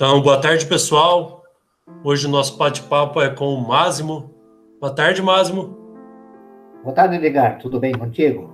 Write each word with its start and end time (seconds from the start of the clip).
Então, 0.00 0.22
boa 0.22 0.40
tarde, 0.40 0.64
pessoal. 0.64 1.42
Hoje 2.02 2.26
o 2.26 2.30
nosso 2.30 2.56
bate-papo 2.56 3.20
é 3.20 3.28
com 3.28 3.52
o 3.52 3.68
Máximo. 3.68 4.30
Boa 4.80 4.94
tarde, 4.94 5.20
Máximo. 5.20 5.76
Boa 6.82 6.94
tarde, 6.94 7.16
Edgar. 7.16 7.58
Tudo 7.58 7.78
bem 7.78 7.92
contigo? 7.92 8.50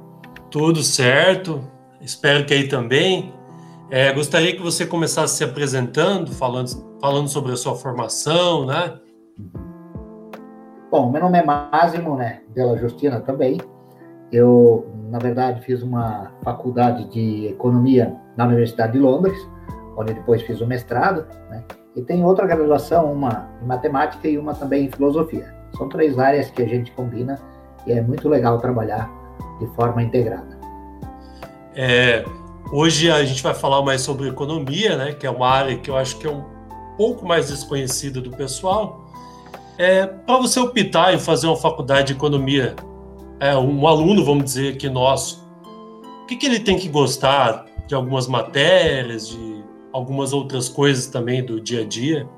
Tudo 0.51 0.83
certo. 0.83 1.63
Espero 2.01 2.45
que 2.45 2.53
aí 2.53 2.67
também. 2.67 3.33
É, 3.93 4.13
gostaria 4.13 4.57
que 4.57 4.61
você 4.61 4.85
começasse 4.85 5.37
se 5.37 5.45
apresentando, 5.45 6.33
falando, 6.33 6.69
falando 7.01 7.29
sobre 7.29 7.53
a 7.53 7.57
sua 7.57 7.77
formação, 7.77 8.67
né? 8.67 8.99
Bom, 10.91 11.13
meu 11.13 11.21
nome 11.21 11.39
é 11.39 11.45
Máximo, 11.45 12.17
né? 12.17 12.41
Dela 12.49 12.77
Justina 12.77 13.21
também. 13.21 13.61
Eu, 14.33 14.85
na 15.13 15.21
verdade, 15.21 15.61
fiz 15.61 15.81
uma 15.81 16.33
faculdade 16.43 17.09
de 17.09 17.47
economia 17.47 18.17
na 18.37 18.47
Universidade 18.47 18.95
de 18.95 18.99
Londres 18.99 19.39
onde 19.97 20.15
depois 20.15 20.43
fiz 20.43 20.61
o 20.61 20.67
mestrado, 20.67 21.27
né? 21.51 21.65
E 21.95 22.03
tem 22.03 22.23
outra 22.23 22.47
graduação, 22.47 23.11
uma 23.11 23.49
em 23.63 23.67
matemática 23.67 24.29
e 24.29 24.37
uma 24.37 24.55
também 24.55 24.85
em 24.85 24.91
filosofia. 24.91 25.55
São 25.77 25.89
três 25.89 26.19
áreas 26.19 26.51
que 26.51 26.63
a 26.63 26.69
gente 26.69 26.93
combina 26.93 27.41
e 27.87 27.93
é 27.93 28.03
muito 28.03 28.29
legal 28.29 28.59
trabalhar 28.59 29.11
de 29.59 29.67
forma 29.75 30.03
integrada. 30.03 30.59
É, 31.75 32.25
hoje 32.71 33.11
a 33.11 33.25
gente 33.25 33.43
vai 33.43 33.55
falar 33.55 33.83
mais 33.83 34.03
sobre 34.03 34.29
economia, 34.29 34.97
né? 34.97 35.13
Que 35.13 35.27
é 35.27 35.31
uma 35.31 35.49
área 35.49 35.77
que 35.79 35.91
eu 35.91 35.97
acho 35.97 36.19
que 36.19 36.27
é 36.27 36.31
um 36.31 36.45
pouco 36.97 37.27
mais 37.27 37.49
desconhecida 37.49 38.21
do 38.21 38.31
pessoal. 38.31 39.07
É, 39.79 40.07
Para 40.07 40.39
você 40.39 40.61
optar 40.61 41.15
em 41.15 41.19
fazer 41.19 41.47
uma 41.47 41.57
faculdade 41.57 42.09
de 42.09 42.13
economia, 42.15 42.75
é, 43.41 43.57
um 43.57 43.87
aluno, 43.87 44.25
vamos 44.25 44.45
dizer 44.45 44.75
aqui 44.75 44.89
nosso, 44.89 45.47
o 46.23 46.27
que, 46.27 46.37
que 46.37 46.47
ele 46.47 46.61
tem 46.61 46.79
que 46.79 46.89
gostar 46.89 47.67
de 47.87 47.95
algumas 47.95 48.27
matérias, 48.27 49.29
de 49.29 49.56
algumas 49.97 50.35
outras 50.35 50.69
coisas 50.69 51.07
também 51.07 51.43
do 51.43 51.59
dia 51.59 51.81
a 51.81 51.85
dia? 51.87 52.29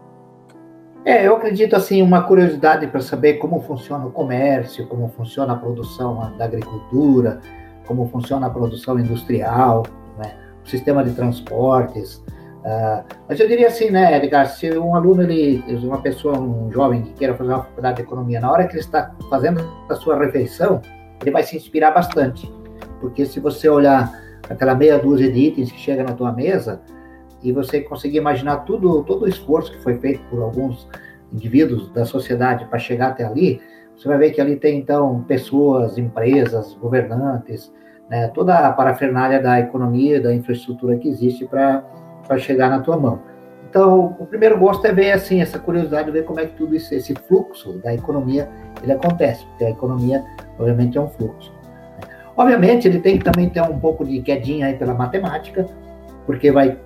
É, 1.04 1.26
eu 1.26 1.34
acredito 1.34 1.74
assim, 1.74 2.00
uma 2.00 2.22
curiosidade 2.22 2.86
para 2.86 3.00
saber 3.00 3.34
como 3.34 3.60
funciona 3.62 4.06
o 4.06 4.12
comércio, 4.12 4.86
como 4.86 5.08
funciona 5.08 5.54
a 5.54 5.56
produção 5.56 6.32
da 6.36 6.44
agricultura, 6.44 7.40
como 7.84 8.06
funciona 8.08 8.46
a 8.46 8.50
produção 8.50 8.98
industrial, 8.98 9.84
né, 10.18 10.36
o 10.64 10.68
sistema 10.68 11.02
de 11.02 11.12
transportes. 11.12 12.22
Uh, 12.58 13.02
mas 13.28 13.40
eu 13.40 13.48
diria 13.48 13.68
assim, 13.68 13.90
né, 13.90 14.16
Edgar, 14.16 14.46
se 14.46 14.78
um 14.78 14.94
aluno, 14.94 15.22
ele, 15.22 15.64
uma 15.82 16.00
pessoa, 16.00 16.38
um 16.38 16.70
jovem 16.70 17.02
que 17.02 17.12
queira 17.14 17.34
fazer 17.34 17.50
uma 17.50 17.62
faculdade 17.64 17.96
de 17.96 18.02
economia, 18.02 18.40
na 18.40 18.52
hora 18.52 18.66
que 18.66 18.74
ele 18.74 18.80
está 18.80 19.12
fazendo 19.30 19.60
a 19.88 19.94
sua 19.94 20.16
refeição, 20.16 20.80
ele 21.22 21.30
vai 21.30 21.42
se 21.42 21.56
inspirar 21.56 21.90
bastante. 21.92 22.52
Porque 23.00 23.24
se 23.26 23.40
você 23.40 23.68
olhar 23.68 24.12
aquela 24.48 24.74
meia 24.74 24.98
dúzia 24.98 25.30
de 25.32 25.38
itens 25.38 25.72
que 25.72 25.78
chega 25.78 26.04
na 26.04 26.12
tua 26.12 26.32
mesa, 26.32 26.80
e 27.42 27.52
você 27.52 27.80
conseguir 27.80 28.18
imaginar 28.18 28.58
tudo, 28.58 29.02
todo 29.04 29.24
o 29.24 29.28
esforço 29.28 29.72
que 29.72 29.78
foi 29.78 29.96
feito 29.98 30.20
por 30.28 30.42
alguns 30.42 30.88
indivíduos 31.32 31.90
da 31.90 32.04
sociedade 32.04 32.64
para 32.66 32.78
chegar 32.78 33.08
até 33.08 33.24
ali, 33.24 33.60
você 33.96 34.08
vai 34.08 34.18
ver 34.18 34.30
que 34.30 34.40
ali 34.40 34.56
tem, 34.56 34.78
então, 34.78 35.24
pessoas, 35.24 35.98
empresas, 35.98 36.74
governantes, 36.74 37.72
né, 38.08 38.28
toda 38.28 38.56
a 38.56 38.72
parafernália 38.72 39.40
da 39.40 39.58
economia, 39.60 40.20
da 40.20 40.32
infraestrutura 40.32 40.96
que 40.96 41.08
existe 41.08 41.44
para 41.46 42.38
chegar 42.38 42.70
na 42.70 42.80
tua 42.80 42.96
mão. 42.96 43.20
Então, 43.68 44.16
o 44.18 44.24
primeiro 44.24 44.58
gosto 44.58 44.86
é 44.86 44.92
ver, 44.92 45.12
assim, 45.12 45.42
essa 45.42 45.58
curiosidade, 45.58 46.06
de 46.06 46.12
ver 46.12 46.24
como 46.24 46.40
é 46.40 46.46
que 46.46 46.56
tudo 46.56 46.74
isso, 46.74 46.94
esse 46.94 47.14
fluxo 47.14 47.74
da 47.80 47.92
economia, 47.92 48.48
ele 48.82 48.92
acontece, 48.92 49.44
porque 49.46 49.64
a 49.64 49.70
economia, 49.70 50.24
obviamente, 50.58 50.96
é 50.96 51.00
um 51.00 51.08
fluxo. 51.08 51.52
Obviamente, 52.34 52.88
ele 52.88 53.00
tem 53.00 53.18
que 53.18 53.24
também 53.24 53.50
ter 53.50 53.60
um 53.60 53.78
pouco 53.78 54.06
de 54.06 54.22
quedinha 54.22 54.68
aí 54.68 54.74
pela 54.74 54.94
matemática, 54.94 55.66
porque 56.24 56.50
vai 56.50 56.78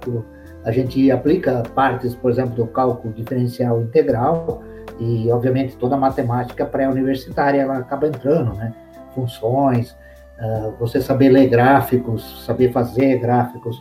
a 0.65 0.71
gente 0.71 1.11
aplica 1.11 1.63
partes, 1.75 2.15
por 2.15 2.31
exemplo, 2.31 2.55
do 2.55 2.67
cálculo 2.67 3.13
diferencial 3.13 3.81
integral 3.81 4.63
e, 4.99 5.31
obviamente, 5.31 5.77
toda 5.77 5.97
a 5.97 5.99
matemática 5.99 6.65
pré-universitária 6.65 7.63
ela 7.63 7.79
acaba 7.79 8.07
entrando, 8.07 8.55
né? 8.55 8.73
Funções, 9.15 9.97
uh, 10.39 10.73
você 10.79 11.01
saber 11.01 11.31
ler 11.31 11.49
gráficos, 11.49 12.45
saber 12.47 12.73
fazer 12.73 13.19
gráficos, 13.19 13.81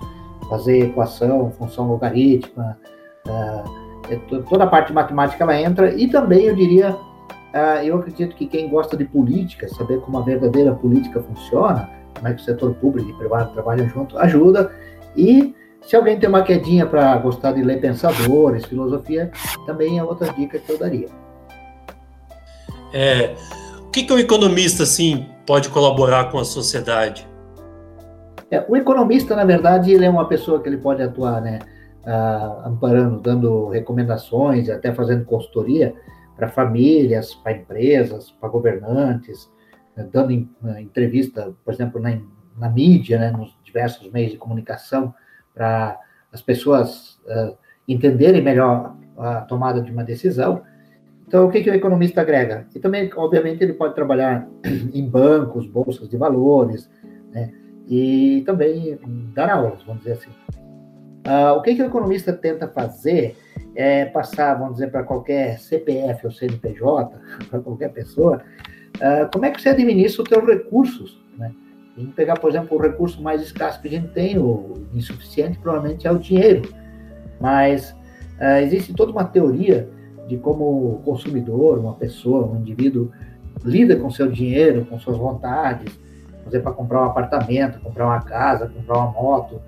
fazer 0.49 0.85
equação, 0.85 1.51
função 1.51 1.87
logarítmica, 1.87 2.77
uh, 3.27 4.41
toda 4.49 4.63
a 4.63 4.67
parte 4.67 4.91
matemática 4.91 5.43
ela 5.43 5.61
entra 5.61 5.93
e 5.93 6.07
também, 6.07 6.45
eu 6.45 6.55
diria, 6.55 6.91
uh, 6.95 7.83
eu 7.83 7.97
acredito 7.97 8.35
que 8.35 8.47
quem 8.47 8.67
gosta 8.69 8.97
de 8.97 9.05
política, 9.05 9.69
saber 9.69 10.01
como 10.01 10.17
a 10.17 10.21
verdadeira 10.21 10.73
política 10.73 11.21
funciona, 11.21 11.89
como 12.15 12.27
é 12.27 12.33
que 12.33 12.41
o 12.41 12.43
setor 12.43 12.73
público 12.75 13.09
e 13.09 13.13
privado 13.13 13.53
trabalham 13.53 13.87
junto, 13.87 14.17
ajuda 14.17 14.71
e 15.15 15.55
se 15.81 15.95
alguém 15.95 16.19
tem 16.19 16.29
uma 16.29 16.43
quedinha 16.43 16.85
para 16.85 17.17
gostar 17.17 17.53
de 17.53 17.61
ler 17.61 17.81
pensadores, 17.81 18.65
filosofia, 18.65 19.31
também 19.65 19.97
é 19.97 20.03
outra 20.03 20.31
dica 20.33 20.59
que 20.59 20.71
eu 20.71 20.77
daria. 20.77 21.07
É, 22.93 23.35
o 23.79 23.89
que, 23.89 24.03
que 24.03 24.13
o 24.13 24.19
economista 24.19 24.83
assim 24.83 25.27
pode 25.45 25.69
colaborar 25.69 26.31
com 26.31 26.37
a 26.37 26.45
sociedade? 26.45 27.27
É, 28.49 28.63
o 28.67 28.75
economista, 28.75 29.35
na 29.35 29.45
verdade, 29.45 29.91
ele 29.91 30.05
é 30.05 30.09
uma 30.09 30.27
pessoa 30.27 30.61
que 30.61 30.67
ele 30.67 30.77
pode 30.77 31.01
atuar, 31.01 31.41
né, 31.41 31.59
ah, 32.05 32.63
amparando, 32.65 33.19
dando 33.19 33.69
recomendações, 33.69 34.69
até 34.69 34.93
fazendo 34.93 35.23
consultoria 35.23 35.95
para 36.35 36.49
famílias, 36.49 37.33
para 37.33 37.53
empresas, 37.53 38.31
para 38.31 38.49
governantes, 38.49 39.49
né, 39.95 40.07
dando 40.11 40.31
entrevista, 40.79 41.53
por 41.63 41.73
exemplo, 41.73 42.01
na, 42.01 42.17
na 42.57 42.69
mídia, 42.69 43.17
né, 43.17 43.31
nos 43.31 43.57
diversos 43.63 44.11
meios 44.11 44.31
de 44.31 44.37
comunicação, 44.37 45.13
para 45.53 45.99
as 46.31 46.41
pessoas 46.41 47.19
uh, 47.25 47.55
entenderem 47.87 48.41
melhor 48.41 48.95
a 49.17 49.41
tomada 49.41 49.81
de 49.81 49.91
uma 49.91 50.03
decisão. 50.03 50.63
Então, 51.27 51.47
o 51.47 51.51
que, 51.51 51.61
que 51.61 51.69
o 51.69 51.73
economista 51.73 52.21
agrega? 52.21 52.65
E 52.75 52.79
também, 52.79 53.09
obviamente, 53.15 53.63
ele 53.63 53.73
pode 53.73 53.95
trabalhar 53.95 54.47
em 54.93 55.07
bancos, 55.07 55.65
bolsas 55.65 56.09
de 56.09 56.17
valores, 56.17 56.89
né? 57.31 57.51
e 57.87 58.43
também 58.45 58.99
dar 59.33 59.49
aulas, 59.49 59.83
vamos 59.83 60.03
dizer 60.03 60.13
assim. 60.13 60.29
Uh, 61.27 61.55
o 61.57 61.61
que, 61.61 61.75
que 61.75 61.81
o 61.81 61.85
economista 61.85 62.33
tenta 62.33 62.67
fazer 62.67 63.37
é 63.75 64.05
passar, 64.05 64.55
vamos 64.55 64.73
dizer, 64.73 64.91
para 64.91 65.03
qualquer 65.03 65.59
CPF 65.59 66.25
ou 66.25 66.31
CNPJ, 66.31 67.19
para 67.49 67.59
qualquer 67.59 67.89
pessoa, 67.89 68.41
uh, 68.95 69.31
como 69.31 69.45
é 69.45 69.51
que 69.51 69.61
você 69.61 69.69
administra 69.69 70.23
os 70.23 70.29
seus 70.29 70.45
recursos, 70.45 71.21
né? 71.37 71.51
Vamos 71.95 72.13
pegar, 72.15 72.39
por 72.39 72.49
exemplo, 72.49 72.77
o 72.77 72.81
recurso 72.81 73.21
mais 73.21 73.41
escasso 73.41 73.81
que 73.81 73.87
a 73.87 73.91
gente 73.91 74.07
tem, 74.09 74.37
o 74.37 74.87
insuficiente, 74.93 75.59
provavelmente 75.59 76.07
é 76.07 76.11
o 76.11 76.17
dinheiro. 76.17 76.73
Mas 77.39 77.91
uh, 78.39 78.61
existe 78.61 78.93
toda 78.93 79.11
uma 79.11 79.25
teoria 79.25 79.89
de 80.27 80.37
como 80.37 80.63
o 80.93 81.01
consumidor, 81.03 81.79
uma 81.79 81.93
pessoa, 81.93 82.47
um 82.47 82.61
indivíduo, 82.61 83.11
lida 83.63 83.95
com 83.97 84.09
seu 84.09 84.31
dinheiro, 84.31 84.85
com 84.85 84.97
suas 84.99 85.17
vontades, 85.17 85.99
fazer 86.43 86.61
para 86.61 86.71
comprar 86.71 87.01
um 87.01 87.05
apartamento, 87.05 87.79
comprar 87.81 88.05
uma 88.05 88.21
casa, 88.21 88.67
comprar 88.67 88.97
uma 88.97 89.11
moto, 89.11 89.61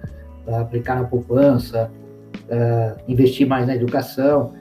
aplicar 0.48 0.96
na 0.96 1.04
poupança, 1.04 1.92
uh, 2.46 3.02
investir 3.08 3.46
mais 3.48 3.68
na 3.68 3.76
educação. 3.76 4.54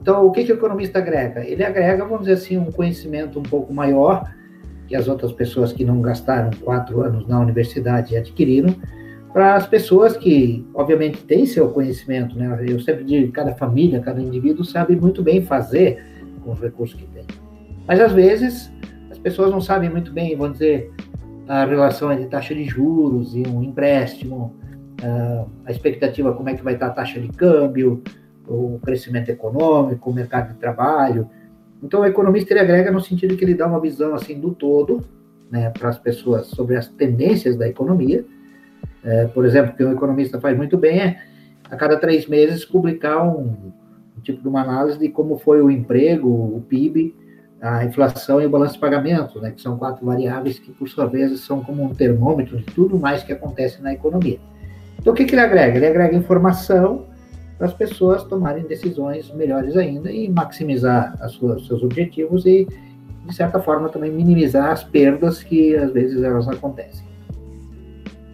Então, 0.00 0.24
o 0.26 0.30
que, 0.30 0.44
que 0.44 0.52
o 0.52 0.54
economista 0.54 0.98
agrega? 0.98 1.44
Ele 1.44 1.64
agrega, 1.64 2.04
vamos 2.04 2.20
dizer 2.20 2.34
assim, 2.34 2.56
um 2.56 2.70
conhecimento 2.70 3.38
um 3.38 3.42
pouco 3.42 3.74
maior 3.74 4.32
que 4.88 4.96
as 4.96 5.06
outras 5.06 5.32
pessoas 5.32 5.72
que 5.72 5.84
não 5.84 6.00
gastaram 6.00 6.50
quatro 6.64 7.02
anos 7.02 7.28
na 7.28 7.38
universidade 7.38 8.16
adquiriram, 8.16 8.74
para 9.32 9.54
as 9.54 9.66
pessoas 9.66 10.16
que, 10.16 10.66
obviamente, 10.74 11.22
têm 11.24 11.44
seu 11.44 11.68
conhecimento, 11.68 12.36
né? 12.36 12.64
Eu 12.66 12.80
sempre 12.80 13.04
digo, 13.04 13.30
cada 13.30 13.54
família, 13.54 14.00
cada 14.00 14.20
indivíduo 14.20 14.64
sabe 14.64 14.96
muito 14.96 15.22
bem 15.22 15.42
fazer 15.42 16.02
com 16.42 16.52
os 16.52 16.60
recursos 16.60 16.98
que 16.98 17.06
tem. 17.08 17.24
Mas, 17.86 18.00
às 18.00 18.12
vezes, 18.12 18.72
as 19.10 19.18
pessoas 19.18 19.50
não 19.50 19.60
sabem 19.60 19.90
muito 19.90 20.12
bem, 20.12 20.34
vamos 20.34 20.54
dizer, 20.54 20.90
a 21.46 21.66
relação 21.66 22.10
entre 22.10 22.26
taxa 22.26 22.54
de 22.54 22.64
juros 22.64 23.36
e 23.36 23.42
um 23.46 23.62
empréstimo, 23.62 24.56
a 25.64 25.70
expectativa 25.70 26.32
como 26.32 26.48
é 26.48 26.54
que 26.54 26.64
vai 26.64 26.74
estar 26.74 26.86
a 26.86 26.90
taxa 26.90 27.20
de 27.20 27.28
câmbio, 27.28 28.02
o 28.46 28.78
crescimento 28.82 29.28
econômico, 29.28 30.10
o 30.10 30.14
mercado 30.14 30.54
de 30.54 30.58
trabalho, 30.58 31.28
então, 31.82 32.00
o 32.00 32.04
economista 32.04 32.52
ele 32.52 32.60
agrega 32.60 32.90
no 32.90 33.00
sentido 33.00 33.36
que 33.36 33.44
ele 33.44 33.54
dá 33.54 33.66
uma 33.66 33.80
visão 33.80 34.14
assim 34.14 34.38
do 34.38 34.50
todo, 34.50 35.04
né, 35.50 35.70
para 35.70 35.88
as 35.88 35.98
pessoas 35.98 36.46
sobre 36.48 36.76
as 36.76 36.88
tendências 36.88 37.56
da 37.56 37.68
economia. 37.68 38.24
É, 39.04 39.26
por 39.26 39.44
exemplo, 39.44 39.72
o 39.72 39.76
que 39.76 39.84
o 39.84 39.92
economista 39.92 40.40
faz 40.40 40.56
muito 40.56 40.76
bem 40.76 41.00
é, 41.00 41.22
a 41.70 41.76
cada 41.76 41.96
três 41.96 42.26
meses, 42.26 42.64
publicar 42.64 43.22
um, 43.22 43.72
um 44.16 44.20
tipo 44.22 44.42
de 44.42 44.48
uma 44.48 44.62
análise 44.62 44.98
de 44.98 45.08
como 45.08 45.38
foi 45.38 45.62
o 45.62 45.70
emprego, 45.70 46.28
o 46.28 46.64
PIB, 46.68 47.14
a 47.60 47.84
inflação 47.84 48.40
e 48.40 48.46
o 48.46 48.50
balanço 48.50 48.74
de 48.74 48.80
pagamento, 48.80 49.40
né, 49.40 49.50
que 49.52 49.60
são 49.60 49.78
quatro 49.78 50.04
variáveis 50.04 50.58
que, 50.58 50.72
por 50.72 50.88
sua 50.88 51.06
vez, 51.06 51.40
são 51.40 51.62
como 51.62 51.82
um 51.82 51.94
termômetro 51.94 52.56
de 52.58 52.64
tudo 52.64 52.98
mais 52.98 53.22
que 53.22 53.32
acontece 53.32 53.80
na 53.82 53.92
economia. 53.92 54.38
Então, 54.98 55.12
o 55.12 55.16
que, 55.16 55.24
que 55.24 55.34
ele 55.34 55.42
agrega? 55.42 55.76
Ele 55.76 55.86
agrega 55.86 56.16
informação 56.16 57.06
para 57.58 57.66
as 57.66 57.74
pessoas 57.74 58.22
tomarem 58.22 58.62
decisões 58.64 59.30
melhores 59.32 59.76
ainda 59.76 60.10
e 60.12 60.28
maximizar 60.28 61.16
as 61.20 61.32
suas, 61.32 61.66
seus 61.66 61.82
objetivos 61.82 62.46
e, 62.46 62.66
de 63.26 63.34
certa 63.34 63.60
forma, 63.60 63.88
também 63.88 64.12
minimizar 64.12 64.70
as 64.70 64.84
perdas 64.84 65.42
que 65.42 65.74
às 65.76 65.92
vezes 65.92 66.22
elas 66.22 66.46
acontecem. 66.48 67.04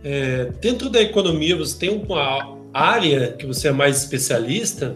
É, 0.04 0.52
dentro 0.60 0.90
da 0.90 1.00
economia, 1.00 1.56
você 1.56 1.78
tem 1.78 2.02
uma 2.04 2.58
área 2.74 3.32
que 3.32 3.46
você 3.46 3.68
é 3.68 3.72
mais 3.72 3.96
especialista? 3.96 4.94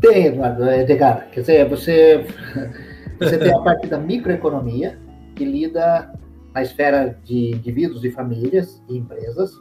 Tem, 0.00 0.26
Eduardo, 0.26 0.64
é, 0.64 0.82
Edgar. 0.82 1.30
Quer 1.30 1.40
dizer, 1.40 1.68
você, 1.68 2.26
você 3.20 3.38
tem 3.38 3.54
a 3.54 3.60
parte 3.60 3.86
da 3.86 3.98
microeconomia, 3.98 4.98
que 5.36 5.44
lida 5.44 6.12
na 6.52 6.62
esfera 6.62 7.16
de 7.24 7.52
indivíduos 7.52 8.04
e 8.04 8.10
famílias 8.10 8.82
e 8.88 8.96
empresas, 8.96 9.52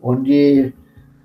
onde 0.00 0.72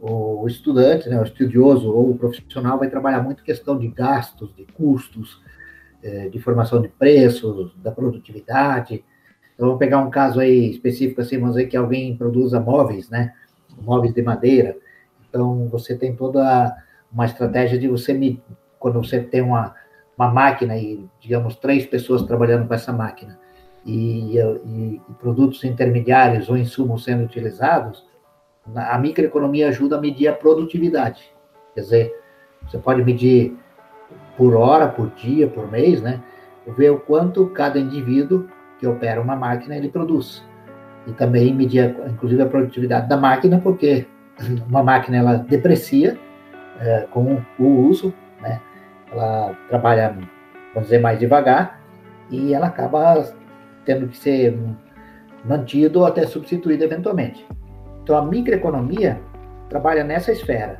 o 0.06 0.46
estudante, 0.48 1.08
né, 1.08 1.18
o 1.18 1.24
estudioso 1.24 1.90
ou 1.90 2.12
o 2.12 2.18
profissional 2.18 2.78
vai 2.78 2.90
trabalhar 2.90 3.22
muito 3.22 3.42
questão 3.42 3.80
de 3.80 3.88
gastos, 3.88 4.54
de 4.54 4.66
custos, 4.66 5.42
é, 6.04 6.28
de 6.28 6.40
formação 6.40 6.82
de 6.82 6.90
preços, 6.90 7.74
da 7.78 7.90
produtividade. 7.90 9.06
Então, 9.54 9.68
vamos 9.68 9.80
pegar 9.80 10.00
um 10.00 10.10
caso 10.10 10.42
aí 10.42 10.70
específico, 10.70 11.22
assim, 11.22 11.40
vamos 11.40 11.56
dizer 11.56 11.68
que 11.68 11.78
alguém 11.78 12.18
produza 12.18 12.60
móveis, 12.60 13.10
né, 13.10 13.34
móveis 13.82 14.14
de 14.14 14.22
madeira. 14.22 14.76
Então, 15.30 15.70
você 15.70 15.96
tem 15.96 16.14
toda 16.14 16.76
uma 17.10 17.26
estratégia 17.26 17.80
de 17.80 17.88
você, 17.88 18.38
quando 18.78 19.02
você 19.02 19.22
tem 19.22 19.42
uma, 19.42 19.74
uma 20.18 20.30
máquina 20.30 20.78
e, 20.78 21.06
digamos, 21.22 21.56
três 21.56 21.86
pessoas 21.86 22.24
trabalhando 22.24 22.68
com 22.68 22.74
essa 22.74 22.92
máquina, 22.92 23.40
e, 23.86 24.38
e, 24.38 25.02
e 25.08 25.14
produtos 25.20 25.64
intermediários 25.64 26.50
ou 26.50 26.58
insumos 26.58 27.06
sendo 27.06 27.24
utilizados, 27.24 28.04
a 28.76 28.98
microeconomia 28.98 29.70
ajuda 29.70 29.98
a 29.98 30.02
medir 30.02 30.28
a 30.28 30.34
produtividade. 30.34 31.34
Quer 31.74 31.82
dizer, 31.82 32.16
você 32.66 32.78
pode 32.78 33.04
medir 33.04 33.58
por 34.38 34.56
hora, 34.56 34.88
por 34.88 35.10
dia, 35.12 35.48
por 35.48 35.70
mês, 35.70 36.02
né? 36.02 36.22
Ver 36.78 36.92
o 36.92 37.00
quanto 37.00 37.48
cada 37.48 37.78
indivíduo 37.78 38.48
que 38.80 38.88
opera 38.88 39.22
uma 39.22 39.36
máquina 39.36 39.76
ele 39.76 39.90
produz. 39.90 40.44
E 41.06 41.12
também 41.12 41.54
medir, 41.54 41.96
inclusive, 42.08 42.42
a 42.42 42.46
produtividade 42.46 43.10
da 43.10 43.18
máquina, 43.18 43.60
porque 43.60 44.08
uma 44.68 44.84
máquina 44.84 45.18
ela 45.18 45.36
deprecia 45.36 46.18
é, 46.80 47.08
com 47.12 47.42
o 47.60 47.66
uso, 47.88 48.14
né? 48.42 48.62
Ela 49.12 49.56
trabalha, 49.70 50.18
vamos 50.74 50.90
dizer, 50.90 51.00
mais 51.00 51.20
devagar 51.20 51.82
e 52.32 52.54
ela 52.54 52.68
acaba 52.68 53.24
tendo 53.86 54.08
que 54.08 54.18
ser 54.18 54.58
mantido 55.46 56.00
ou 56.00 56.06
até 56.06 56.26
substituído 56.26 56.84
eventualmente. 56.84 57.46
Então, 58.04 58.18
a 58.18 58.22
microeconomia 58.22 59.22
trabalha 59.70 60.04
nessa 60.04 60.32
esfera. 60.32 60.78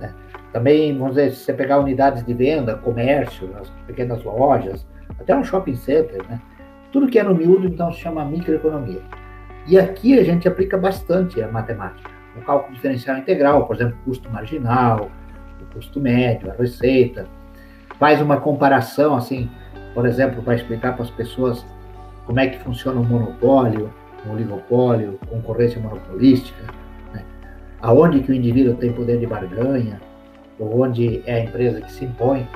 Né? 0.00 0.12
Também, 0.52 0.96
vamos 0.96 1.14
dizer, 1.14 1.32
se 1.32 1.44
você 1.44 1.52
pegar 1.52 1.78
unidades 1.78 2.24
de 2.24 2.32
venda, 2.32 2.74
comércio, 2.76 3.50
as 3.60 3.68
pequenas 3.86 4.24
lojas, 4.24 4.86
até 5.20 5.36
um 5.36 5.44
shopping 5.44 5.76
center, 5.76 6.22
né? 6.28 6.40
tudo 6.90 7.06
que 7.08 7.18
é 7.18 7.22
no 7.22 7.34
miúdo, 7.34 7.66
então, 7.66 7.92
se 7.92 8.00
chama 8.00 8.24
microeconomia. 8.24 9.02
E 9.66 9.78
aqui 9.78 10.18
a 10.18 10.24
gente 10.24 10.48
aplica 10.48 10.78
bastante 10.78 11.42
a 11.42 11.48
matemática. 11.48 12.10
O 12.36 12.40
cálculo 12.40 12.74
diferencial 12.74 13.18
integral, 13.18 13.66
por 13.66 13.76
exemplo, 13.76 13.96
custo 14.04 14.30
marginal, 14.30 15.10
o 15.60 15.74
custo 15.74 16.00
médio, 16.00 16.50
a 16.50 16.54
receita. 16.54 17.26
Faz 17.98 18.22
uma 18.22 18.38
comparação, 18.38 19.14
assim, 19.14 19.50
por 19.92 20.06
exemplo, 20.06 20.42
para 20.42 20.54
explicar 20.54 20.94
para 20.94 21.02
as 21.02 21.10
pessoas 21.10 21.66
como 22.24 22.40
é 22.40 22.46
que 22.46 22.58
funciona 22.60 22.98
o 23.00 23.04
monopólio, 23.04 23.92
oligopólio, 24.32 25.18
concorrência 25.28 25.80
monopolística, 25.80 26.62
né? 27.12 27.24
aonde 27.80 28.20
que 28.20 28.30
o 28.30 28.34
indivíduo 28.34 28.74
tem 28.74 28.92
poder 28.92 29.18
de 29.18 29.26
barganha, 29.26 30.00
ou 30.58 30.82
onde 30.82 31.22
é 31.26 31.34
a 31.34 31.44
empresa 31.44 31.80
que 31.80 31.92
se 31.92 32.04
impõe. 32.04 32.48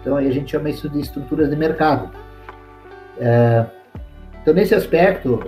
Então, 0.00 0.16
a 0.16 0.30
gente 0.30 0.50
chama 0.50 0.70
isso 0.70 0.88
de 0.88 1.00
estruturas 1.00 1.50
de 1.50 1.56
mercado. 1.56 2.10
É, 3.18 3.66
então, 4.40 4.54
nesse 4.54 4.74
aspecto, 4.74 5.38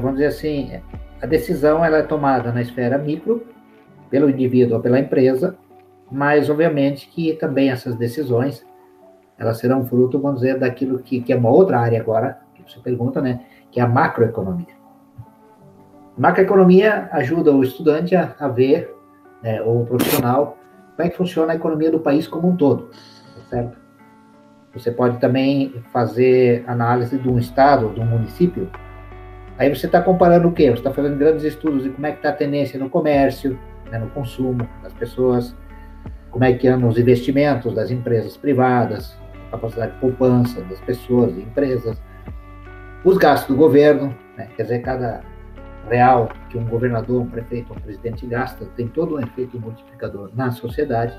vamos 0.00 0.12
dizer 0.12 0.26
assim, 0.26 0.80
a 1.20 1.26
decisão 1.26 1.84
ela 1.84 1.98
é 1.98 2.02
tomada 2.02 2.52
na 2.52 2.62
esfera 2.62 2.96
micro, 2.96 3.44
pelo 4.08 4.30
indivíduo 4.30 4.76
ou 4.76 4.82
pela 4.82 5.00
empresa, 5.00 5.56
mas, 6.10 6.48
obviamente, 6.48 7.08
que 7.08 7.32
também 7.32 7.70
essas 7.70 7.96
decisões, 7.96 8.64
elas 9.36 9.58
serão 9.58 9.84
fruto, 9.84 10.20
vamos 10.20 10.40
dizer, 10.40 10.58
daquilo 10.58 11.00
que, 11.00 11.20
que 11.20 11.32
é 11.32 11.36
uma 11.36 11.50
outra 11.50 11.80
área 11.80 12.00
agora, 12.00 12.38
você 12.66 12.80
pergunta, 12.80 13.20
né? 13.20 13.40
Que 13.70 13.80
é 13.80 13.82
a 13.82 13.88
macroeconomia. 13.88 14.75
Macroeconomia 16.16 17.08
ajuda 17.12 17.52
o 17.52 17.62
estudante 17.62 18.16
a, 18.16 18.34
a 18.38 18.48
ver, 18.48 18.94
né, 19.42 19.60
ou 19.62 19.82
o 19.82 19.86
profissional, 19.86 20.56
como 20.96 21.06
é 21.06 21.10
que 21.10 21.16
funciona 21.16 21.52
a 21.52 21.56
economia 21.56 21.90
do 21.90 22.00
país 22.00 22.26
como 22.26 22.48
um 22.48 22.56
todo, 22.56 22.90
certo? 23.50 23.76
Você 24.72 24.90
pode 24.90 25.18
também 25.18 25.82
fazer 25.92 26.64
análise 26.66 27.18
de 27.18 27.28
um 27.28 27.38
estado, 27.38 27.90
de 27.94 28.00
um 28.00 28.06
município. 28.06 28.70
Aí 29.58 29.74
você 29.74 29.86
está 29.86 30.02
comparando 30.02 30.48
o 30.48 30.52
quê? 30.52 30.70
Você 30.70 30.78
está 30.78 30.90
fazendo 30.90 31.16
grandes 31.16 31.44
estudos 31.44 31.82
de 31.82 31.90
como 31.90 32.06
é 32.06 32.12
que 32.12 32.18
está 32.18 32.30
a 32.30 32.32
tendência 32.32 32.78
no 32.78 32.90
comércio, 32.90 33.58
né, 33.90 33.98
no 33.98 34.08
consumo 34.10 34.68
das 34.82 34.92
pessoas, 34.94 35.54
como 36.30 36.44
é 36.44 36.52
que 36.52 36.68
andam 36.68 36.88
os 36.88 36.98
investimentos 36.98 37.74
das 37.74 37.90
empresas 37.90 38.36
privadas, 38.36 39.18
capacidade 39.50 39.92
de 39.92 39.98
poupança 39.98 40.60
das 40.62 40.80
pessoas 40.80 41.36
e 41.36 41.40
empresas, 41.40 42.00
os 43.04 43.16
gastos 43.16 43.54
do 43.54 43.56
governo, 43.56 44.14
né? 44.36 44.48
quer 44.56 44.64
dizer, 44.64 44.80
cada 44.80 45.22
real 45.88 46.28
que 46.50 46.58
um 46.58 46.64
governador, 46.64 47.22
um 47.22 47.26
prefeito, 47.26 47.72
um 47.72 47.76
presidente 47.76 48.26
gasta 48.26 48.64
tem 48.76 48.88
todo 48.88 49.16
um 49.16 49.20
efeito 49.20 49.58
multiplicador 49.60 50.30
na 50.34 50.50
sociedade. 50.50 51.14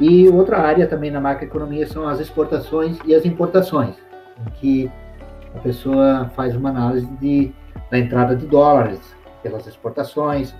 E 0.00 0.28
outra 0.28 0.58
área 0.58 0.86
também 0.86 1.10
na 1.10 1.20
macroeconomia 1.20 1.86
são 1.86 2.08
as 2.08 2.20
exportações 2.20 2.98
e 3.04 3.14
as 3.14 3.24
importações, 3.24 3.96
em 4.46 4.50
que 4.52 4.92
a 5.54 5.58
pessoa 5.58 6.30
faz 6.36 6.54
uma 6.54 6.70
análise 6.70 7.06
de, 7.20 7.52
da 7.90 7.98
entrada 7.98 8.36
de 8.36 8.46
dólares 8.46 9.00
pelas 9.42 9.66
exportações, 9.66 10.54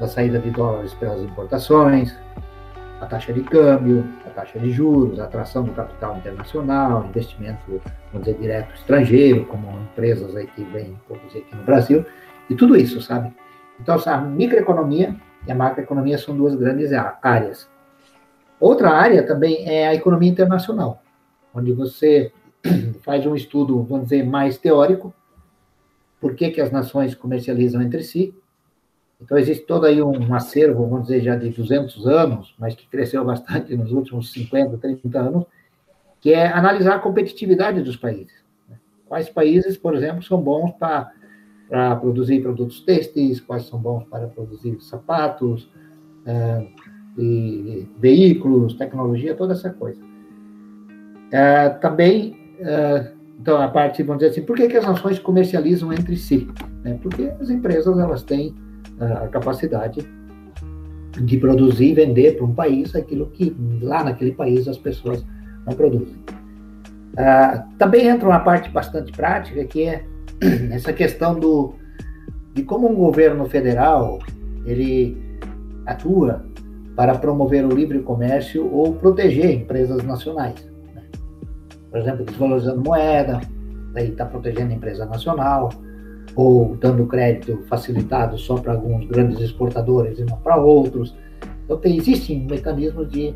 da 0.00 0.08
saída 0.08 0.38
de 0.40 0.50
dólares 0.50 0.92
pelas 0.94 1.22
importações, 1.22 2.16
a 3.00 3.06
taxa 3.06 3.32
de 3.32 3.42
câmbio, 3.42 4.04
a 4.26 4.30
taxa 4.30 4.58
de 4.58 4.70
juros, 4.70 5.20
a 5.20 5.24
atração 5.24 5.62
do 5.62 5.72
capital 5.72 6.16
internacional, 6.16 7.04
investimento, 7.04 7.80
vamos 8.12 8.26
dizer, 8.26 8.38
direto 8.40 8.74
estrangeiro, 8.74 9.44
como 9.46 9.68
empresas 9.92 10.34
aí 10.34 10.46
que 10.48 10.64
vêm 10.64 10.98
produzir 11.06 11.38
aqui 11.38 11.54
no 11.54 11.62
Brasil, 11.62 12.04
e 12.48 12.54
tudo 12.54 12.76
isso, 12.76 13.00
sabe? 13.00 13.32
Então, 13.80 13.96
a 14.04 14.18
microeconomia 14.18 15.16
e 15.46 15.52
a 15.52 15.54
macroeconomia 15.54 16.18
são 16.18 16.36
duas 16.36 16.54
grandes 16.54 16.90
áreas. 17.22 17.68
Outra 18.60 18.90
área 18.90 19.26
também 19.26 19.68
é 19.68 19.88
a 19.88 19.94
economia 19.94 20.30
internacional, 20.30 21.02
onde 21.52 21.72
você 21.72 22.32
faz 23.02 23.26
um 23.26 23.34
estudo, 23.34 23.82
vamos 23.82 24.04
dizer, 24.04 24.24
mais 24.24 24.56
teórico, 24.58 25.12
por 26.20 26.34
que, 26.34 26.50
que 26.50 26.60
as 26.60 26.70
nações 26.70 27.14
comercializam 27.14 27.82
entre 27.82 28.02
si, 28.02 28.34
então, 29.24 29.38
existe 29.38 29.64
todo 29.64 29.86
aí 29.86 30.02
um 30.02 30.34
acervo, 30.34 30.86
vamos 30.86 31.06
dizer, 31.06 31.22
já 31.22 31.34
de 31.34 31.48
200 31.48 32.06
anos, 32.06 32.54
mas 32.58 32.74
que 32.74 32.86
cresceu 32.86 33.24
bastante 33.24 33.74
nos 33.74 33.90
últimos 33.90 34.30
50, 34.32 34.76
30 34.76 35.18
anos, 35.18 35.44
que 36.20 36.32
é 36.32 36.46
analisar 36.46 36.96
a 36.96 36.98
competitividade 36.98 37.80
dos 37.82 37.96
países. 37.96 38.44
Quais 39.06 39.28
países, 39.28 39.76
por 39.76 39.94
exemplo, 39.94 40.22
são 40.22 40.40
bons 40.40 40.72
para 40.72 41.12
produzir 42.00 42.40
produtos 42.40 42.80
têxteis, 42.80 43.40
quais 43.40 43.66
são 43.66 43.78
bons 43.78 44.04
para 44.04 44.26
produzir 44.26 44.76
sapatos, 44.80 45.70
é, 46.26 46.66
e 47.18 47.88
veículos, 47.98 48.74
tecnologia, 48.74 49.34
toda 49.34 49.52
essa 49.52 49.70
coisa. 49.70 50.00
É, 51.30 51.68
também, 51.68 52.36
é, 52.60 53.12
então, 53.40 53.60
a 53.60 53.68
parte, 53.68 54.02
vamos 54.02 54.20
dizer 54.20 54.32
assim, 54.32 54.42
por 54.42 54.56
que, 54.56 54.68
que 54.68 54.76
as 54.76 54.86
nações 54.86 55.18
comercializam 55.18 55.92
entre 55.92 56.16
si? 56.16 56.48
Né? 56.82 56.98
Porque 57.02 57.32
as 57.40 57.50
empresas, 57.50 57.98
elas 57.98 58.22
têm 58.22 58.54
a 59.00 59.26
capacidade 59.28 60.06
de 61.22 61.36
produzir 61.38 61.90
e 61.90 61.94
vender 61.94 62.36
para 62.36 62.44
um 62.44 62.54
país 62.54 62.94
aquilo 62.94 63.26
que 63.26 63.56
lá 63.80 64.02
naquele 64.04 64.32
país 64.32 64.66
as 64.66 64.78
pessoas 64.78 65.24
não 65.66 65.74
produzem. 65.74 66.16
Ah, 67.16 67.64
também 67.78 68.08
entra 68.08 68.28
uma 68.28 68.40
parte 68.40 68.68
bastante 68.70 69.12
prática 69.12 69.64
que 69.64 69.84
é 69.84 70.04
essa 70.72 70.92
questão 70.92 71.38
do 71.38 71.74
de 72.54 72.62
como 72.62 72.88
um 72.88 72.94
governo 72.94 73.44
federal 73.46 74.20
ele 74.64 75.16
atua 75.86 76.44
para 76.96 77.16
promover 77.18 77.64
o 77.64 77.74
livre 77.74 77.98
comércio 78.00 78.72
ou 78.72 78.94
proteger 78.94 79.50
empresas 79.50 80.02
nacionais. 80.04 80.54
Né? 80.94 81.02
Por 81.90 81.98
exemplo, 81.98 82.24
desvalorizando 82.24 82.80
moeda, 82.80 83.40
daí 83.92 84.10
está 84.10 84.24
protegendo 84.24 84.72
a 84.72 84.76
empresa 84.76 85.04
nacional, 85.04 85.70
ou 86.36 86.76
dando 86.76 87.06
crédito 87.06 87.58
facilitado 87.68 88.38
só 88.38 88.56
para 88.56 88.72
alguns 88.72 89.06
grandes 89.06 89.40
exportadores 89.40 90.18
e 90.18 90.24
não 90.24 90.36
para 90.38 90.56
outros. 90.56 91.14
Então, 91.64 91.76
tem, 91.78 91.96
existem 91.96 92.44
mecanismos 92.44 93.08
de, 93.08 93.34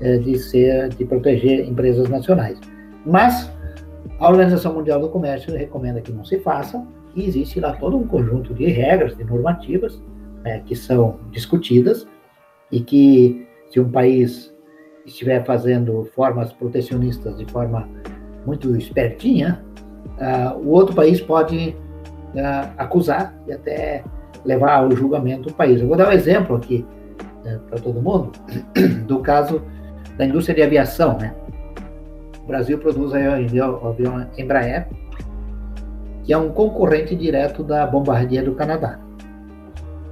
eh, 0.00 0.18
de, 0.18 0.38
ser, 0.38 0.88
de 0.90 1.04
proteger 1.04 1.66
empresas 1.68 2.08
nacionais. 2.08 2.58
Mas 3.04 3.50
a 4.18 4.28
Organização 4.28 4.74
Mundial 4.74 5.00
do 5.00 5.08
Comércio 5.08 5.54
recomenda 5.56 6.00
que 6.00 6.12
não 6.12 6.24
se 6.24 6.38
faça, 6.38 6.84
e 7.14 7.26
existe 7.26 7.58
lá 7.58 7.72
todo 7.72 7.96
um 7.96 8.06
conjunto 8.06 8.54
de 8.54 8.66
regras, 8.66 9.16
de 9.16 9.24
normativas, 9.24 10.00
né, 10.44 10.62
que 10.64 10.76
são 10.76 11.18
discutidas, 11.30 12.06
e 12.70 12.80
que 12.80 13.46
se 13.70 13.80
um 13.80 13.90
país 13.90 14.54
estiver 15.04 15.44
fazendo 15.44 16.04
formas 16.14 16.52
protecionistas 16.52 17.36
de 17.36 17.44
forma 17.46 17.88
muito 18.46 18.76
espertinha, 18.76 19.64
uh, 20.18 20.58
o 20.58 20.68
outro 20.70 20.94
país 20.94 21.20
pode 21.20 21.76
uh, 22.34 22.72
acusar 22.78 23.34
e 23.46 23.52
até 23.52 24.04
levar 24.44 24.76
ao 24.76 24.90
julgamento 24.92 25.48
o 25.48 25.52
país. 25.52 25.80
Eu 25.80 25.88
vou 25.88 25.96
dar 25.96 26.08
um 26.08 26.12
exemplo 26.12 26.56
aqui 26.56 26.86
uh, 27.44 27.58
para 27.68 27.80
todo 27.80 28.00
mundo 28.00 28.32
do 29.06 29.20
caso 29.20 29.62
da 30.16 30.26
indústria 30.26 30.54
de 30.54 30.62
aviação, 30.62 31.18
né? 31.18 31.34
Brasil 32.50 32.78
produz 32.78 33.12
o 33.12 33.86
avião 33.86 34.26
Embraer, 34.36 34.88
que 36.24 36.32
é 36.32 36.36
um 36.36 36.50
concorrente 36.50 37.14
direto 37.14 37.62
da 37.62 37.86
Bombardier 37.86 38.44
do 38.44 38.54
Canadá. 38.54 38.98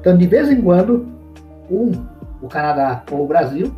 Então, 0.00 0.16
de 0.16 0.26
vez 0.26 0.50
em 0.50 0.62
quando, 0.62 1.06
um, 1.68 1.92
o 2.40 2.48
Canadá 2.48 3.02
ou 3.10 3.24
o 3.24 3.26
Brasil, 3.26 3.72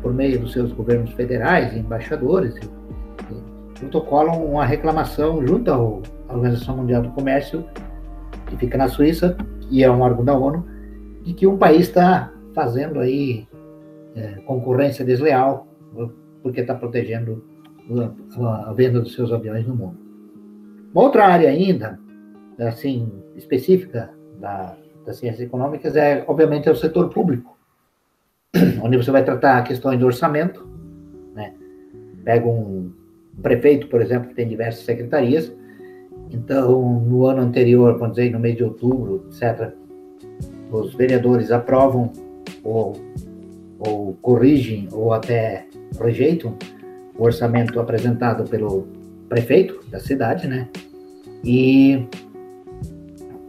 por 0.00 0.12
meio 0.12 0.40
dos 0.40 0.52
seus 0.52 0.72
governos 0.72 1.12
federais, 1.12 1.76
embaixadores, 1.76 2.58
protocolam 3.78 4.44
uma 4.44 4.64
reclamação 4.64 5.46
junto 5.46 5.70
à 5.70 5.76
Organização 6.34 6.78
Mundial 6.78 7.02
do 7.02 7.10
Comércio, 7.10 7.64
que 8.46 8.56
fica 8.56 8.78
na 8.78 8.88
Suíça, 8.88 9.36
e 9.70 9.84
é 9.84 9.90
um 9.90 10.00
órgão 10.00 10.24
da 10.24 10.36
ONU, 10.36 10.66
de 11.22 11.34
que 11.34 11.46
um 11.46 11.58
país 11.58 11.82
está 11.88 12.32
fazendo 12.54 13.00
aí 13.00 13.46
é, 14.16 14.40
concorrência 14.46 15.04
desleal, 15.04 15.66
porque 16.42 16.60
está 16.60 16.74
protegendo 16.74 17.44
a, 18.00 18.70
a 18.70 18.72
venda 18.72 19.00
dos 19.00 19.14
seus 19.14 19.32
aviões 19.32 19.66
no 19.66 19.74
mundo. 19.74 19.98
Uma 20.94 21.04
outra 21.04 21.26
área 21.26 21.48
ainda, 21.48 21.98
assim, 22.58 23.10
específica 23.36 24.10
da, 24.38 24.76
das 25.04 25.16
ciências 25.16 25.40
econômicas 25.40 25.96
é, 25.96 26.24
obviamente, 26.28 26.68
é 26.68 26.72
o 26.72 26.76
setor 26.76 27.08
público, 27.08 27.56
onde 28.82 28.96
você 28.96 29.10
vai 29.10 29.24
tratar 29.24 29.62
questões 29.64 29.98
de 29.98 30.04
orçamento, 30.04 30.66
né? 31.34 31.54
Pega 32.24 32.46
um, 32.46 32.92
prefeito, 33.40 33.86
por 33.88 34.02
exemplo, 34.02 34.28
que 34.28 34.34
tem 34.34 34.48
diversas 34.48 34.84
secretarias, 34.84 35.52
então, 36.30 37.00
no 37.00 37.26
ano 37.26 37.42
anterior, 37.42 37.98
vamos 37.98 38.16
dizer, 38.16 38.30
no 38.30 38.38
mês 38.38 38.56
de 38.56 38.64
outubro, 38.64 39.26
etc., 39.28 39.72
os 40.70 40.94
vereadores 40.94 41.50
aprovam 41.50 42.10
ou, 42.64 42.94
ou 43.78 44.14
corrigem 44.22 44.88
ou 44.90 45.12
até 45.12 45.66
rejeitam 46.00 46.56
o 47.16 47.24
orçamento 47.24 47.78
apresentado 47.80 48.44
pelo 48.44 48.86
prefeito 49.28 49.80
da 49.90 49.98
cidade, 49.98 50.46
né? 50.46 50.68
E 51.44 52.06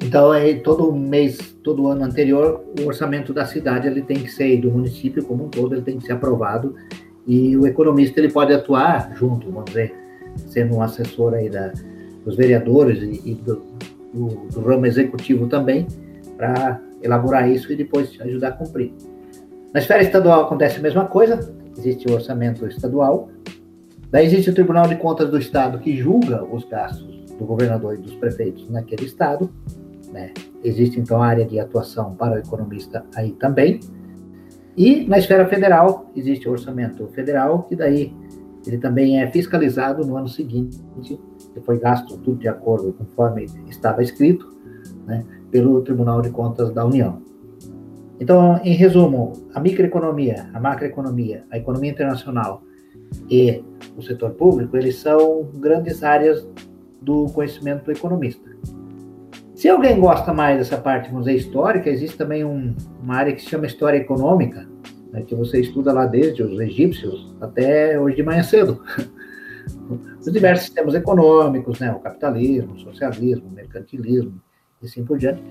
então 0.03 0.33
é 0.33 0.53
todo 0.55 0.91
mês, 0.91 1.55
todo 1.63 1.87
ano 1.87 2.03
anterior, 2.03 2.63
o 2.79 2.87
orçamento 2.87 3.33
da 3.33 3.45
cidade 3.45 3.87
ele 3.87 4.01
tem 4.01 4.17
que 4.17 4.29
ser 4.29 4.57
do 4.57 4.69
município 4.69 5.23
como 5.23 5.45
um 5.45 5.49
todo, 5.49 5.75
ele 5.75 5.81
tem 5.81 5.97
que 5.97 6.05
ser 6.05 6.13
aprovado 6.13 6.75
e 7.25 7.55
o 7.55 7.65
economista 7.65 8.19
ele 8.19 8.31
pode 8.31 8.53
atuar 8.53 9.13
junto, 9.15 9.49
vamos 9.49 9.65
dizer, 9.65 9.93
sendo 10.49 10.75
um 10.75 10.81
assessor 10.81 11.33
aí 11.33 11.49
da, 11.49 11.71
dos 12.25 12.35
vereadores 12.35 13.01
e, 13.01 13.31
e 13.31 13.35
do, 13.35 13.61
do, 14.13 14.27
do 14.51 14.61
ramo 14.61 14.85
executivo 14.85 15.47
também 15.47 15.87
para 16.35 16.81
elaborar 17.01 17.49
isso 17.49 17.71
e 17.71 17.75
depois 17.75 18.19
ajudar 18.19 18.49
a 18.49 18.51
cumprir. 18.51 18.91
Na 19.73 19.79
esfera 19.79 20.03
estadual 20.03 20.41
acontece 20.41 20.79
a 20.79 20.81
mesma 20.81 21.05
coisa, 21.05 21.39
existe 21.77 22.07
o 22.09 22.13
orçamento 22.13 22.65
estadual, 22.67 23.29
daí 24.09 24.25
existe 24.25 24.49
o 24.49 24.53
Tribunal 24.53 24.87
de 24.87 24.95
Contas 24.95 25.29
do 25.29 25.37
Estado 25.37 25.79
que 25.79 25.95
julga 25.95 26.43
os 26.43 26.65
gastos 26.65 27.23
do 27.37 27.45
governador 27.45 27.95
e 27.95 27.97
dos 27.97 28.15
prefeitos 28.15 28.69
naquele 28.69 29.05
estado, 29.05 29.49
né? 30.11 30.31
Existe 30.63 30.99
então 30.99 31.21
a 31.21 31.27
área 31.27 31.45
de 31.45 31.59
atuação 31.59 32.15
para 32.15 32.35
o 32.35 32.37
economista 32.37 33.05
aí 33.15 33.31
também. 33.33 33.79
E 34.77 35.05
na 35.05 35.17
esfera 35.17 35.47
federal 35.47 36.09
existe 36.15 36.47
o 36.47 36.51
orçamento 36.51 37.07
federal, 37.07 37.63
que 37.63 37.75
daí 37.75 38.13
ele 38.65 38.77
também 38.77 39.21
é 39.21 39.29
fiscalizado 39.29 40.05
no 40.05 40.15
ano 40.15 40.27
seguinte, 40.27 40.79
que 41.01 41.19
foi 41.61 41.77
gasto 41.77 42.17
tudo 42.17 42.37
de 42.37 42.47
acordo 42.47 42.93
conforme 42.93 43.45
estava 43.67 44.01
escrito, 44.01 44.53
né, 45.05 45.23
pelo 45.51 45.81
Tribunal 45.81 46.21
de 46.21 46.29
Contas 46.29 46.71
da 46.71 46.85
União. 46.85 47.21
Então, 48.23 48.57
em 48.63 48.71
resumo, 48.71 49.33
a 49.53 49.59
microeconomia, 49.59 50.49
a 50.53 50.59
macroeconomia, 50.59 51.43
a 51.51 51.57
economia 51.57 51.91
internacional 51.91 52.63
e 53.29 53.61
o 53.97 54.01
setor 54.01 54.29
público, 54.31 54.77
eles 54.77 54.95
são 54.95 55.49
grandes 55.55 56.01
áreas 56.03 56.47
do 57.01 57.25
conhecimento 57.25 57.83
do 57.83 57.91
economista. 57.91 58.49
Se 59.53 59.67
alguém 59.67 59.99
gosta 59.99 60.33
mais 60.33 60.57
dessa 60.57 60.77
parte, 60.77 61.09
vamos 61.09 61.25
dizer, 61.25 61.37
histórica, 61.37 61.89
existe 61.89 62.15
também 62.15 62.45
um, 62.45 62.73
uma 63.01 63.15
área 63.15 63.33
que 63.33 63.41
se 63.41 63.49
chama 63.49 63.65
História 63.65 63.97
Econômica, 63.97 64.69
né, 65.11 65.23
que 65.23 65.35
você 65.35 65.59
estuda 65.59 65.91
lá 65.91 66.05
desde 66.05 66.43
os 66.43 66.57
egípcios 66.61 67.35
até 67.41 67.99
hoje 67.99 68.15
de 68.15 68.23
manhã 68.23 68.41
cedo. 68.41 68.81
Os 70.17 70.31
diversos 70.31 70.67
sistemas 70.67 70.93
econômicos, 70.95 71.77
né, 71.81 71.91
o 71.91 71.99
capitalismo, 71.99 72.73
o 72.73 72.79
socialismo, 72.79 73.49
o 73.49 73.51
mercantilismo, 73.51 74.41
e 74.81 74.85
assim 74.85 75.03
por 75.03 75.17
diante. 75.17 75.41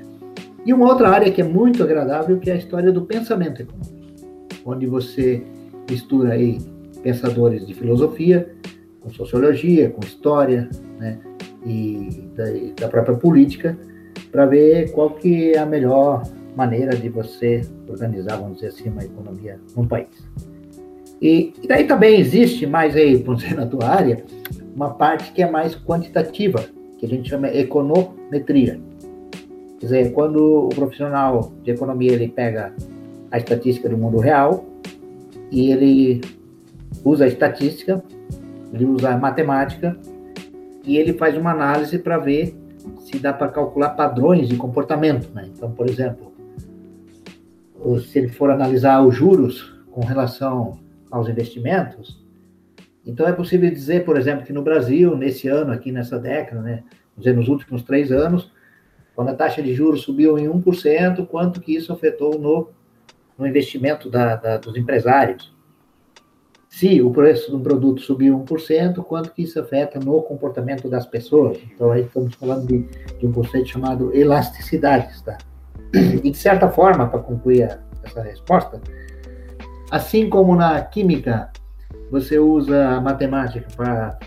E 0.64 0.72
uma 0.72 0.88
outra 0.88 1.08
área 1.08 1.30
que 1.30 1.40
é 1.40 1.44
muito 1.44 1.82
agradável, 1.82 2.38
que 2.38 2.50
é 2.50 2.54
a 2.54 2.56
história 2.56 2.92
do 2.92 3.02
pensamento 3.02 3.62
econômico, 3.62 3.96
onde 4.64 4.86
você 4.86 5.42
mistura 5.90 6.34
aí 6.34 6.58
pensadores 7.02 7.66
de 7.66 7.74
filosofia, 7.74 8.54
com 9.00 9.10
sociologia, 9.10 9.90
com 9.90 10.04
história, 10.04 10.68
né, 10.98 11.18
e 11.66 12.28
da, 12.36 12.44
da 12.82 12.88
própria 12.88 13.16
política, 13.16 13.76
para 14.30 14.46
ver 14.46 14.92
qual 14.92 15.10
que 15.10 15.52
é 15.52 15.58
a 15.58 15.66
melhor 15.66 16.22
maneira 16.56 16.96
de 16.96 17.08
você 17.08 17.62
organizar, 17.88 18.36
vamos 18.36 18.56
dizer 18.56 18.68
assim, 18.68 18.88
uma 18.88 19.04
economia 19.04 19.58
num 19.76 19.86
país. 19.86 20.28
E, 21.20 21.52
e 21.62 21.68
daí 21.68 21.84
também 21.84 22.18
existe 22.18 22.66
mais 22.66 22.96
aí, 22.96 23.16
vamos 23.16 23.42
dizer, 23.42 23.54
na 23.54 23.66
tua 23.66 23.86
área, 23.86 24.24
uma 24.74 24.94
parte 24.94 25.32
que 25.32 25.42
é 25.42 25.50
mais 25.50 25.74
quantitativa, 25.74 26.64
que 26.98 27.06
a 27.06 27.08
gente 27.08 27.28
chama 27.28 27.48
econometria. 27.48 28.80
Quer 29.82 29.86
dizer, 29.86 30.12
quando 30.12 30.66
o 30.66 30.68
profissional 30.68 31.52
de 31.64 31.72
economia 31.72 32.12
ele 32.12 32.28
pega 32.28 32.72
a 33.32 33.36
estatística 33.36 33.88
do 33.88 33.98
mundo 33.98 34.18
real 34.18 34.64
e 35.50 35.72
ele 35.72 36.20
usa 37.04 37.24
a 37.24 37.26
estatística, 37.26 38.00
ele 38.72 38.84
usa 38.84 39.10
a 39.10 39.18
matemática 39.18 39.98
e 40.84 40.96
ele 40.96 41.14
faz 41.14 41.36
uma 41.36 41.50
análise 41.50 41.98
para 41.98 42.16
ver 42.16 42.56
se 43.00 43.18
dá 43.18 43.32
para 43.32 43.48
calcular 43.48 43.88
padrões 43.90 44.48
de 44.48 44.54
comportamento. 44.54 45.28
Né? 45.34 45.50
Então, 45.52 45.72
por 45.72 45.90
exemplo, 45.90 46.32
se 48.08 48.20
ele 48.20 48.28
for 48.28 48.52
analisar 48.52 49.04
os 49.04 49.16
juros 49.16 49.82
com 49.90 50.02
relação 50.02 50.78
aos 51.10 51.28
investimentos, 51.28 52.24
então 53.04 53.26
é 53.26 53.32
possível 53.32 53.68
dizer, 53.68 54.04
por 54.04 54.16
exemplo, 54.16 54.46
que 54.46 54.52
no 54.52 54.62
Brasil, 54.62 55.16
nesse 55.16 55.48
ano, 55.48 55.72
aqui 55.72 55.90
nessa 55.90 56.20
década, 56.20 56.62
né, 56.62 56.84
nos 57.16 57.48
últimos 57.48 57.82
três 57.82 58.12
anos, 58.12 58.51
quando 59.14 59.28
a 59.28 59.34
taxa 59.34 59.62
de 59.62 59.74
juros 59.74 60.02
subiu 60.02 60.38
em 60.38 60.48
1%, 60.48 61.26
quanto 61.26 61.60
que 61.60 61.74
isso 61.74 61.92
afetou 61.92 62.38
no, 62.38 62.70
no 63.38 63.46
investimento 63.46 64.08
da, 64.08 64.36
da, 64.36 64.56
dos 64.56 64.76
empresários? 64.76 65.52
Se 66.68 67.02
o 67.02 67.10
preço 67.10 67.50
de 67.50 67.56
um 67.56 67.62
produto 67.62 68.00
subiu 68.00 68.38
1%, 68.38 69.04
quanto 69.04 69.30
que 69.32 69.42
isso 69.42 69.60
afeta 69.60 70.00
no 70.00 70.22
comportamento 70.22 70.88
das 70.88 71.06
pessoas? 71.06 71.58
Então, 71.74 71.92
aí 71.92 72.02
estamos 72.02 72.34
falando 72.34 72.66
de, 72.66 72.86
de 73.18 73.26
um 73.26 73.32
conceito 73.32 73.68
chamado 73.68 74.14
elasticidade, 74.16 75.22
tá? 75.22 75.36
E, 75.92 76.30
de 76.30 76.36
certa 76.36 76.70
forma, 76.70 77.06
para 77.06 77.20
concluir 77.20 77.64
a, 77.64 77.78
essa 78.02 78.22
resposta, 78.22 78.80
assim 79.90 80.30
como 80.30 80.56
na 80.56 80.80
química 80.80 81.52
você 82.10 82.38
usa 82.38 82.88
a 82.88 83.00
matemática 83.00 83.66
para 83.76 84.18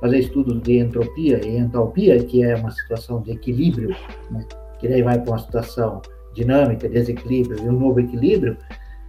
fazer 0.00 0.18
estudos 0.18 0.60
de 0.62 0.78
entropia 0.78 1.44
e 1.44 1.56
entalpia, 1.56 2.22
que 2.24 2.42
é 2.42 2.54
uma 2.56 2.70
situação 2.70 3.20
de 3.20 3.32
equilíbrio, 3.32 3.94
né? 4.30 4.44
que 4.78 4.88
daí 4.88 5.02
vai 5.02 5.18
para 5.20 5.32
uma 5.32 5.38
situação 5.38 6.00
dinâmica, 6.34 6.88
desequilíbrio 6.88 7.58
e 7.64 7.68
um 7.68 7.78
novo 7.78 8.00
equilíbrio, 8.00 8.56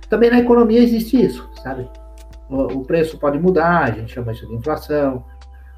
também 0.09 0.31
na 0.31 0.39
economia 0.39 0.81
existe 0.81 1.23
isso, 1.23 1.47
sabe? 1.61 1.87
O, 2.49 2.79
o 2.79 2.85
preço 2.85 3.19
pode 3.19 3.37
mudar, 3.37 3.83
a 3.83 3.91
gente 3.91 4.11
chama 4.11 4.31
isso 4.31 4.47
de 4.47 4.55
inflação, 4.55 5.23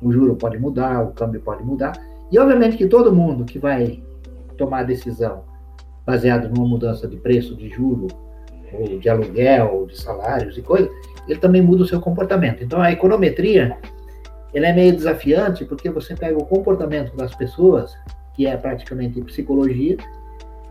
o 0.01 0.12
juro 0.12 0.36
pode 0.36 0.58
mudar, 0.58 1.03
o 1.03 1.12
câmbio 1.12 1.41
pode 1.41 1.63
mudar, 1.63 1.94
e 2.32 2.39
obviamente 2.39 2.77
que 2.77 2.88
todo 2.88 3.13
mundo 3.13 3.44
que 3.44 3.60
vai 3.60 4.01
tomar 4.58 4.84
decisão 4.84 5.44
baseado 6.06 6.50
numa 6.50 6.68
mudança 6.68 7.08
de 7.08 7.18
preço, 7.18 7.56
de 7.56 7.68
juro, 7.70 8.08
ou 8.74 9.00
de 9.00 9.10
aluguel, 9.10 9.74
ou 9.74 9.86
de 9.86 10.00
salários 10.00 10.58
e 10.58 10.62
coisas, 10.62 10.89
ele 11.27 11.39
também 11.39 11.62
muda 11.62 11.84
o 11.84 11.86
seu 11.86 12.00
comportamento. 12.00 12.63
Então 12.63 12.82
a 12.82 12.91
econometria 12.91 13.77
ele 14.53 14.65
é 14.65 14.74
meio 14.74 14.96
desafiante 14.96 15.65
porque 15.65 15.89
você 15.89 16.15
pega 16.15 16.38
o 16.38 16.46
comportamento 16.46 17.15
das 17.15 17.34
pessoas, 17.36 17.96
que 18.34 18.46
é 18.46 18.55
praticamente 18.58 19.22
psicologia, 19.22 19.98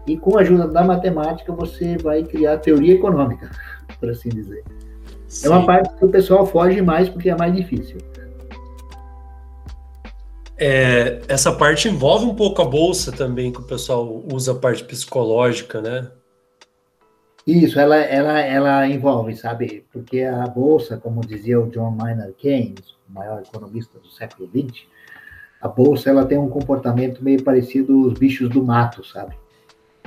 e 0.06 0.16
com 0.16 0.37
a 0.37 0.40
ajuda 0.40 0.66
da 0.66 0.82
matemática 0.82 1.52
você 1.52 1.96
vai 1.96 2.22
criar 2.22 2.58
teoria 2.58 2.94
econômica, 2.94 3.50
por 3.99 4.10
assim 4.10 4.28
dizer. 4.28 4.62
Sim. 5.28 5.46
É 5.46 5.50
uma 5.50 5.64
parte 5.64 5.94
que 5.96 6.04
o 6.04 6.08
pessoal 6.08 6.44
foge 6.46 6.82
mais 6.82 7.08
porque 7.08 7.30
é 7.30 7.37
mais 7.37 7.54
difícil. 7.54 7.99
É, 10.58 11.22
essa 11.26 11.52
parte 11.52 11.88
envolve 11.88 12.26
um 12.26 12.34
pouco 12.34 12.60
a 12.60 12.66
bolsa 12.66 13.10
também, 13.10 13.50
que 13.50 13.60
o 13.60 13.64
pessoal 13.64 14.22
usa 14.30 14.52
a 14.52 14.54
parte 14.54 14.84
psicológica, 14.84 15.80
né? 15.80 16.10
Isso, 17.46 17.80
ela, 17.80 17.96
ela, 17.96 18.40
ela 18.40 18.87
envolve, 18.87 19.34
sabe? 19.34 19.87
Porque 19.90 20.20
a 20.20 20.46
bolsa, 20.46 20.99
como 20.99 21.22
dizia 21.22 21.58
o 21.58 21.70
John 21.70 21.92
Maynard 21.92 22.34
Keynes, 22.34 22.94
maior 23.12 23.42
economista 23.42 23.98
do 23.98 24.08
século 24.08 24.48
XX, 24.48 24.84
a 25.60 25.68
bolsa 25.68 26.10
ela 26.10 26.24
tem 26.24 26.38
um 26.38 26.48
comportamento 26.48 27.22
meio 27.22 27.42
parecido 27.42 28.04
aos 28.04 28.14
bichos 28.14 28.48
do 28.48 28.64
mato, 28.64 29.04
sabe? 29.04 29.36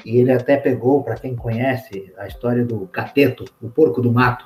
E 0.05 0.17
ele 0.17 0.31
até 0.31 0.57
pegou, 0.57 1.03
para 1.03 1.15
quem 1.15 1.35
conhece, 1.35 2.11
a 2.17 2.27
história 2.27 2.65
do 2.65 2.87
cateto, 2.87 3.45
o 3.61 3.69
porco 3.69 4.01
do 4.01 4.11
mato, 4.11 4.45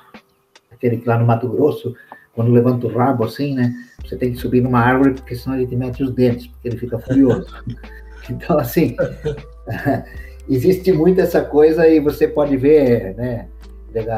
aquele 0.70 0.98
que 0.98 1.08
lá 1.08 1.18
no 1.18 1.26
Mato 1.26 1.48
Grosso, 1.48 1.96
quando 2.34 2.52
levanta 2.52 2.86
o 2.86 2.90
rabo 2.90 3.24
assim, 3.24 3.54
né? 3.54 3.74
Você 4.04 4.16
tem 4.16 4.32
que 4.32 4.38
subir 4.38 4.60
numa 4.60 4.78
árvore, 4.78 5.14
porque 5.14 5.34
senão 5.34 5.56
ele 5.56 5.66
te 5.66 5.74
mete 5.74 6.02
os 6.02 6.12
dentes, 6.12 6.46
porque 6.46 6.68
ele 6.68 6.76
fica 6.76 6.98
furioso. 6.98 7.48
então, 8.30 8.58
assim, 8.58 8.94
existe 10.48 10.92
muito 10.92 11.20
essa 11.20 11.44
coisa 11.44 11.88
e 11.88 11.98
você 11.98 12.28
pode 12.28 12.56
ver, 12.56 13.16
né? 13.16 13.48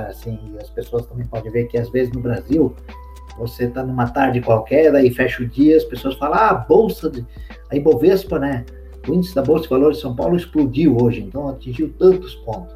Assim, 0.08 0.38
as 0.60 0.68
pessoas 0.68 1.06
também 1.06 1.26
podem 1.26 1.50
ver 1.50 1.64
que 1.68 1.78
às 1.78 1.88
vezes 1.90 2.12
no 2.12 2.20
Brasil 2.20 2.74
você 3.38 3.64
está 3.64 3.84
numa 3.84 4.08
tarde 4.10 4.40
qualquer, 4.40 4.92
daí 4.92 5.10
fecha 5.10 5.42
o 5.42 5.46
dia, 5.46 5.76
as 5.76 5.84
pessoas 5.84 6.16
falam, 6.16 6.38
ah, 6.38 6.50
a 6.50 6.54
bolsa, 6.54 7.10
de... 7.10 7.24
a 7.70 7.76
Ibovespa, 7.76 8.38
né? 8.38 8.64
O 9.08 9.14
índice 9.14 9.34
da 9.34 9.42
Bolsa 9.42 9.64
de 9.64 9.70
Valores 9.70 9.96
de 9.96 10.02
São 10.02 10.14
Paulo 10.14 10.36
explodiu 10.36 10.96
hoje, 10.96 11.20
então 11.20 11.48
atingiu 11.48 11.92
tantos 11.98 12.34
pontos. 12.36 12.74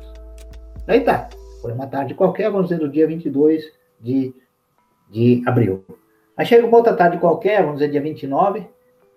Daí 0.87 1.01
tá, 1.01 1.29
foi 1.61 1.73
uma 1.73 1.87
tarde 1.87 2.15
qualquer, 2.15 2.51
vamos 2.51 2.69
dizer, 2.69 2.81
do 2.81 2.89
dia 2.89 3.07
22 3.07 3.65
de, 4.01 4.35
de 5.11 5.43
abril. 5.47 5.85
Aí 6.37 6.47
chega 6.47 6.67
uma 6.67 6.77
outra 6.79 6.95
tarde 6.95 7.19
qualquer, 7.19 7.63
vamos 7.63 7.79
dizer, 7.79 7.91
dia 7.91 8.01
29, 8.01 8.67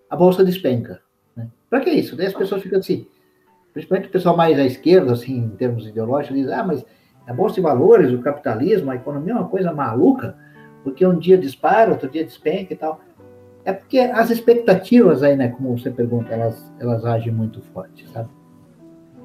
a 0.10 0.16
Bolsa 0.16 0.44
despenca. 0.44 1.02
Né? 1.36 1.48
Para 1.70 1.80
que 1.80 1.90
isso? 1.90 2.16
Daí 2.16 2.28
as 2.28 2.34
pessoas 2.34 2.62
ficam 2.62 2.80
assim, 2.80 3.08
principalmente 3.74 4.10
o 4.10 4.12
pessoal 4.12 4.36
mais 4.36 4.60
à 4.60 4.66
esquerda, 4.66 5.14
assim, 5.14 5.38
em 5.38 5.50
termos 5.50 5.88
ideológicos, 5.88 6.38
diz, 6.38 6.50
ah, 6.50 6.64
mas 6.64 6.86
a 7.26 7.34
Bolsa 7.34 7.56
de 7.56 7.62
Valores, 7.62 8.12
o 8.12 8.22
capitalismo, 8.22 8.92
a 8.92 8.96
economia 8.96 9.34
é 9.34 9.36
uma 9.38 9.50
coisa 9.50 9.74
maluca, 9.74 10.38
porque 10.84 11.06
um 11.06 11.18
dia 11.18 11.38
dispara, 11.38 11.92
outro 11.92 12.10
dia 12.10 12.24
despenca 12.24 12.74
e 12.74 12.78
tal. 12.78 13.00
É 13.66 13.74
porque 13.74 14.00
as 14.00 14.30
expectativas 14.30 15.22
aí, 15.24 15.36
né, 15.36 15.50
como 15.50 15.78
você 15.78 15.92
pergunta, 15.92 16.34
elas, 16.34 16.72
elas 16.80 17.04
agem 17.04 17.34
muito 17.34 17.62
forte, 17.74 18.08
sabe? 18.10 18.30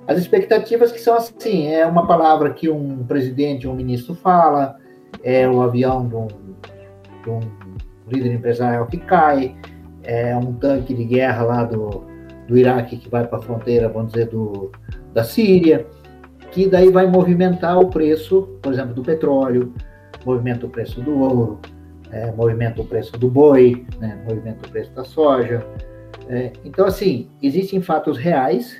As 0.06 0.18
expectativas 0.18 0.90
que 0.90 0.98
são 0.98 1.14
assim, 1.14 1.68
é 1.68 1.86
uma 1.86 2.06
palavra 2.06 2.52
que 2.52 2.68
um 2.68 3.04
presidente 3.04 3.68
um 3.68 3.74
ministro 3.74 4.14
fala, 4.16 4.76
é 5.22 5.48
o 5.48 5.62
avião 5.62 6.08
de 6.08 6.16
um, 6.16 6.26
de 6.26 7.30
um 7.30 7.40
líder 8.08 8.34
empresarial 8.34 8.86
que 8.86 8.96
cai, 8.96 9.56
é 10.02 10.36
um 10.36 10.54
tanque 10.54 10.92
de 10.92 11.04
guerra 11.04 11.44
lá 11.44 11.64
do, 11.64 12.04
do 12.48 12.58
Iraque 12.58 12.96
que 12.96 13.08
vai 13.08 13.26
para 13.26 13.38
a 13.38 13.42
fronteira, 13.42 13.88
vamos 13.88 14.12
dizer, 14.12 14.26
do, 14.26 14.72
da 15.14 15.22
Síria, 15.22 15.86
que 16.50 16.68
daí 16.68 16.90
vai 16.90 17.06
movimentar 17.06 17.78
o 17.78 17.88
preço, 17.88 18.58
por 18.60 18.72
exemplo, 18.72 18.94
do 18.94 19.02
petróleo, 19.02 19.72
movimenta 20.24 20.66
o 20.66 20.68
preço 20.68 21.00
do 21.00 21.18
ouro, 21.18 21.60
é, 22.10 22.30
movimenta 22.32 22.82
o 22.82 22.84
preço 22.84 23.12
do 23.12 23.28
boi, 23.28 23.86
né, 23.98 24.22
movimenta 24.28 24.66
o 24.66 24.70
preço 24.70 24.90
da 24.92 25.04
soja. 25.04 25.64
É, 26.28 26.52
então, 26.64 26.86
assim, 26.86 27.28
existem 27.42 27.80
fatos 27.80 28.18
reais 28.18 28.76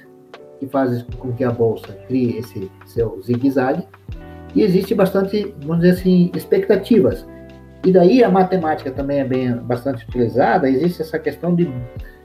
que 0.61 0.67
fazem 0.67 1.05
com 1.19 1.33
que 1.33 1.43
a 1.43 1.51
bolsa 1.51 1.93
crie 2.07 2.39
esse 2.39 2.71
seu 2.87 3.21
zigue-zague 3.23 3.87
e 4.55 4.63
existe 4.63 4.95
bastante, 4.95 5.55
vamos 5.63 5.83
dizer 5.83 6.01
assim, 6.01 6.31
expectativas. 6.35 7.27
E 7.85 7.91
daí 7.91 8.23
a 8.23 8.31
matemática 8.31 8.91
também 8.91 9.21
é 9.21 9.25
bem 9.25 9.57
bastante 9.57 10.05
utilizada. 10.05 10.69
Existe 10.69 11.03
essa 11.03 11.19
questão 11.19 11.55
de, 11.55 11.65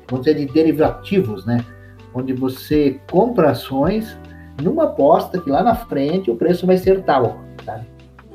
vamos 0.10 0.26
dizer, 0.26 0.36
de 0.36 0.46
derivativos, 0.54 1.46
né? 1.46 1.64
Onde 2.14 2.34
você 2.34 3.00
compra 3.10 3.52
ações 3.52 4.18
numa 4.62 4.86
aposta 4.86 5.40
que 5.40 5.50
lá 5.50 5.64
na 5.64 5.76
frente 5.76 6.30
o 6.30 6.36
preço 6.36 6.68
vai 6.68 6.78
ser 6.78 7.02
tal, 7.04 7.40
sabe? 7.64 7.86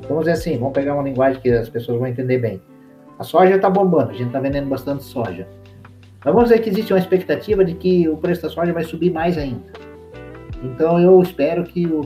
Vamos 0.07 0.25
dizer 0.25 0.31
assim, 0.33 0.57
vamos 0.57 0.73
pegar 0.73 0.93
uma 0.93 1.03
linguagem 1.03 1.41
que 1.41 1.49
as 1.49 1.69
pessoas 1.69 1.99
vão 1.99 2.07
entender 2.07 2.37
bem. 2.37 2.61
A 3.17 3.23
soja 3.23 3.55
está 3.55 3.69
bombando, 3.69 4.11
a 4.11 4.13
gente 4.13 4.27
está 4.27 4.39
vendendo 4.39 4.67
bastante 4.67 5.03
soja. 5.03 5.47
Mas 6.23 6.33
vamos 6.33 6.49
dizer 6.49 6.61
que 6.61 6.69
existe 6.69 6.93
uma 6.93 6.99
expectativa 6.99 7.63
de 7.63 7.73
que 7.73 8.07
o 8.07 8.17
preço 8.17 8.41
da 8.41 8.49
soja 8.49 8.73
vai 8.73 8.83
subir 8.83 9.11
mais 9.11 9.37
ainda. 9.37 9.63
Então, 10.63 10.99
eu 10.99 11.21
espero 11.21 11.63
que 11.63 11.85
o, 11.85 12.01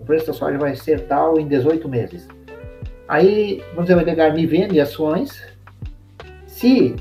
o 0.00 0.04
preço 0.04 0.26
da 0.28 0.32
soja 0.32 0.58
vai 0.58 0.74
ser 0.74 1.06
tal 1.06 1.38
em 1.38 1.46
18 1.46 1.88
meses. 1.88 2.26
Aí, 3.06 3.62
vamos 3.70 3.86
dizer, 3.86 3.96
o 3.96 4.00
Edgar 4.00 4.34
me 4.34 4.46
vende 4.46 4.80
ações. 4.80 5.42
Se, 6.46 6.96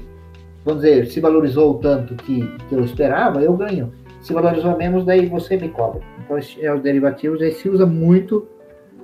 vamos 0.65 0.83
dizer, 0.83 1.07
se 1.07 1.19
valorizou 1.19 1.75
tanto 1.79 2.15
que, 2.15 2.45
que 2.67 2.75
eu 2.75 2.83
esperava, 2.83 3.41
eu 3.41 3.53
ganho. 3.53 3.93
Se 4.21 4.33
valorizou 4.33 4.77
menos, 4.77 5.05
daí 5.05 5.25
você 5.25 5.55
me 5.55 5.69
cobra. 5.69 6.01
Então, 6.23 6.37
é 6.37 6.73
os 6.73 6.81
derivativos, 6.81 7.41
aí 7.41 7.53
se 7.53 7.69
usa 7.69 7.85
muito, 7.85 8.45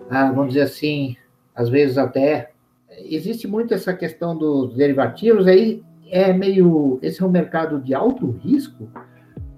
ah, 0.09 0.29
vamos 0.31 0.49
dizer 0.49 0.61
assim, 0.61 1.15
às 1.55 1.69
vezes 1.69 1.97
até 1.97 2.51
existe 2.89 3.47
muito 3.47 3.73
essa 3.73 3.93
questão 3.93 4.37
dos 4.37 4.75
derivativos 4.75 5.47
aí 5.47 5.83
é 6.09 6.31
meio 6.31 6.99
esse 7.01 7.21
é 7.21 7.25
um 7.25 7.29
mercado 7.29 7.79
de 7.79 7.93
alto 7.93 8.29
risco 8.31 8.87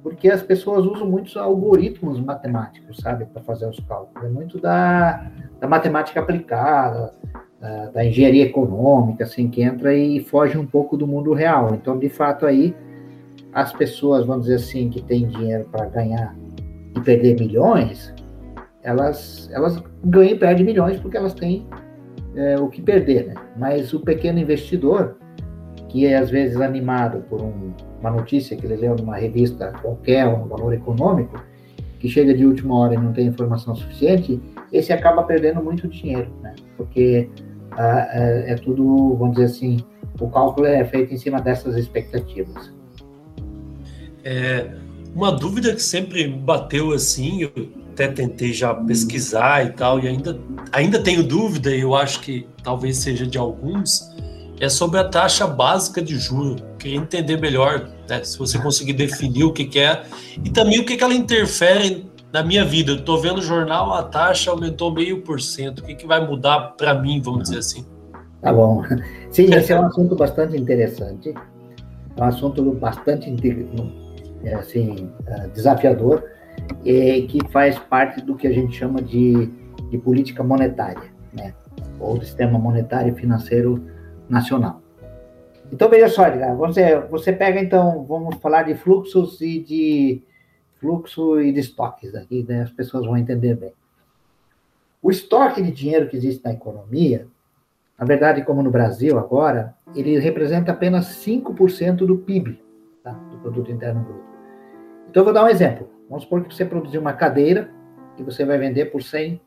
porque 0.01 0.29
as 0.29 0.43
pessoas 0.43 0.85
usam 0.85 1.09
muitos 1.09 1.35
algoritmos 1.35 2.19
matemáticos 2.19 2.97
sabe 2.97 3.25
para 3.25 3.41
fazer 3.41 3.67
os 3.67 3.79
cálculos. 3.79 4.23
É 4.23 4.29
muito 4.29 4.59
da, 4.59 5.31
da 5.59 5.67
matemática 5.67 6.19
aplicada 6.19 7.11
da, 7.59 7.87
da, 7.87 8.05
engenharia 8.05 8.45
econômica 8.45 9.23
assim 9.23 9.49
que 9.49 9.63
entra 9.63 9.95
e 9.95 10.19
foge 10.19 10.57
um 10.57 10.65
pouco 10.65 10.95
do 10.95 11.07
mundo 11.07 11.33
real. 11.33 11.73
Então 11.73 11.97
de 11.97 12.07
fato 12.07 12.45
aí 12.45 12.75
as 13.51 13.73
pessoas 13.73 14.25
vamos 14.25 14.43
dizer 14.43 14.57
assim 14.57 14.89
que 14.89 15.01
têm 15.01 15.27
dinheiro 15.27 15.65
para 15.71 15.85
ganhar 15.87 16.35
e 16.95 17.01
perder 17.01 17.39
milhões 17.39 18.13
elas 18.83 19.49
elas 19.51 19.81
ganham 20.03 20.33
e 20.33 20.37
perdem 20.37 20.63
milhões 20.63 20.99
porque 20.99 21.17
elas 21.17 21.33
têm 21.33 21.65
é, 22.35 22.59
o 22.59 22.67
que 22.67 22.81
perder, 22.81 23.27
né? 23.27 23.33
Mas 23.57 23.93
o 23.93 23.99
pequeno 23.99 24.39
investidor, 24.39 25.17
que 25.89 26.05
é 26.05 26.17
às 26.17 26.29
vezes 26.29 26.59
animado 26.59 27.23
por 27.29 27.41
um, 27.41 27.73
uma 27.99 28.11
notícia 28.11 28.55
que 28.55 28.65
ele 28.65 28.75
leu 28.75 28.95
numa 28.95 29.15
revista 29.15 29.71
qualquer, 29.81 30.27
um 30.27 30.47
valor 30.47 30.73
econômico, 30.73 31.41
que 31.99 32.09
chega 32.09 32.33
de 32.33 32.45
última 32.45 32.77
hora 32.77 32.93
e 32.93 32.97
não 32.97 33.13
tem 33.13 33.27
informação 33.27 33.75
suficiente, 33.75 34.39
esse 34.71 34.91
acaba 34.91 35.23
perdendo 35.23 35.63
muito 35.63 35.87
dinheiro, 35.87 36.29
né? 36.41 36.53
Porque 36.77 37.29
ah, 37.71 38.07
é, 38.11 38.53
é 38.53 38.55
tudo, 38.55 39.15
vamos 39.15 39.35
dizer 39.35 39.45
assim, 39.45 39.77
o 40.19 40.29
cálculo 40.29 40.67
é 40.67 40.83
feito 40.85 41.13
em 41.13 41.17
cima 41.17 41.41
dessas 41.41 41.75
expectativas. 41.75 42.73
É, 44.23 44.71
uma 45.15 45.31
dúvida 45.31 45.73
que 45.73 45.81
sempre 45.81 46.27
bateu 46.27 46.91
assim, 46.91 47.43
eu 47.43 47.51
até 47.95 48.09
tentei 48.09 48.51
já 48.51 48.73
pesquisar 48.73 49.65
e 49.65 49.71
tal, 49.71 50.01
e 50.01 50.07
ainda, 50.07 50.37
ainda 50.73 50.99
tenho 51.01 51.23
dúvida, 51.23 51.73
e 51.73 51.79
eu 51.79 51.95
acho 51.95 52.19
que 52.19 52.45
talvez 52.61 52.97
seja 52.97 53.25
de 53.25 53.37
alguns, 53.37 54.13
é 54.59 54.67
sobre 54.67 54.99
a 54.99 55.05
taxa 55.05 55.47
básica 55.47 56.01
de 56.01 56.17
juro. 56.17 56.57
Queria 56.77 56.97
entender 56.97 57.39
melhor, 57.39 57.89
né, 58.09 58.21
se 58.23 58.37
você 58.37 58.59
conseguir 58.59 58.93
definir 58.93 59.45
o 59.45 59.53
que, 59.53 59.63
que 59.63 59.79
é, 59.79 60.03
e 60.43 60.49
também 60.49 60.79
o 60.79 60.85
que, 60.85 60.97
que 60.97 61.03
ela 61.03 61.13
interfere 61.13 62.05
na 62.33 62.43
minha 62.43 62.65
vida. 62.65 62.91
Eu 62.91 62.97
estou 62.97 63.19
vendo 63.19 63.37
o 63.37 63.41
jornal, 63.41 63.93
a 63.93 64.03
taxa 64.03 64.51
aumentou 64.51 64.93
meio 64.93 65.21
por 65.21 65.39
cento. 65.39 65.79
O 65.79 65.83
que, 65.83 65.95
que 65.95 66.05
vai 66.05 66.25
mudar 66.25 66.75
para 66.77 66.93
mim, 66.93 67.21
vamos 67.21 67.43
dizer 67.43 67.59
assim? 67.59 67.85
Tá 68.41 68.51
bom. 68.51 68.83
Sim, 69.31 69.53
esse 69.53 69.71
é 69.71 69.79
um 69.79 69.85
assunto 69.85 70.15
bastante 70.17 70.57
interessante. 70.57 71.33
É 72.17 72.21
um 72.21 72.25
assunto 72.25 72.61
bastante 72.73 73.33
é, 74.43 74.53
assim, 74.53 75.09
é, 75.27 75.47
desafiador 75.47 76.34
é, 76.85 77.21
que 77.21 77.39
faz 77.49 77.77
parte 77.79 78.21
do 78.21 78.35
que 78.35 78.47
a 78.47 78.53
gente 78.53 78.77
chama 78.77 79.01
de, 79.01 79.47
de 79.89 79.97
política 79.97 80.43
monetária, 80.43 81.11
né? 81.33 81.53
ou 81.99 82.17
do 82.17 82.25
sistema 82.25 82.59
monetário 82.59 83.13
e 83.13 83.19
financeiro 83.19 83.83
nacional. 84.29 84.81
Então, 85.71 85.89
veja 85.89 86.07
só, 86.07 86.23
você, 86.55 86.99
você 87.09 87.33
pega, 87.33 87.59
então, 87.59 88.05
vamos 88.05 88.35
falar 88.35 88.63
de 88.63 88.75
fluxos 88.75 89.41
e 89.41 89.59
de 89.59 90.23
fluxo 90.79 91.41
e 91.41 91.51
de 91.51 91.59
estoques 91.59 92.13
aqui, 92.13 92.45
né? 92.47 92.61
as 92.61 92.71
pessoas 92.71 93.05
vão 93.05 93.17
entender 93.17 93.55
bem. 93.55 93.73
O 95.01 95.09
estoque 95.09 95.61
de 95.61 95.71
dinheiro 95.71 96.07
que 96.07 96.17
existe 96.17 96.43
na 96.43 96.53
economia, 96.53 97.27
na 97.97 98.05
verdade, 98.05 98.43
como 98.43 98.61
no 98.61 98.69
Brasil 98.69 99.17
agora, 99.17 99.75
ele 99.95 100.19
representa 100.19 100.71
apenas 100.71 101.07
5% 101.25 101.97
do 102.05 102.17
PIB, 102.17 102.61
tá? 103.03 103.11
do 103.11 103.37
Produto 103.37 103.71
Interno 103.71 104.01
Bruto. 104.01 104.25
Então, 105.09 105.21
eu 105.21 105.25
vou 105.25 105.33
dar 105.33 105.45
um 105.45 105.47
exemplo. 105.47 105.94
Vamos 106.09 106.23
supor 106.23 106.43
que 106.43 106.53
você 106.53 106.65
produziu 106.65 107.01
uma 107.01 107.13
cadeira 107.13 107.69
que 108.15 108.23
você 108.23 108.45
vai 108.45 108.57
vender 108.57 108.85
por 108.85 109.01
100 109.01 109.41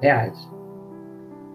reais. 0.00 0.50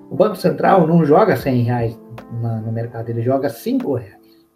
O 0.10 0.16
Banco 0.16 0.36
Central 0.36 0.88
não 0.88 1.06
joga 1.06 1.36
100 1.36 1.64
reais 1.64 2.02
no 2.32 2.72
mercado, 2.72 3.10
ele 3.10 3.22
joga 3.22 3.50
5 3.50 3.94
reais. 3.94 4.48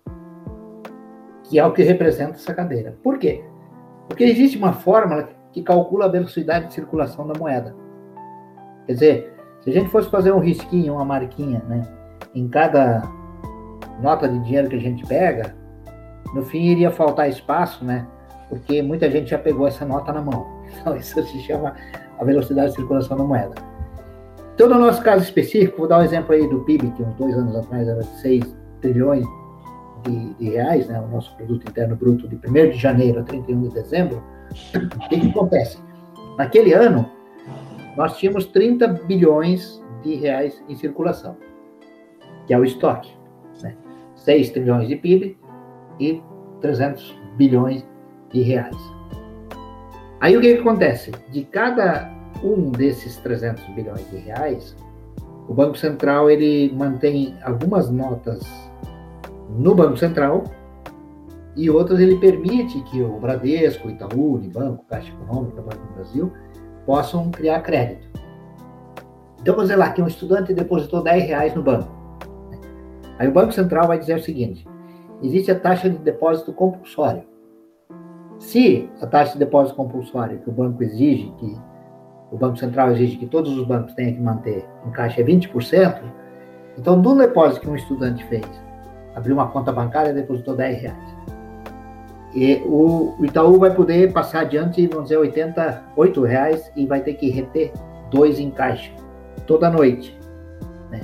Que 1.43 1.59
é 1.59 1.65
o 1.65 1.71
que 1.71 1.83
representa 1.83 2.33
essa 2.33 2.53
cadeira. 2.53 2.97
Por 3.03 3.17
quê? 3.17 3.43
Porque 4.07 4.23
existe 4.23 4.57
uma 4.57 4.73
fórmula 4.73 5.29
que 5.51 5.61
calcula 5.61 6.05
a 6.05 6.09
velocidade 6.09 6.67
de 6.67 6.73
circulação 6.73 7.27
da 7.27 7.39
moeda. 7.39 7.75
Quer 8.85 8.93
dizer, 8.93 9.33
se 9.61 9.69
a 9.69 9.73
gente 9.73 9.89
fosse 9.89 10.09
fazer 10.09 10.33
um 10.33 10.39
risquinho, 10.39 10.95
uma 10.95 11.05
marquinha, 11.05 11.63
né, 11.67 11.81
em 12.33 12.47
cada 12.49 13.03
nota 14.01 14.27
de 14.27 14.39
dinheiro 14.39 14.69
que 14.69 14.75
a 14.75 14.81
gente 14.81 15.05
pega, 15.05 15.55
no 16.33 16.43
fim 16.43 16.63
iria 16.63 16.91
faltar 16.91 17.29
espaço, 17.29 17.85
né, 17.85 18.07
porque 18.49 18.81
muita 18.81 19.09
gente 19.09 19.29
já 19.29 19.37
pegou 19.37 19.67
essa 19.67 19.85
nota 19.85 20.11
na 20.11 20.21
mão. 20.21 20.45
Então, 20.79 20.95
isso 20.97 21.21
se 21.23 21.39
chama 21.41 21.75
a 22.19 22.23
velocidade 22.23 22.69
de 22.69 22.75
circulação 22.75 23.17
da 23.17 23.23
moeda. 23.23 23.55
Então, 24.55 24.69
no 24.69 24.79
nosso 24.79 25.01
caso 25.01 25.23
específico, 25.23 25.79
vou 25.79 25.87
dar 25.87 25.99
um 25.99 26.03
exemplo 26.03 26.33
aí 26.33 26.47
do 26.47 26.59
PIB, 26.59 26.91
que 26.91 27.01
uns 27.01 27.15
dois 27.15 27.35
anos 27.35 27.55
atrás 27.55 27.87
era 27.87 28.03
6 28.03 28.55
trilhões 28.81 29.25
de, 30.03 30.33
de, 30.35 30.49
reais, 30.51 30.87
né, 30.87 30.99
o 30.99 31.07
nosso 31.07 31.35
produto 31.35 31.67
interno 31.67 31.95
bruto 31.95 32.27
de 32.27 32.35
1 32.35 32.69
de 32.69 32.77
janeiro 32.77 33.21
a 33.21 33.23
31 33.23 33.61
de 33.61 33.69
dezembro. 33.69 34.23
O 34.51 35.09
que, 35.09 35.19
que 35.19 35.29
acontece? 35.29 35.79
Naquele 36.37 36.73
ano, 36.73 37.09
nós 37.97 38.17
tínhamos 38.17 38.45
30 38.45 38.87
bilhões 38.87 39.81
de 40.03 40.15
reais 40.15 40.61
em 40.67 40.75
circulação. 40.75 41.35
que 42.45 42.53
é 42.53 42.59
o 42.59 42.63
estoque. 42.63 43.11
Né? 43.61 43.75
6 44.15 44.51
trilhões 44.51 44.87
de 44.87 44.97
PIB 44.97 45.37
e 45.99 46.21
300 46.61 47.17
bilhões 47.37 47.85
de 48.33 48.41
reais. 48.41 48.75
Aí 50.19 50.35
o 50.35 50.41
que, 50.41 50.55
que 50.55 50.61
acontece? 50.61 51.11
De 51.29 51.43
cada 51.43 52.09
um 52.43 52.71
desses 52.71 53.17
300 53.17 53.63
bilhões 53.75 54.09
de 54.09 54.17
reais, 54.17 54.75
o 55.47 55.53
Banco 55.53 55.77
Central 55.77 56.29
ele 56.29 56.73
mantém 56.73 57.35
algumas 57.43 57.89
notas 57.89 58.41
no 59.49 59.75
Banco 59.75 59.97
Central 59.97 60.45
e 61.55 61.69
outras 61.69 61.99
ele 61.99 62.17
permite 62.17 62.81
que 62.83 63.01
o 63.01 63.19
Bradesco, 63.19 63.89
Itaú, 63.89 64.35
Unibanco, 64.35 64.85
Caixa 64.85 65.11
Econômica, 65.11 65.61
Banco 65.61 65.87
do 65.87 65.93
Brasil 65.93 66.31
possam 66.85 67.29
criar 67.29 67.61
crédito. 67.61 68.07
Então, 69.39 69.55
vamos 69.55 69.69
dizer 69.69 69.75
lá 69.75 69.91
que 69.91 70.01
um 70.01 70.07
estudante 70.07 70.53
depositou 70.53 71.03
10 71.03 71.25
reais 71.25 71.53
no 71.53 71.61
banco. 71.61 71.91
Aí 73.19 73.27
o 73.27 73.31
Banco 73.31 73.51
Central 73.51 73.87
vai 73.87 73.99
dizer 73.99 74.15
o 74.15 74.23
seguinte: 74.23 74.65
existe 75.21 75.51
a 75.51 75.59
taxa 75.59 75.89
de 75.89 75.97
depósito 75.97 76.53
compulsório. 76.53 77.23
Se 78.39 78.89
a 79.01 79.07
taxa 79.07 79.33
de 79.33 79.39
depósito 79.39 79.75
compulsório 79.75 80.39
que 80.39 80.49
o 80.49 80.53
banco 80.53 80.83
exige, 80.83 81.31
que 81.37 81.57
o 82.31 82.37
Banco 82.37 82.57
Central 82.57 82.91
exige 82.91 83.17
que 83.17 83.27
todos 83.27 83.55
os 83.57 83.65
bancos 83.65 83.93
tenham 83.93 84.15
que 84.15 84.21
manter 84.21 84.65
em 84.85 84.91
caixa 84.91 85.21
é 85.21 85.23
20%, 85.23 86.01
então 86.77 86.99
do 86.99 87.15
depósito 87.15 87.61
que 87.61 87.69
um 87.69 87.75
estudante 87.75 88.23
fez, 88.25 88.45
abriu 89.15 89.35
uma 89.35 89.47
conta 89.47 89.71
bancária 89.71 90.09
e 90.09 90.13
depositou 90.13 90.55
10 90.55 90.81
reais. 90.81 91.15
E 92.33 92.55
o, 92.65 93.15
Itaú 93.21 93.59
vai 93.59 93.73
poder 93.75 94.11
passar 94.11 94.41
adiante, 94.41 94.87
vamos 94.87 95.05
dizer, 95.05 95.17
88 95.17 96.21
reais 96.23 96.71
e 96.75 96.87
vai 96.87 97.01
ter 97.01 97.13
que 97.13 97.29
reter 97.29 97.71
dois 98.09 98.39
em 98.39 98.49
caixa 98.49 98.91
toda 99.45 99.69
noite. 99.69 100.17
Né? 100.89 101.01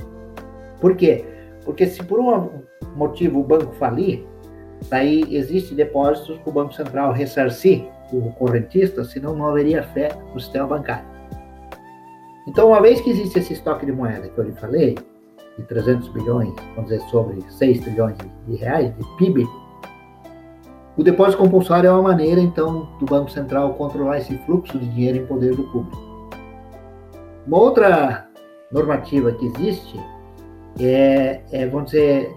Por 0.80 0.96
quê? 0.96 1.24
Porque 1.64 1.86
se 1.86 2.02
por 2.02 2.18
um 2.18 2.50
motivo 2.96 3.40
o 3.40 3.44
banco 3.44 3.72
falir, 3.74 4.26
daí 4.88 5.24
existe 5.34 5.74
depósitos 5.74 6.38
para 6.38 6.50
o 6.50 6.52
Banco 6.52 6.74
Central 6.74 7.12
ressarcir 7.12 7.84
o 8.12 8.32
correntista, 8.32 9.04
senão 9.04 9.36
não 9.36 9.46
haveria 9.46 9.82
fé 9.82 10.10
no 10.32 10.40
sistema 10.40 10.66
bancário. 10.66 11.08
Então, 12.48 12.68
uma 12.68 12.80
vez 12.80 13.00
que 13.00 13.10
existe 13.10 13.38
esse 13.38 13.52
estoque 13.52 13.86
de 13.86 13.92
moeda 13.92 14.28
que 14.28 14.38
eu 14.38 14.44
lhe 14.44 14.52
falei, 14.52 14.96
de 15.56 15.64
300 15.64 16.08
bilhões, 16.08 16.54
vamos 16.74 16.90
dizer, 16.90 17.00
sobre 17.08 17.40
6 17.48 17.80
trilhões 17.80 18.16
de 18.46 18.56
reais 18.56 18.92
de 18.96 19.04
PIB, 19.16 19.46
o 20.96 21.02
depósito 21.02 21.38
compulsório 21.38 21.88
é 21.88 21.92
uma 21.92 22.02
maneira, 22.02 22.40
então, 22.40 22.88
do 22.98 23.06
Banco 23.06 23.30
Central 23.30 23.74
controlar 23.74 24.18
esse 24.18 24.36
fluxo 24.38 24.78
de 24.78 24.88
dinheiro 24.88 25.18
em 25.18 25.26
poder 25.26 25.54
do 25.54 25.64
público. 25.64 26.10
Uma 27.46 27.58
outra 27.58 28.28
normativa 28.72 29.32
que 29.32 29.46
existe 29.46 29.98
é, 30.78 31.40
é, 31.52 31.66
vamos 31.66 31.92
dizer, 31.92 32.34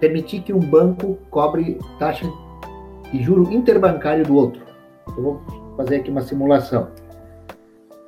permitir 0.00 0.42
que 0.42 0.52
um 0.52 0.60
banco 0.60 1.18
cobre 1.30 1.78
taxa 1.98 2.30
de 3.10 3.22
juro 3.22 3.52
interbancário 3.52 4.24
do 4.24 4.34
outro. 4.34 4.62
Eu 5.16 5.22
vou 5.22 5.42
fazer 5.76 5.96
aqui 5.96 6.10
uma 6.10 6.20
simulação. 6.20 6.88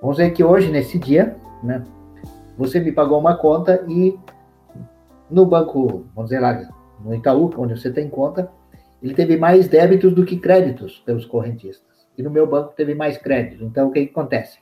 Vamos 0.00 0.16
dizer 0.16 0.30
que 0.32 0.42
hoje, 0.42 0.70
nesse 0.70 0.98
dia, 0.98 1.36
né, 1.62 1.84
você 2.56 2.80
me 2.80 2.92
pagou 2.92 3.18
uma 3.18 3.36
conta 3.36 3.84
e 3.88 4.18
no 5.30 5.46
banco, 5.46 6.06
vamos 6.14 6.30
dizer 6.30 6.40
lá, 6.40 6.68
no 7.02 7.14
Itaú, 7.14 7.50
onde 7.56 7.78
você 7.78 7.90
tem 7.90 8.08
conta, 8.08 8.50
ele 9.02 9.14
teve 9.14 9.36
mais 9.36 9.68
débitos 9.68 10.12
do 10.12 10.24
que 10.24 10.36
créditos 10.36 11.02
pelos 11.06 11.24
correntistas. 11.24 11.88
E 12.18 12.22
no 12.22 12.30
meu 12.30 12.46
banco 12.46 12.74
teve 12.76 12.94
mais 12.94 13.16
créditos. 13.16 13.62
Então, 13.62 13.88
o 13.88 13.92
que, 13.92 14.04
que 14.04 14.10
acontece? 14.10 14.58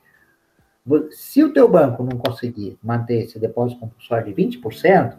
Se 1.10 1.42
o 1.42 1.52
teu 1.52 1.68
banco 1.68 2.02
não 2.02 2.18
conseguir 2.18 2.78
manter 2.82 3.24
esse 3.24 3.38
depósito 3.38 3.80
compulsório 3.80 4.32
de 4.32 4.42
20%, 4.42 5.16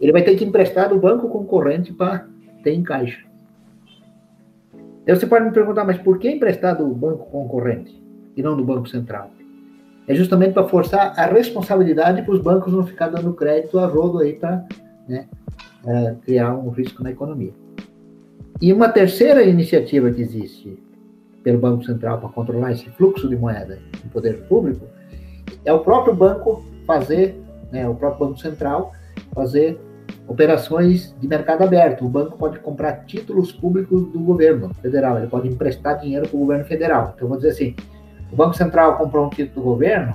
ele 0.00 0.12
vai 0.12 0.22
ter 0.22 0.34
que 0.36 0.44
emprestar 0.44 0.88
do 0.88 0.98
banco 0.98 1.28
concorrente 1.28 1.92
para 1.92 2.26
ter 2.62 2.72
em 2.72 2.82
caixa. 2.82 3.24
Então 5.02 5.14
você 5.14 5.26
pode 5.26 5.44
me 5.44 5.52
perguntar, 5.52 5.84
mas 5.84 5.98
por 5.98 6.18
que 6.18 6.30
emprestar 6.30 6.76
do 6.76 6.86
banco 6.94 7.30
concorrente 7.30 8.02
e 8.36 8.42
não 8.42 8.56
do 8.56 8.64
Banco 8.64 8.88
Central? 8.88 9.30
É 10.06 10.14
justamente 10.14 10.54
para 10.54 10.66
forçar 10.66 11.18
a 11.18 11.26
responsabilidade 11.26 12.22
para 12.22 12.34
os 12.34 12.40
bancos 12.40 12.72
não 12.72 12.86
ficar 12.86 13.08
dando 13.08 13.32
crédito 13.34 13.78
a 13.78 13.86
rodo 13.86 14.18
aí 14.18 14.34
para 14.34 14.64
né, 15.08 15.26
uh, 15.84 16.16
criar 16.20 16.54
um 16.54 16.70
risco 16.70 17.02
na 17.02 17.10
economia. 17.10 17.52
E 18.60 18.72
uma 18.72 18.88
terceira 18.88 19.42
iniciativa 19.42 20.10
que 20.10 20.22
existe 20.22 20.78
pelo 21.42 21.58
Banco 21.58 21.84
Central 21.84 22.18
para 22.18 22.28
controlar 22.30 22.72
esse 22.72 22.88
fluxo 22.90 23.28
de 23.28 23.36
moeda 23.36 23.78
no 24.02 24.10
poder 24.10 24.42
público 24.46 24.86
é 25.64 25.72
o 25.72 25.80
próprio 25.80 26.14
banco 26.14 26.64
fazer, 26.86 27.38
né, 27.70 27.86
o 27.86 27.94
próprio 27.94 28.28
Banco 28.28 28.40
Central 28.40 28.92
fazer 29.34 29.80
operações 30.26 31.14
de 31.20 31.28
mercado 31.28 31.62
aberto. 31.62 32.04
O 32.04 32.08
banco 32.08 32.38
pode 32.38 32.58
comprar 32.60 33.04
títulos 33.04 33.52
públicos 33.52 34.10
do 34.12 34.18
governo 34.20 34.72
federal, 34.74 35.18
ele 35.18 35.26
pode 35.26 35.48
emprestar 35.48 35.98
dinheiro 36.00 36.28
para 36.28 36.36
o 36.36 36.40
governo 36.40 36.64
federal. 36.64 37.12
Então, 37.14 37.28
vou 37.28 37.36
dizer 37.36 37.50
assim: 37.50 37.74
o 38.32 38.36
Banco 38.36 38.54
Central 38.54 38.96
comprou 38.96 39.26
um 39.26 39.30
título 39.30 39.54
do 39.54 39.62
governo, 39.62 40.14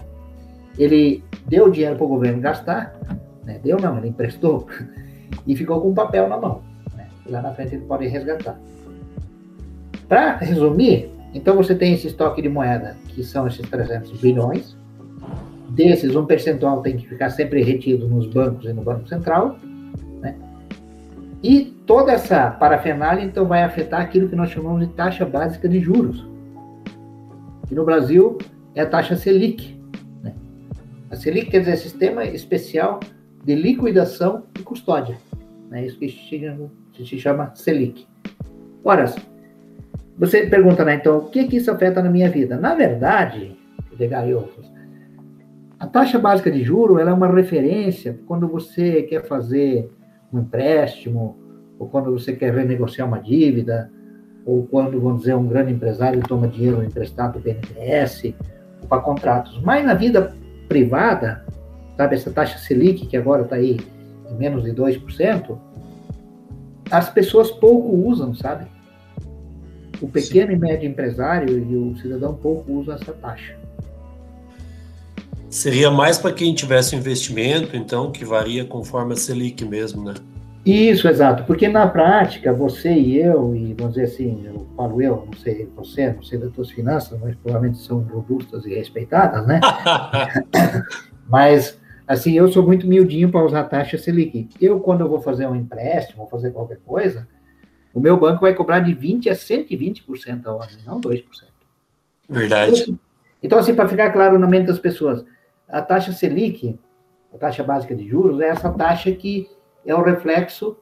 ele 0.78 1.24
deu 1.48 1.70
dinheiro 1.70 1.96
para 1.96 2.06
o 2.06 2.10
governo 2.10 2.42
gastar, 2.42 2.96
né, 3.44 3.60
deu 3.64 3.78
não, 3.78 3.98
ele 3.98 4.08
emprestou, 4.08 4.68
e 5.46 5.56
ficou 5.56 5.82
com 5.82 5.90
um 5.90 5.94
papel 5.94 6.28
na 6.28 6.38
mão 6.38 6.70
lá 7.30 7.42
na 7.42 7.54
frente 7.54 7.76
ele 7.76 7.86
pode 7.86 8.08
resgatar. 8.08 8.60
Para 10.08 10.38
resumir, 10.38 11.12
então 11.34 11.56
você 11.56 11.76
tem 11.76 11.94
esse 11.94 12.08
estoque 12.08 12.42
de 12.42 12.50
moeda, 12.50 12.98
que 13.10 13.24
são 13.24 13.48
esses 13.48 13.68
300 13.70 14.20
bilhões. 14.20 14.76
Desses, 15.72 16.16
um 16.16 16.26
percentual 16.26 16.82
tem 16.82 16.98
que 16.98 17.08
ficar 17.08 17.30
sempre 17.30 17.62
retido 17.62 18.08
nos 18.08 18.28
bancos 18.28 18.66
e 18.66 18.74
no 18.74 18.82
Banco 18.82 19.08
Central. 19.08 19.58
Né? 20.20 20.36
E 21.44 21.66
toda 21.86 22.12
essa 22.12 22.52
parafernália, 22.52 23.24
então, 23.24 23.46
vai 23.46 23.64
afetar 23.64 24.02
aquilo 24.02 24.28
que 24.28 24.36
nós 24.36 24.50
chamamos 24.50 24.88
de 24.88 24.94
taxa 24.94 25.26
básica 25.26 25.70
de 25.70 25.80
juros. 25.80 26.28
Que 27.68 27.76
no 27.76 27.86
Brasil 27.86 28.38
é 28.76 28.82
a 28.82 28.86
taxa 28.86 29.16
Selic. 29.16 29.80
Né? 30.24 30.34
A 31.12 31.16
Selic 31.16 31.52
quer 31.52 31.60
dizer 31.60 31.78
Sistema 31.78 32.26
Especial 32.26 33.00
de 33.44 33.56
Liquidação 33.56 34.44
e 34.60 34.64
Custódia. 34.64 35.18
É 35.72 35.86
isso 35.86 36.00
que 36.00 36.10
se 36.10 37.20
chama 37.20 37.52
Selic. 37.54 38.08
Ora, 38.84 39.06
você 40.18 40.48
pergunta, 40.48 40.84
né, 40.84 40.96
então, 40.96 41.20
o 41.20 41.30
que, 41.30 41.48
que 41.48 41.58
isso 41.58 41.72
afeta 41.72 42.02
na 42.02 42.10
minha 42.10 42.30
vida? 42.30 42.58
Na 42.58 42.76
verdade, 42.76 43.56
Edgar 43.94 44.28
e 44.28 44.34
outros, 44.34 44.70
a 45.80 45.88
taxa 45.88 46.20
básica 46.20 46.52
de 46.52 46.62
juro 46.62 47.00
ela 47.00 47.12
é 47.12 47.14
uma 47.14 47.28
referência 47.34 48.20
quando 48.28 48.48
você 48.48 49.04
quer 49.04 49.26
fazer 49.26 49.90
um 50.32 50.40
empréstimo, 50.40 51.38
ou 51.80 51.88
quando 51.88 52.12
você 52.12 52.34
quer 52.34 52.54
renegociar 52.54 53.08
uma 53.08 53.20
dívida, 53.20 53.90
ou 54.46 54.68
quando, 54.68 55.00
vamos 55.00 55.22
dizer, 55.22 55.36
um 55.36 55.48
grande 55.48 55.72
empresário 55.72 56.22
toma 56.28 56.48
dinheiro 56.48 56.84
emprestado 56.84 57.34
do 57.34 57.40
BNDES, 57.40 58.34
para 58.90 59.02
contratos. 59.02 59.62
Mas 59.64 59.86
na 59.86 59.94
vida 59.94 60.36
privada, 60.68 61.46
sabe, 61.96 62.16
essa 62.16 62.32
taxa 62.32 62.58
Selic, 62.58 63.06
que 63.06 63.16
agora 63.16 63.44
está 63.44 63.56
aí 63.56 63.78
em 64.30 64.36
menos 64.36 64.64
de 64.64 64.72
2%, 64.72 65.58
as 66.92 67.10
pessoas 67.10 67.52
pouco 67.52 67.96
usam, 67.96 68.34
sabe? 68.34 68.66
O 70.02 70.08
pequeno 70.08 70.52
Sim. 70.52 70.58
e 70.58 70.60
médio 70.60 70.90
empresário 70.90 71.58
e 71.58 71.76
o 71.76 71.96
cidadão 71.98 72.36
pouco 72.36 72.72
usam 72.74 72.96
essa 72.96 73.14
taxa. 73.14 73.56
Seria 75.50 75.90
mais 75.90 76.18
para 76.18 76.32
quem 76.32 76.54
tivesse 76.54 76.96
investimento, 76.96 77.76
então, 77.76 78.12
que 78.12 78.24
varia 78.24 78.64
conforme 78.64 79.14
a 79.14 79.16
Selic 79.16 79.66
mesmo, 79.66 80.04
né? 80.04 80.14
Isso, 80.66 81.08
exato. 81.08 81.44
Porque 81.46 81.68
na 81.68 81.88
prática, 81.88 82.54
você 82.54 82.92
e 82.94 83.18
eu, 83.18 83.56
e 83.56 83.74
vamos 83.74 83.96
dizer 83.96 84.06
assim, 84.06 84.46
eu 84.46 84.68
falo 84.76 85.02
eu, 85.02 85.26
não 85.26 85.34
sei 85.34 85.68
você, 85.76 86.12
não 86.14 86.22
sei 86.22 86.38
das 86.38 86.52
tuas 86.52 86.70
finanças, 86.70 87.20
mas 87.20 87.36
provavelmente 87.36 87.80
são 87.80 88.00
robustas 88.00 88.66
e 88.66 88.76
respeitadas, 88.76 89.48
né? 89.48 89.60
mas 91.28 91.80
Assim, 92.10 92.34
eu 92.34 92.52
sou 92.52 92.66
muito 92.66 92.88
miudinho 92.88 93.30
para 93.30 93.46
usar 93.46 93.66
taxa 93.66 93.96
Selic. 93.96 94.50
Eu, 94.60 94.80
quando 94.80 95.02
eu 95.02 95.08
vou 95.08 95.22
fazer 95.22 95.46
um 95.46 95.56
empréstimo, 95.56 96.18
vou 96.18 96.28
fazer 96.28 96.50
qualquer 96.50 96.80
coisa, 96.84 97.28
o 97.94 98.00
meu 98.00 98.18
banco 98.18 98.42
vai 98.42 98.56
cobrar 98.56 98.80
de 98.80 98.96
20% 98.96 99.30
a 99.30 99.36
120% 99.36 100.48
ao 100.48 100.60
ano, 100.60 100.72
não 100.88 101.00
2%. 101.00 101.24
Verdade. 102.28 102.98
Então 103.44 103.60
assim, 103.60 103.76
para 103.76 103.88
ficar 103.88 104.12
claro 104.12 104.40
na 104.40 104.48
mente 104.48 104.66
das 104.66 104.80
pessoas, 104.80 105.24
a 105.70 105.82
taxa 105.82 106.12
Selic, 106.12 106.80
a 107.34 107.38
taxa 107.38 107.64
básica 107.64 107.96
de 107.96 108.08
juros, 108.08 108.42
é 108.42 108.48
essa 108.48 108.72
taxa 108.72 109.12
que 109.12 109.48
é 109.86 109.94
o 109.94 110.02
reflexo 110.02 110.78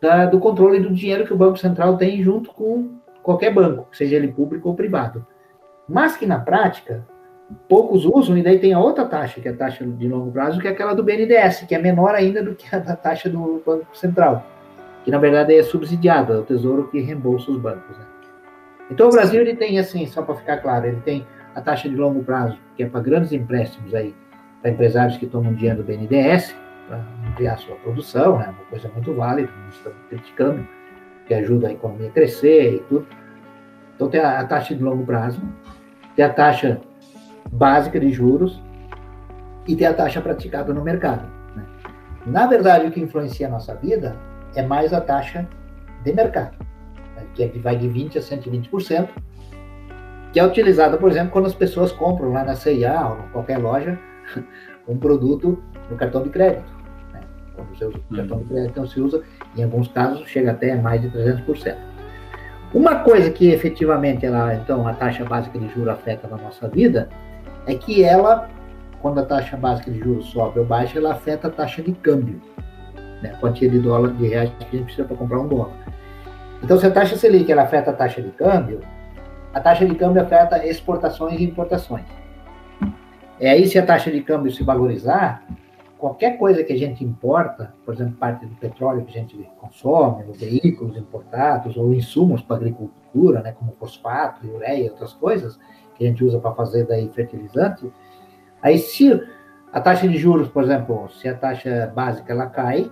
da, 0.00 0.26
do 0.26 0.38
controle 0.38 0.80
do 0.80 0.92
dinheiro 0.92 1.24
que 1.24 1.32
o 1.32 1.36
Banco 1.36 1.58
Central 1.58 1.96
tem 1.96 2.22
junto 2.22 2.50
com 2.52 2.98
qualquer 3.22 3.52
banco, 3.52 3.86
seja 3.92 4.16
ele 4.16 4.28
público 4.28 4.68
ou 4.68 4.74
privado. 4.74 5.26
Mas 5.88 6.16
que 6.16 6.26
na 6.26 6.38
prática, 6.38 7.06
poucos 7.68 8.04
usam, 8.04 8.36
e 8.36 8.42
daí 8.42 8.58
tem 8.58 8.72
a 8.72 8.80
outra 8.80 9.04
taxa, 9.04 9.40
que 9.40 9.48
é 9.48 9.50
a 9.50 9.56
taxa 9.56 9.84
de 9.84 10.08
longo 10.08 10.30
prazo, 10.30 10.60
que 10.60 10.68
é 10.68 10.70
aquela 10.70 10.94
do 10.94 11.02
BNDES, 11.02 11.64
que 11.68 11.74
é 11.74 11.78
menor 11.78 12.14
ainda 12.14 12.42
do 12.42 12.54
que 12.54 12.74
a 12.74 12.78
da 12.78 12.96
taxa 12.96 13.28
do 13.28 13.62
Banco 13.64 13.96
Central, 13.96 14.44
que 15.04 15.10
na 15.10 15.18
verdade 15.18 15.54
é 15.54 15.62
subsidiada, 15.62 16.34
é 16.34 16.38
o 16.38 16.42
Tesouro 16.42 16.88
que 16.88 17.00
reembolsa 17.00 17.50
os 17.50 17.58
bancos. 17.58 17.96
Né? 17.96 18.04
Então 18.90 19.08
o 19.08 19.10
Brasil 19.10 19.40
ele 19.40 19.56
tem 19.56 19.78
assim, 19.78 20.06
só 20.06 20.22
para 20.22 20.34
ficar 20.34 20.58
claro, 20.58 20.86
ele 20.86 21.00
tem 21.00 21.26
a 21.54 21.60
taxa 21.60 21.88
de 21.88 21.94
longo 21.94 22.22
prazo, 22.22 22.58
que 22.76 22.82
é 22.82 22.86
para 22.86 23.00
grandes 23.00 23.32
empréstimos 23.32 23.94
aí, 23.94 24.14
para 24.60 24.70
empresários 24.70 25.16
que 25.16 25.26
tomam 25.26 25.54
dinheiro 25.54 25.82
do 25.82 25.84
BNDES, 25.84 26.54
para 26.88 27.00
ampliar 27.28 27.58
sua 27.58 27.76
produção, 27.76 28.38
né? 28.38 28.46
Uma 28.46 28.64
coisa 28.70 28.88
muito 28.88 29.14
válida, 29.14 29.50
não 29.62 29.68
estamos 29.68 29.98
criticando, 30.08 30.66
que 31.26 31.34
ajuda 31.34 31.68
a 31.68 31.72
economia 31.72 32.08
a 32.08 32.12
crescer 32.12 32.74
e 32.74 32.78
tudo. 32.80 33.06
Então 33.94 34.08
tem 34.08 34.20
a, 34.20 34.40
a 34.40 34.44
taxa 34.44 34.74
de 34.74 34.82
longo 34.82 35.04
prazo, 35.04 35.40
tem 36.16 36.24
a 36.24 36.32
taxa 36.32 36.80
básica 37.52 37.98
de 38.00 38.10
juros 38.10 38.62
e 39.66 39.76
tem 39.76 39.86
a 39.86 39.94
taxa 39.94 40.20
praticada 40.20 40.74
no 40.74 40.82
mercado. 40.82 41.26
Né? 41.54 41.64
Na 42.26 42.46
verdade, 42.46 42.86
o 42.86 42.90
que 42.90 43.00
influencia 43.00 43.46
a 43.46 43.50
nossa 43.50 43.74
vida 43.74 44.16
é 44.54 44.62
mais 44.62 44.92
a 44.92 45.00
taxa 45.00 45.48
de 46.02 46.12
mercado, 46.12 46.56
né? 47.16 47.24
que 47.34 47.44
é 47.44 47.48
vai 47.48 47.76
de 47.76 47.88
20% 47.88 48.16
a 48.16 48.20
120%, 48.20 49.08
que 50.34 50.40
é 50.40 50.44
utilizada, 50.44 50.96
por 50.96 51.08
exemplo, 51.12 51.30
quando 51.30 51.46
as 51.46 51.54
pessoas 51.54 51.92
compram 51.92 52.32
lá 52.32 52.42
na 52.42 52.56
CIA 52.56 53.06
ou 53.08 53.24
em 53.24 53.28
qualquer 53.30 53.56
loja 53.56 53.96
um 54.88 54.98
produto 54.98 55.62
no 55.88 55.96
cartão 55.96 56.24
de 56.24 56.28
crédito. 56.28 56.68
Né? 57.12 57.20
Quando 57.54 57.68
você 57.68 57.84
usa 57.84 57.98
o 57.98 58.00
hum. 58.00 58.16
cartão 58.16 58.38
de 58.38 58.44
crédito, 58.46 58.70
então 58.72 58.84
se 58.84 59.00
usa, 59.00 59.22
em 59.56 59.62
alguns 59.62 59.86
casos, 59.86 60.26
chega 60.26 60.50
até 60.50 60.74
mais 60.74 61.00
de 61.00 61.08
300%. 61.10 61.76
Uma 62.74 62.96
coisa 62.96 63.30
que 63.30 63.48
efetivamente 63.48 64.26
ela, 64.26 64.52
então, 64.56 64.88
a 64.88 64.94
taxa 64.94 65.24
básica 65.24 65.56
de 65.56 65.68
juros 65.68 65.94
afeta 65.94 66.26
na 66.26 66.36
nossa 66.36 66.66
vida 66.66 67.08
é 67.64 67.76
que 67.76 68.02
ela, 68.02 68.48
quando 69.00 69.20
a 69.20 69.24
taxa 69.24 69.56
básica 69.56 69.88
de 69.88 70.00
juros 70.00 70.26
sobe 70.30 70.58
ou 70.58 70.66
baixa, 70.66 70.98
ela 70.98 71.12
afeta 71.12 71.46
a 71.46 71.50
taxa 71.52 71.80
de 71.80 71.92
câmbio, 71.92 72.42
né? 73.22 73.30
a 73.32 73.36
quantia 73.38 73.70
de 73.70 73.78
dólar 73.78 74.12
de 74.14 74.26
reais 74.26 74.50
que 74.58 74.64
a 74.64 74.70
gente 74.70 74.86
precisa 74.86 75.06
para 75.06 75.16
comprar 75.16 75.38
um 75.38 75.46
dólar. 75.46 75.70
Então, 76.60 76.76
se 76.76 76.86
a 76.86 76.90
taxa 76.90 77.16
Selic 77.16 77.52
ela 77.52 77.62
afeta 77.62 77.92
a 77.92 77.94
taxa 77.94 78.20
de 78.20 78.30
câmbio, 78.30 78.80
a 79.54 79.60
taxa 79.60 79.86
de 79.86 79.94
câmbio 79.94 80.20
afeta 80.20 80.66
exportações 80.66 81.40
e 81.40 81.44
importações. 81.44 82.04
E 83.40 83.46
aí, 83.46 83.66
se 83.66 83.78
a 83.78 83.86
taxa 83.86 84.10
de 84.10 84.20
câmbio 84.20 84.50
se 84.50 84.64
valorizar, 84.64 85.44
qualquer 85.96 86.36
coisa 86.38 86.64
que 86.64 86.72
a 86.72 86.76
gente 86.76 87.04
importa, 87.04 87.72
por 87.84 87.94
exemplo, 87.94 88.14
parte 88.14 88.44
do 88.44 88.54
petróleo 88.56 89.04
que 89.04 89.16
a 89.16 89.20
gente 89.22 89.36
consome, 89.58 90.24
os 90.24 90.40
veículos 90.40 90.96
importados, 90.96 91.76
ou 91.76 91.94
insumos 91.94 92.42
para 92.42 92.56
agricultura, 92.56 93.42
né, 93.42 93.52
como 93.52 93.72
fosfato, 93.72 94.46
ureia 94.46 94.86
e 94.86 94.90
outras 94.90 95.12
coisas, 95.12 95.58
que 95.94 96.04
a 96.04 96.08
gente 96.08 96.24
usa 96.24 96.40
para 96.40 96.52
fazer 96.52 96.86
daí 96.86 97.08
fertilizante, 97.08 97.90
aí 98.60 98.76
se 98.76 99.20
a 99.72 99.80
taxa 99.80 100.08
de 100.08 100.18
juros, 100.18 100.48
por 100.48 100.64
exemplo, 100.64 101.08
se 101.10 101.28
a 101.28 101.34
taxa 101.34 101.92
básica 101.94 102.32
ela 102.32 102.46
cai, 102.46 102.90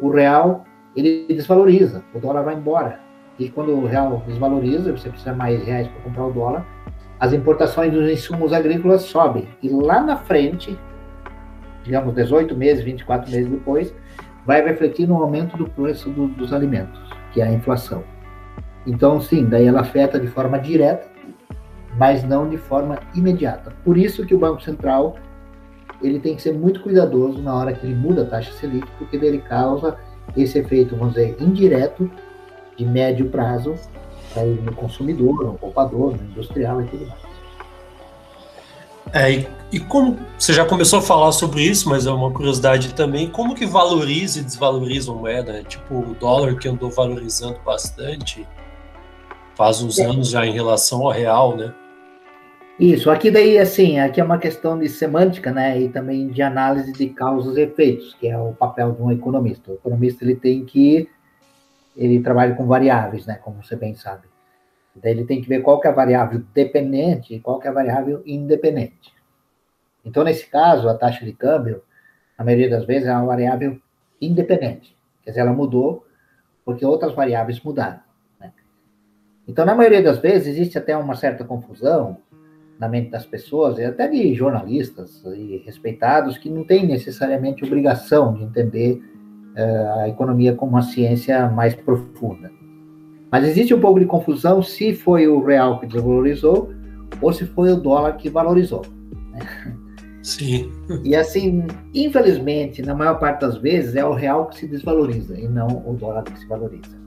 o 0.00 0.10
real 0.10 0.64
ele 0.96 1.26
desvaloriza, 1.28 2.04
o 2.14 2.18
dólar 2.18 2.42
vai 2.42 2.54
embora. 2.54 3.07
E 3.38 3.48
quando 3.48 3.72
o 3.72 3.86
real 3.86 4.22
desvaloriza, 4.26 4.92
você 4.92 5.08
precisa 5.08 5.32
mais 5.32 5.62
reais 5.64 5.86
para 5.86 6.00
comprar 6.02 6.26
o 6.26 6.32
dólar, 6.32 6.66
as 7.20 7.32
importações 7.32 7.92
dos 7.92 8.10
insumos 8.10 8.52
agrícolas 8.52 9.02
sobem. 9.02 9.48
E 9.62 9.68
lá 9.68 10.00
na 10.00 10.16
frente, 10.16 10.78
digamos, 11.84 12.14
18 12.14 12.56
meses, 12.56 12.84
24 12.84 13.30
meses 13.30 13.50
depois, 13.50 13.94
vai 14.46 14.64
refletir 14.64 15.06
no 15.06 15.22
aumento 15.22 15.56
do 15.56 15.68
preço 15.68 16.10
do, 16.10 16.28
dos 16.28 16.52
alimentos, 16.52 17.00
que 17.32 17.40
é 17.40 17.44
a 17.44 17.52
inflação. 17.52 18.02
Então, 18.86 19.20
sim, 19.20 19.44
daí 19.44 19.66
ela 19.66 19.80
afeta 19.80 20.18
de 20.18 20.26
forma 20.26 20.58
direta, 20.58 21.06
mas 21.96 22.24
não 22.24 22.48
de 22.48 22.56
forma 22.56 22.98
imediata. 23.14 23.72
Por 23.84 23.98
isso 23.98 24.24
que 24.24 24.34
o 24.34 24.38
Banco 24.38 24.62
Central 24.62 25.16
ele 26.00 26.20
tem 26.20 26.36
que 26.36 26.42
ser 26.42 26.54
muito 26.54 26.80
cuidadoso 26.80 27.42
na 27.42 27.54
hora 27.54 27.72
que 27.72 27.84
ele 27.84 27.94
muda 27.94 28.22
a 28.22 28.26
taxa 28.26 28.52
Selic, 28.52 28.86
porque 28.98 29.16
ele 29.16 29.38
causa 29.38 29.96
esse 30.36 30.58
efeito, 30.58 30.96
vamos 30.96 31.14
dizer, 31.14 31.36
indireto, 31.40 32.10
de 32.78 32.86
médio 32.86 33.28
prazo, 33.28 33.74
no 34.62 34.72
consumidor, 34.72 35.44
no 35.44 35.54
poupador, 35.54 36.16
no 36.16 36.22
industrial 36.22 36.80
e 36.82 36.86
tudo 36.86 37.06
mais. 37.06 37.28
É, 39.12 39.32
e, 39.32 39.48
e, 39.72 39.80
como 39.80 40.18
você 40.38 40.52
já 40.52 40.64
começou 40.64 40.98
a 40.98 41.02
falar 41.02 41.32
sobre 41.32 41.62
isso, 41.62 41.88
mas 41.88 42.06
é 42.06 42.10
uma 42.10 42.30
curiosidade 42.30 42.94
também, 42.94 43.28
como 43.28 43.54
que 43.54 43.66
valoriza 43.66 44.40
e 44.40 44.42
desvaloriza 44.42 45.10
a 45.10 45.14
moeda? 45.14 45.62
Tipo 45.64 45.94
o 45.94 46.14
dólar 46.14 46.56
que 46.56 46.68
andou 46.68 46.90
valorizando 46.90 47.58
bastante 47.64 48.46
faz 49.56 49.82
uns 49.82 49.98
é. 49.98 50.04
anos 50.04 50.30
já 50.30 50.46
em 50.46 50.52
relação 50.52 51.02
ao 51.02 51.10
real, 51.10 51.56
né? 51.56 51.74
Isso, 52.78 53.10
aqui 53.10 53.28
daí, 53.28 53.58
assim, 53.58 53.98
aqui 53.98 54.20
é 54.20 54.24
uma 54.24 54.38
questão 54.38 54.78
de 54.78 54.88
semântica, 54.88 55.50
né, 55.50 55.80
e 55.80 55.88
também 55.88 56.28
de 56.28 56.40
análise 56.42 56.92
de 56.92 57.08
causas 57.08 57.56
e 57.56 57.62
efeitos, 57.62 58.14
que 58.14 58.28
é 58.28 58.38
o 58.38 58.52
papel 58.52 58.92
de 58.92 59.02
um 59.02 59.10
economista. 59.10 59.72
O 59.72 59.74
economista, 59.74 60.24
ele 60.24 60.36
tem 60.36 60.64
que, 60.64 61.08
ele 61.98 62.20
trabalha 62.20 62.54
com 62.54 62.66
variáveis, 62.66 63.26
né, 63.26 63.34
como 63.34 63.62
você 63.62 63.74
bem 63.74 63.94
sabe. 63.96 64.28
Daí 64.94 65.12
ele 65.12 65.24
tem 65.24 65.40
que 65.40 65.48
ver 65.48 65.62
qual 65.62 65.80
que 65.80 65.86
é 65.86 65.90
a 65.90 65.94
variável 65.94 66.42
dependente 66.54 67.34
e 67.34 67.40
qual 67.40 67.58
que 67.58 67.66
é 67.66 67.70
a 67.70 67.74
variável 67.74 68.22
independente. 68.24 69.12
Então, 70.04 70.24
nesse 70.24 70.46
caso, 70.46 70.88
a 70.88 70.94
taxa 70.94 71.24
de 71.24 71.32
câmbio, 71.32 71.82
na 72.38 72.44
maioria 72.44 72.70
das 72.70 72.84
vezes, 72.84 73.08
é 73.08 73.12
uma 73.12 73.26
variável 73.26 73.80
independente. 74.20 74.96
Quer 75.22 75.30
dizer, 75.30 75.40
ela 75.40 75.52
mudou 75.52 76.06
porque 76.64 76.84
outras 76.84 77.14
variáveis 77.14 77.60
mudaram. 77.60 78.00
Né? 78.40 78.52
Então, 79.46 79.64
na 79.64 79.74
maioria 79.74 80.02
das 80.02 80.18
vezes, 80.18 80.48
existe 80.48 80.78
até 80.78 80.96
uma 80.96 81.14
certa 81.14 81.44
confusão 81.44 82.18
na 82.78 82.88
mente 82.88 83.10
das 83.10 83.26
pessoas, 83.26 83.76
e 83.78 83.84
até 83.84 84.06
de 84.06 84.32
jornalistas 84.34 85.22
e 85.24 85.62
respeitados, 85.66 86.38
que 86.38 86.48
não 86.48 86.64
têm 86.64 86.86
necessariamente 86.86 87.64
obrigação 87.64 88.34
de 88.34 88.44
entender 88.44 89.02
a 89.56 90.08
economia 90.08 90.54
como 90.54 90.72
uma 90.72 90.82
ciência 90.82 91.48
mais 91.48 91.74
profunda. 91.74 92.50
Mas 93.30 93.44
existe 93.44 93.74
um 93.74 93.80
pouco 93.80 94.00
de 94.00 94.06
confusão 94.06 94.62
se 94.62 94.94
foi 94.94 95.28
o 95.28 95.44
real 95.44 95.80
que 95.80 95.86
desvalorizou 95.86 96.72
ou 97.20 97.32
se 97.32 97.44
foi 97.44 97.72
o 97.72 97.76
dólar 97.76 98.16
que 98.16 98.30
valorizou. 98.30 98.82
Né? 99.32 99.40
Sim. 100.22 100.70
E 101.04 101.14
assim, 101.14 101.66
infelizmente, 101.94 102.82
na 102.82 102.94
maior 102.94 103.18
parte 103.18 103.40
das 103.40 103.56
vezes 103.58 103.96
é 103.96 104.04
o 104.04 104.12
real 104.12 104.46
que 104.46 104.58
se 104.58 104.66
desvaloriza 104.66 105.38
e 105.38 105.48
não 105.48 105.66
o 105.86 105.94
dólar 105.94 106.22
que 106.24 106.38
se 106.38 106.46
valoriza. 106.46 106.98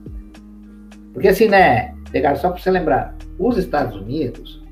Porque 1.12 1.28
assim, 1.28 1.48
né, 1.48 1.94
pegar 2.10 2.36
só 2.36 2.50
para 2.50 2.60
você 2.60 2.70
lembrar, 2.70 3.16
os 3.38 3.56
Estados 3.56 3.96
Unidos, 3.96 4.62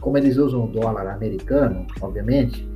como 0.00 0.18
eles 0.18 0.36
usam 0.36 0.64
o 0.64 0.68
dólar 0.68 1.08
americano, 1.08 1.86
obviamente, 2.00 2.68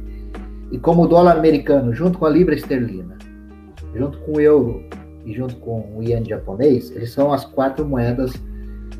e 0.70 0.78
como 0.78 1.02
o 1.02 1.06
dólar 1.06 1.36
americano, 1.36 1.92
junto 1.92 2.18
com 2.18 2.26
a 2.26 2.30
libra 2.30 2.54
esterlina, 2.54 3.16
junto 3.94 4.18
com 4.18 4.32
o 4.32 4.40
euro 4.40 4.82
e 5.24 5.32
junto 5.32 5.56
com 5.56 5.96
o 5.96 6.02
iene 6.02 6.28
japonês, 6.28 6.90
eles 6.90 7.12
são 7.12 7.32
as 7.32 7.44
quatro 7.44 7.84
moedas 7.84 8.32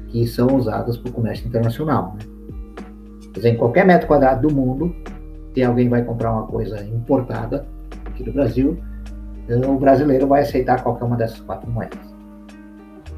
que 0.09 0.27
são 0.27 0.57
usadas 0.57 0.97
para 0.99 1.11
o 1.11 1.13
comércio 1.13 1.47
internacional. 1.47 2.15
Né? 2.15 2.33
Dizer, 3.33 3.51
em 3.51 3.57
qualquer 3.57 3.87
metro 3.87 4.07
quadrado 4.07 4.47
do 4.47 4.55
mundo, 4.55 4.95
se 5.55 5.63
alguém 5.63 5.89
vai 5.89 6.05
comprar 6.05 6.33
uma 6.33 6.47
coisa 6.47 6.85
importada 6.85 7.67
aqui 8.07 8.23
do 8.23 8.33
Brasil, 8.33 8.79
o 9.49 9.79
brasileiro 9.79 10.27
vai 10.27 10.43
aceitar 10.43 10.83
qualquer 10.83 11.05
uma 11.05 11.17
dessas 11.17 11.41
quatro 11.41 11.71
moedas. 11.71 12.13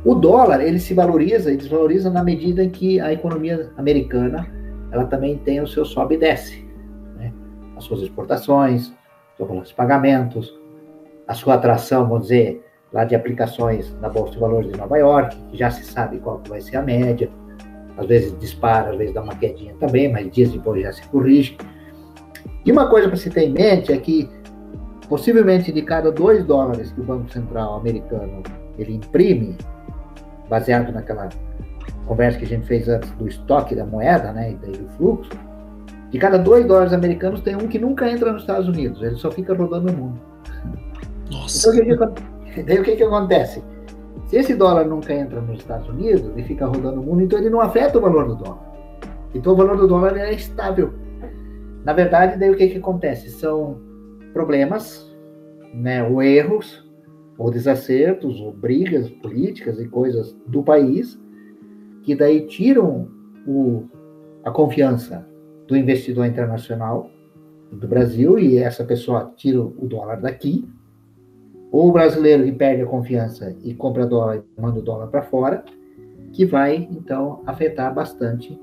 O 0.04 0.14
dólar, 0.14 0.60
ele 0.60 0.78
se 0.78 0.94
valoriza 0.94 1.52
e 1.52 1.56
desvaloriza 1.56 2.10
na 2.10 2.22
medida 2.22 2.62
em 2.62 2.70
que 2.70 3.00
a 3.00 3.12
economia 3.12 3.70
americana, 3.76 4.46
ela 4.92 5.06
também 5.06 5.38
tem 5.38 5.60
o 5.60 5.66
seu 5.66 5.84
sobe 5.84 6.14
e 6.14 6.18
desce. 6.18 6.64
Né? 7.16 7.32
As 7.76 7.84
suas 7.84 8.02
exportações, 8.02 8.92
os 9.38 9.72
pagamentos, 9.72 10.54
a 11.26 11.34
sua 11.34 11.54
atração, 11.54 12.06
vamos 12.08 12.24
dizer, 12.24 12.64
lá 12.92 13.04
de 13.04 13.14
aplicações 13.14 13.94
na 14.00 14.08
Bolsa 14.08 14.32
de 14.32 14.38
Valores 14.38 14.70
de 14.70 14.78
Nova 14.78 14.96
York, 14.96 15.36
que 15.50 15.56
já 15.56 15.70
se 15.70 15.84
sabe 15.84 16.18
qual 16.18 16.40
vai 16.48 16.60
ser 16.60 16.76
a 16.76 16.82
média. 16.82 17.28
Às 17.96 18.06
vezes 18.06 18.38
dispara, 18.38 18.90
às 18.90 18.96
vezes 18.96 19.14
dá 19.14 19.22
uma 19.22 19.34
quedinha 19.34 19.74
também, 19.80 20.10
mas 20.10 20.30
dias 20.30 20.50
depois 20.50 20.82
já 20.82 20.92
se 20.92 21.06
corrige. 21.08 21.56
E 22.64 22.72
uma 22.72 22.88
coisa 22.88 23.08
para 23.08 23.16
se 23.16 23.30
ter 23.30 23.42
em 23.42 23.52
mente 23.52 23.92
é 23.92 23.96
que 23.96 24.28
possivelmente 25.08 25.70
de 25.70 25.82
cada 25.82 26.10
2 26.10 26.44
dólares 26.44 26.92
que 26.92 27.00
o 27.00 27.04
Banco 27.04 27.30
Central 27.30 27.76
americano 27.76 28.42
ele 28.78 28.94
imprime, 28.94 29.56
baseado 30.48 30.92
naquela 30.92 31.28
conversa 32.06 32.38
que 32.38 32.44
a 32.44 32.48
gente 32.48 32.66
fez 32.66 32.88
antes 32.88 33.10
do 33.12 33.28
estoque 33.28 33.74
da 33.74 33.86
moeda, 33.86 34.32
né, 34.32 34.52
e 34.52 34.54
daí 34.56 34.72
do 34.72 34.88
fluxo, 34.96 35.30
de 36.10 36.18
cada 36.18 36.38
2 36.38 36.66
dólares 36.66 36.92
americanos 36.92 37.40
tem 37.40 37.54
um 37.54 37.68
que 37.68 37.78
nunca 37.78 38.10
entra 38.10 38.32
nos 38.32 38.42
Estados 38.42 38.68
Unidos, 38.68 39.02
ele 39.02 39.16
só 39.16 39.30
fica 39.30 39.54
rodando 39.54 39.92
no 39.92 39.98
mundo. 39.98 40.20
Nossa. 41.30 41.70
Então, 41.80 42.14
Daí 42.62 42.78
o 42.78 42.84
que, 42.84 42.96
que 42.96 43.02
acontece? 43.02 43.62
Se 44.26 44.36
esse 44.36 44.54
dólar 44.54 44.86
nunca 44.86 45.12
entra 45.12 45.40
nos 45.40 45.58
Estados 45.58 45.88
Unidos 45.88 46.32
e 46.36 46.42
fica 46.42 46.66
rodando 46.66 47.00
o 47.00 47.04
mundo, 47.04 47.22
então 47.22 47.38
ele 47.38 47.50
não 47.50 47.60
afeta 47.60 47.98
o 47.98 48.00
valor 48.00 48.28
do 48.28 48.36
dólar. 48.36 48.74
Então 49.34 49.52
o 49.52 49.56
valor 49.56 49.76
do 49.76 49.88
dólar 49.88 50.16
é 50.16 50.32
estável. 50.32 50.94
Na 51.84 51.92
verdade, 51.92 52.38
daí 52.38 52.50
o 52.50 52.56
que, 52.56 52.68
que 52.68 52.78
acontece? 52.78 53.28
São 53.30 53.80
problemas, 54.32 55.12
né, 55.74 56.02
ou 56.02 56.22
erros, 56.22 56.88
ou 57.36 57.50
desacertos, 57.50 58.40
ou 58.40 58.52
brigas 58.52 59.10
políticas 59.10 59.78
e 59.80 59.88
coisas 59.88 60.32
do 60.46 60.62
país, 60.62 61.20
que 62.02 62.14
daí 62.14 62.46
tiram 62.46 63.08
o, 63.46 63.84
a 64.44 64.50
confiança 64.50 65.26
do 65.66 65.76
investidor 65.76 66.26
internacional 66.26 67.10
do 67.72 67.88
Brasil, 67.88 68.38
e 68.38 68.58
essa 68.58 68.84
pessoa 68.84 69.32
tira 69.36 69.60
o 69.60 69.86
dólar 69.86 70.20
daqui, 70.20 70.66
ou 71.74 71.88
o 71.88 71.92
brasileiro 71.92 72.44
que 72.44 72.52
perde 72.52 72.82
a 72.82 72.86
confiança 72.86 73.52
e 73.64 73.74
compra 73.74 74.06
dólar 74.06 74.36
e 74.36 74.60
manda 74.60 74.78
o 74.78 74.82
dólar 74.82 75.08
para 75.08 75.22
fora, 75.22 75.64
que 76.32 76.46
vai, 76.46 76.88
então, 76.88 77.42
afetar 77.44 77.92
bastante 77.92 78.56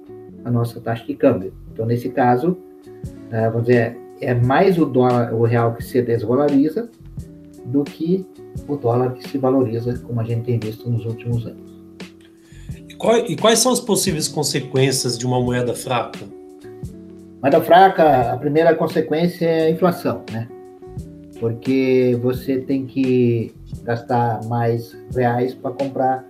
a 0.46 0.50
nossa 0.50 0.80
taxa 0.80 1.06
de 1.06 1.16
câmbio. 1.16 1.54
Então, 1.74 1.86
nesse 1.86 2.08
caso, 2.08 2.58
é, 3.30 3.50
vamos 3.50 3.68
dizer, 3.68 3.98
é 4.22 4.34
mais 4.34 4.78
o 4.78 4.86
dólar, 4.86 5.34
o 5.34 5.44
real 5.44 5.74
que 5.74 5.84
se 5.84 6.02
desvaloriza 6.02 6.90
do 7.66 7.84
que 7.84 8.26
o 8.66 8.78
dólar 8.78 9.14
que 9.16 9.28
se 9.28 9.38
valoriza, 9.38 10.00
como 10.08 10.22
a 10.22 10.24
gente 10.24 10.44
tem 10.44 10.58
visto 10.58 10.90
nos 10.90 11.06
últimos 11.06 11.46
anos. 11.46 11.70
E, 12.88 12.96
qual, 12.96 13.18
e 13.18 13.36
quais 13.36 13.60
são 13.60 13.74
as 13.74 13.82
possíveis 13.82 14.30
consequências 14.30 15.18
de 15.18 15.26
uma 15.26 15.42
moeda 15.42 15.74
fraca? 15.74 16.20
Moeda 17.42 17.60
fraca, 17.60 18.32
a 18.32 18.38
primeira 18.38 18.74
consequência 18.74 19.46
é 19.46 19.66
a 19.66 19.70
inflação, 19.70 20.24
né? 20.32 20.48
Porque 21.42 22.16
você 22.22 22.60
tem 22.60 22.86
que 22.86 23.52
gastar 23.84 24.46
mais 24.46 24.96
reais 25.12 25.56
para 25.56 25.72
comprar 25.72 26.24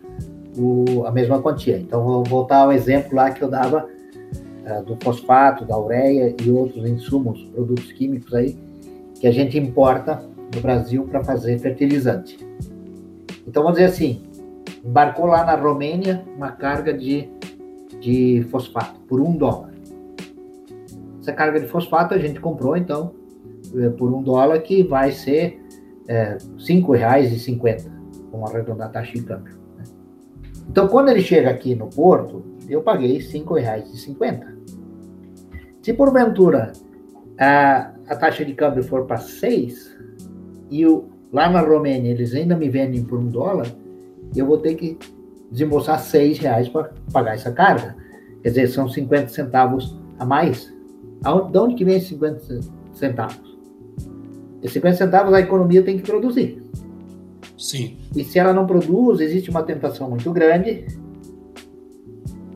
o, 0.57 1.05
a 1.05 1.11
mesma 1.11 1.41
quantia. 1.41 1.77
Então, 1.77 2.01
vou 2.01 2.23
voltar 2.23 2.59
ao 2.59 2.71
exemplo 2.71 3.13
lá 3.13 3.29
que 3.29 3.41
eu 3.41 3.49
dava 3.49 3.85
uh, 3.85 4.83
do 4.85 4.97
fosfato, 5.03 5.65
da 5.65 5.77
ureia 5.77 6.33
e 6.41 6.49
outros 6.49 6.89
insumos, 6.89 7.43
produtos 7.53 7.91
químicos 7.91 8.33
aí, 8.33 8.57
que 9.19 9.27
a 9.27 9.31
gente 9.33 9.59
importa 9.59 10.23
do 10.49 10.61
Brasil 10.61 11.03
para 11.03 11.21
fazer 11.21 11.59
fertilizante. 11.59 12.39
Então, 13.45 13.63
vamos 13.63 13.79
dizer 13.79 13.91
assim, 13.91 14.23
embarcou 14.81 15.25
lá 15.25 15.43
na 15.43 15.55
Romênia 15.55 16.23
uma 16.37 16.53
carga 16.53 16.93
de, 16.93 17.27
de 17.99 18.47
fosfato 18.49 18.97
por 19.09 19.19
um 19.19 19.35
dólar. 19.35 19.71
Essa 21.19 21.33
carga 21.33 21.59
de 21.59 21.67
fosfato 21.67 22.13
a 22.13 22.17
gente 22.17 22.39
comprou, 22.39 22.77
então, 22.77 23.19
por 23.97 24.13
um 24.13 24.21
dólar, 24.21 24.59
que 24.59 24.83
vai 24.83 25.11
ser 25.11 25.61
é, 26.07 26.37
R$ 26.57 26.97
reais 26.97 27.47
e 27.47 27.55
vamos 28.31 28.51
arredondar 28.51 28.87
a 28.87 28.91
taxa 28.91 29.13
de 29.13 29.23
câmbio. 29.23 29.53
Né? 29.77 29.83
Então, 30.69 30.87
quando 30.87 31.09
ele 31.09 31.21
chega 31.21 31.49
aqui 31.49 31.75
no 31.75 31.87
porto, 31.87 32.43
eu 32.67 32.81
paguei 32.81 33.17
R$ 33.17 33.43
reais 33.59 33.89
e 33.93 33.97
Se 35.81 35.93
porventura 35.93 36.71
a, 37.37 37.91
a 38.07 38.15
taxa 38.15 38.45
de 38.45 38.53
câmbio 38.53 38.83
for 38.83 39.05
para 39.05 39.17
6, 39.17 39.97
e 40.69 40.85
o, 40.85 41.05
lá 41.31 41.49
na 41.49 41.61
Romênia 41.61 42.11
eles 42.11 42.33
ainda 42.33 42.55
me 42.55 42.69
vendem 42.69 43.03
por 43.03 43.19
um 43.19 43.27
dólar, 43.27 43.67
eu 44.35 44.45
vou 44.45 44.57
ter 44.57 44.75
que 44.75 44.97
desembolsar 45.51 45.99
seis 45.99 46.39
reais 46.39 46.69
para 46.69 46.91
pagar 47.11 47.35
essa 47.35 47.51
carga. 47.51 47.95
Quer 48.41 48.49
dizer, 48.49 48.67
são 48.67 48.87
50 48.87 49.27
centavos 49.27 49.99
a 50.17 50.25
mais. 50.25 50.73
De 51.51 51.57
onde 51.57 51.75
que 51.75 51.83
vem 51.83 51.97
esses 51.97 52.09
50 52.09 52.61
centavos? 52.93 53.50
E 54.61 54.69
50 54.69 54.95
centavos 54.95 55.33
a 55.33 55.39
economia 55.39 55.83
tem 55.83 55.97
que 55.97 56.03
produzir. 56.03 56.61
Sim. 57.57 57.97
E 58.15 58.23
se 58.23 58.39
ela 58.39 58.53
não 58.53 58.65
produz, 58.65 59.19
existe 59.19 59.49
uma 59.49 59.63
tentação 59.63 60.09
muito 60.09 60.31
grande, 60.31 60.85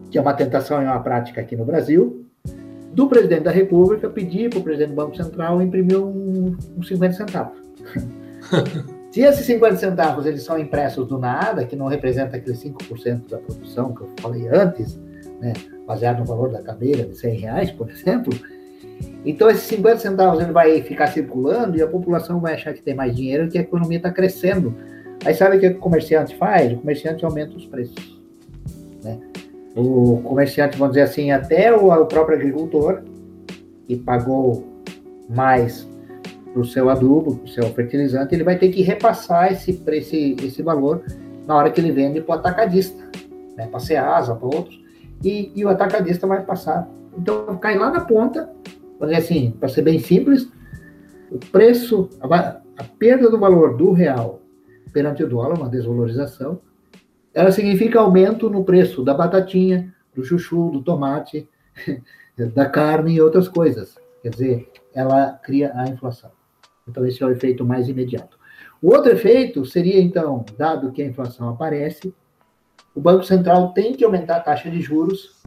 que 0.09 0.17
é 0.17 0.21
uma 0.21 0.33
tentação 0.33 0.81
e 0.81 0.85
uma 0.85 0.99
prática 0.99 1.41
aqui 1.41 1.55
no 1.55 1.65
Brasil, 1.65 2.25
do 2.93 3.07
presidente 3.07 3.43
da 3.43 3.51
República 3.51 4.09
pedir 4.09 4.49
para 4.49 4.59
o 4.59 4.63
presidente 4.63 4.89
do 4.89 4.95
Banco 4.95 5.15
Central 5.15 5.61
imprimir 5.61 5.99
uns 5.99 6.55
um, 6.75 6.79
um 6.79 6.83
50 6.83 7.13
centavos. 7.13 7.57
Se 9.11 9.21
esses 9.21 9.45
50 9.45 9.77
centavos 9.77 10.25
eles 10.25 10.43
são 10.43 10.57
impressos 10.59 11.07
do 11.07 11.17
nada, 11.17 11.65
que 11.65 11.75
não 11.75 11.87
representa 11.87 12.35
aqueles 12.35 12.61
5% 12.61 13.29
da 13.29 13.37
produção 13.37 13.93
que 13.93 14.01
eu 14.01 14.09
falei 14.19 14.47
antes, 14.49 14.99
né, 15.39 15.53
baseado 15.85 16.19
no 16.19 16.25
valor 16.25 16.51
da 16.51 16.61
cadeira 16.61 17.05
de 17.05 17.17
100 17.17 17.39
reais, 17.39 17.71
por 17.71 17.89
exemplo, 17.89 18.33
então 19.25 19.49
esses 19.49 19.63
50 19.63 19.97
centavos 19.97 20.41
ele 20.41 20.51
vai 20.51 20.81
ficar 20.81 21.07
circulando 21.07 21.77
e 21.77 21.81
a 21.81 21.87
população 21.87 22.39
vai 22.39 22.53
achar 22.53 22.73
que 22.73 22.81
tem 22.81 22.93
mais 22.93 23.15
dinheiro 23.15 23.49
que 23.49 23.57
a 23.57 23.61
economia 23.61 23.97
está 23.97 24.11
crescendo. 24.11 24.75
Aí 25.25 25.33
sabe 25.33 25.57
o 25.57 25.59
que 25.59 25.67
o 25.67 25.79
comerciante 25.79 26.35
faz? 26.35 26.73
O 26.73 26.77
comerciante 26.77 27.25
aumenta 27.25 27.55
os 27.55 27.65
preços. 27.65 28.21
Né? 29.03 29.19
O 29.75 30.21
comerciante, 30.23 30.77
vamos 30.77 30.93
dizer 30.93 31.09
assim, 31.09 31.31
até 31.31 31.75
o, 31.75 31.91
o 31.91 32.05
próprio 32.05 32.37
agricultor, 32.37 33.01
que 33.87 33.95
pagou 33.95 34.63
mais 35.29 35.87
para 36.53 36.61
o 36.61 36.65
seu 36.65 36.89
adubo, 36.89 37.35
para 37.35 37.45
o 37.45 37.47
seu 37.47 37.63
fertilizante, 37.73 38.33
ele 38.33 38.43
vai 38.43 38.57
ter 38.57 38.69
que 38.69 38.81
repassar 38.81 39.51
esse, 39.51 39.81
esse, 39.87 40.35
esse 40.41 40.61
valor 40.61 41.03
na 41.45 41.55
hora 41.55 41.69
que 41.69 41.81
ele 41.81 41.91
vende 41.91 42.21
para 42.21 42.35
o 42.35 42.39
atacadista, 42.39 43.03
né, 43.57 43.67
para 43.67 43.77
a 43.77 43.79
Ceasa, 43.79 44.35
para 44.35 44.47
outros, 44.47 44.81
e, 45.23 45.51
e, 45.55 45.65
o 45.65 45.69
atacadista 45.69 46.25
vai 46.25 46.41
passar. 46.43 46.87
Então, 47.17 47.57
cai 47.57 47.77
lá 47.77 47.91
na 47.91 48.01
ponta, 48.01 48.49
vamos 48.99 49.15
dizer 49.15 49.25
assim, 49.25 49.51
para 49.51 49.69
ser 49.69 49.81
bem 49.81 49.99
simples, 49.99 50.51
o 51.31 51.37
preço, 51.37 52.09
a, 52.21 52.61
a 52.77 52.83
perda 52.97 53.29
do 53.29 53.39
valor 53.39 53.75
do 53.75 53.91
real 53.91 54.41
perante 54.93 55.23
o 55.23 55.27
dólar, 55.27 55.57
uma 55.57 55.69
desvalorização, 55.69 56.61
ela 57.33 57.51
significa 57.51 57.99
aumento 57.99 58.49
no 58.49 58.63
preço 58.63 59.03
da 59.03 59.13
batatinha, 59.13 59.93
do 60.13 60.23
chuchu, 60.23 60.69
do 60.71 60.81
tomate, 60.81 61.49
da 62.55 62.65
carne 62.69 63.15
e 63.15 63.21
outras 63.21 63.49
coisas. 63.49 63.97
Quer 64.21 64.29
dizer, 64.29 64.71
ela 64.93 65.33
cria 65.43 65.73
a 65.75 65.87
inflação. 65.87 66.31
Então, 66.87 67.05
esse 67.05 67.21
é 67.21 67.25
o 67.25 67.31
efeito 67.31 67.65
mais 67.65 67.89
imediato. 67.89 68.39
O 68.81 68.93
outro 68.93 69.11
efeito 69.11 69.65
seria, 69.65 69.99
então, 69.99 70.45
dado 70.57 70.91
que 70.91 71.01
a 71.01 71.05
inflação 71.05 71.49
aparece, 71.49 72.13
o 72.93 73.01
Banco 73.01 73.23
Central 73.23 73.73
tem 73.73 73.93
que 73.93 74.05
aumentar 74.05 74.37
a 74.37 74.41
taxa 74.41 74.69
de 74.69 74.79
juros 74.79 75.41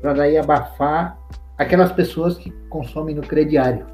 para 0.00 0.14
daí 0.14 0.38
abafar 0.38 1.18
aquelas 1.58 1.92
pessoas 1.92 2.38
que 2.38 2.50
consomem 2.68 3.14
no 3.14 3.22
crediário, 3.22 3.84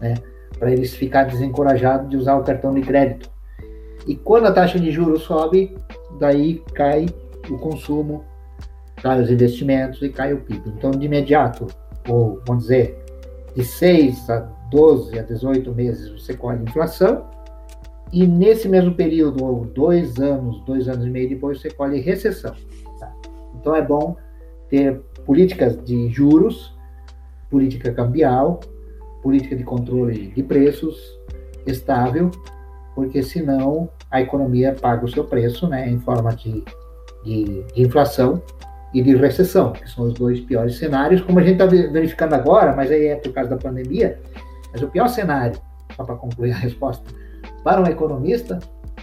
né? 0.00 0.14
para 0.58 0.72
eles 0.72 0.94
ficarem 0.94 1.30
desencorajados 1.30 2.08
de 2.08 2.16
usar 2.16 2.36
o 2.36 2.42
cartão 2.42 2.72
de 2.72 2.80
crédito. 2.80 3.30
E 4.06 4.16
quando 4.16 4.46
a 4.46 4.52
taxa 4.52 4.80
de 4.80 4.90
juros 4.90 5.22
sobe, 5.22 5.76
daí 6.18 6.62
cai 6.74 7.06
o 7.50 7.58
consumo, 7.58 8.24
cai 9.02 9.20
os 9.20 9.30
investimentos 9.30 10.00
e 10.00 10.08
cai 10.08 10.32
o 10.32 10.40
PIB. 10.40 10.70
Então, 10.70 10.90
de 10.92 11.04
imediato, 11.04 11.66
ou 12.08 12.40
vamos 12.46 12.64
dizer, 12.64 12.96
de 13.54 13.64
6 13.64 14.30
a 14.30 14.40
12 14.70 15.18
a 15.18 15.22
18 15.22 15.74
meses 15.74 16.10
você 16.10 16.34
colhe 16.34 16.62
inflação, 16.62 17.26
e 18.12 18.26
nesse 18.26 18.68
mesmo 18.68 18.94
período, 18.94 19.44
ou 19.44 19.64
dois 19.64 20.18
anos, 20.18 20.60
dois 20.64 20.88
anos 20.88 21.04
e 21.04 21.10
meio 21.10 21.28
depois, 21.28 21.60
você 21.60 21.70
colhe 21.70 22.00
recessão. 22.00 22.54
Tá? 23.00 23.12
Então 23.56 23.74
é 23.74 23.82
bom 23.82 24.16
ter 24.68 25.02
políticas 25.26 25.82
de 25.84 26.08
juros, 26.08 26.74
política 27.50 27.92
cambial, 27.92 28.60
política 29.22 29.56
de 29.56 29.64
controle 29.64 30.28
de 30.28 30.42
preços 30.42 30.96
estável, 31.66 32.30
porque 32.94 33.22
senão 33.22 33.90
a 34.10 34.20
economia 34.20 34.74
paga 34.80 35.04
o 35.04 35.08
seu 35.08 35.24
preço 35.24 35.68
né, 35.68 35.90
em 35.90 35.98
forma 35.98 36.34
de, 36.34 36.64
de, 37.24 37.64
de 37.64 37.82
inflação 37.82 38.40
e 38.94 39.02
de 39.02 39.16
recessão, 39.16 39.72
que 39.72 39.88
são 39.90 40.06
os 40.06 40.14
dois 40.14 40.40
piores 40.40 40.78
cenários, 40.78 41.20
como 41.20 41.40
a 41.40 41.42
gente 41.42 41.60
está 41.60 41.66
verificando 41.66 42.34
agora, 42.34 42.74
mas 42.74 42.90
aí 42.90 43.06
é 43.06 43.16
por 43.16 43.32
causa 43.32 43.50
da 43.50 43.56
pandemia, 43.56 44.18
mas 44.72 44.80
o 44.80 44.88
pior 44.88 45.08
cenário, 45.08 45.60
só 45.94 46.04
para 46.04 46.14
concluir 46.14 46.52
a 46.52 46.56
resposta, 46.56 47.04
para 47.64 47.80
um 47.80 47.86
economista, 47.86 48.58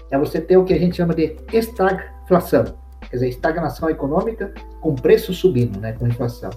é 0.10 0.18
você 0.18 0.40
ter 0.40 0.58
o 0.58 0.64
que 0.64 0.74
a 0.74 0.80
gente 0.80 0.96
chama 0.96 1.14
de 1.14 1.36
estagflação, 1.52 2.64
quer 3.02 3.18
dizer, 3.18 3.30
estagnação 3.30 3.90
econômica 3.90 4.54
com 4.84 4.94
preço 4.94 5.34
subindo, 5.34 5.80
né, 5.80 5.94
com 5.94 6.06
inflação. 6.06 6.50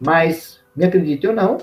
Mas, 0.00 0.58
me 0.74 0.86
acredite 0.86 1.26
ou 1.26 1.34
não, 1.34 1.58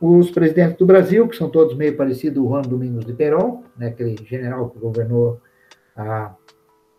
os 0.00 0.30
presidentes 0.30 0.78
do 0.78 0.86
Brasil, 0.86 1.28
que 1.28 1.36
são 1.36 1.50
todos 1.50 1.76
meio 1.76 1.94
parecidos, 1.94 2.42
o 2.42 2.48
Juan 2.48 2.62
Domingos 2.62 3.04
de 3.04 3.12
Perón, 3.12 3.62
né, 3.76 3.88
aquele 3.88 4.16
general 4.26 4.70
que 4.70 4.78
governou 4.78 5.38
a 5.94 6.34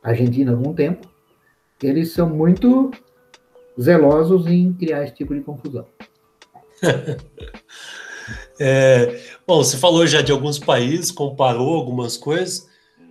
Argentina 0.03 0.51
há 0.51 0.55
algum 0.55 0.73
tempo, 0.73 1.09
eles 1.81 2.11
são 2.13 2.29
muito 2.29 2.91
zelosos 3.81 4.45
em 4.45 4.71
criar 4.73 5.03
esse 5.03 5.15
tipo 5.15 5.33
de 5.33 5.41
confusão. 5.41 5.87
É, 8.63 9.19
bom, 9.47 9.63
você 9.63 9.75
falou 9.75 10.05
já 10.05 10.21
de 10.21 10.31
alguns 10.31 10.59
países, 10.59 11.09
comparou 11.09 11.73
algumas 11.73 12.15
coisas. 12.15 12.69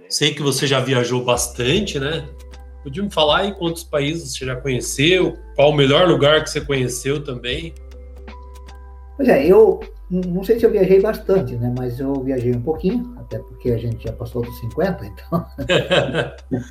Sei 0.09 0.33
que 0.33 0.41
você 0.41 0.65
já 0.65 0.79
viajou 0.79 1.25
bastante, 1.25 1.99
né? 1.99 2.25
Podia 2.83 3.03
me 3.03 3.11
falar 3.11 3.47
em 3.47 3.55
quantos 3.55 3.85
países 3.85 4.33
você 4.33 4.47
já 4.47 4.57
conheceu? 4.57 5.37
Qual 5.55 5.71
o 5.71 5.75
melhor 5.75 6.09
lugar 6.09 6.43
que 6.43 6.51
você 6.51 6.61
conheceu 6.61 7.23
também? 7.23 7.75
Pois 9.17 9.29
é, 9.29 9.47
eu 9.47 9.81
não 10.11 10.43
sei 10.43 10.59
se 10.59 10.67
eu 10.67 10.71
viajei 10.71 11.01
bastante, 11.01 11.55
né? 11.57 11.73
Mas 11.77 12.01
eu 12.01 12.15
viajei 12.15 12.53
um 12.53 12.63
pouquinho, 12.63 13.15
até 13.19 13.39
porque 13.39 13.71
a 13.71 13.79
gente 13.79 14.03
já 14.03 14.13
passou 14.13 14.43
dos 14.43 14.59
50, 14.61 15.07
então. 15.07 15.47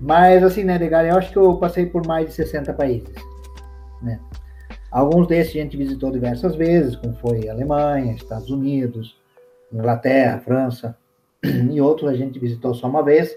Mas 0.00 0.44
assim, 0.44 0.64
né, 0.64 0.76
legal, 0.76 1.04
eu 1.04 1.16
acho 1.16 1.32
que 1.32 1.38
eu 1.38 1.56
passei 1.56 1.86
por 1.86 2.06
mais 2.06 2.26
de 2.26 2.34
60 2.34 2.72
países, 2.74 3.14
né? 4.02 4.20
Alguns 4.90 5.26
desses 5.26 5.54
a 5.56 5.58
gente 5.58 5.76
visitou 5.76 6.10
diversas 6.10 6.54
vezes, 6.56 6.96
como 6.96 7.14
foi 7.16 7.48
Alemanha, 7.48 8.14
Estados 8.14 8.50
Unidos, 8.50 9.16
Inglaterra, 9.72 10.40
França, 10.40 10.96
e 11.44 11.80
outros 11.80 12.10
a 12.10 12.14
gente 12.14 12.38
visitou 12.38 12.74
só 12.74 12.88
uma 12.88 13.02
vez. 13.02 13.36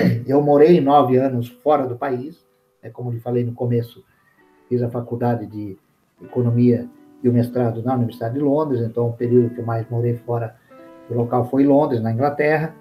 Eu 0.26 0.42
morei 0.42 0.80
nove 0.80 1.16
anos 1.16 1.48
fora 1.48 1.86
do 1.86 1.96
país, 1.96 2.44
é 2.82 2.90
como 2.90 3.12
eu 3.12 3.20
falei 3.20 3.44
no 3.44 3.52
começo, 3.52 4.04
fiz 4.68 4.82
a 4.82 4.88
faculdade 4.88 5.46
de 5.46 5.76
Economia 6.22 6.88
e 7.22 7.28
o 7.28 7.32
mestrado 7.32 7.82
na 7.82 7.94
Universidade 7.94 8.34
de 8.34 8.40
Londres, 8.40 8.80
então 8.80 9.08
o 9.08 9.12
período 9.12 9.50
que 9.50 9.60
eu 9.60 9.66
mais 9.66 9.88
morei 9.90 10.14
fora 10.14 10.56
do 11.08 11.16
local 11.16 11.48
foi 11.48 11.64
Londres, 11.64 12.00
na 12.00 12.12
Inglaterra. 12.12 12.74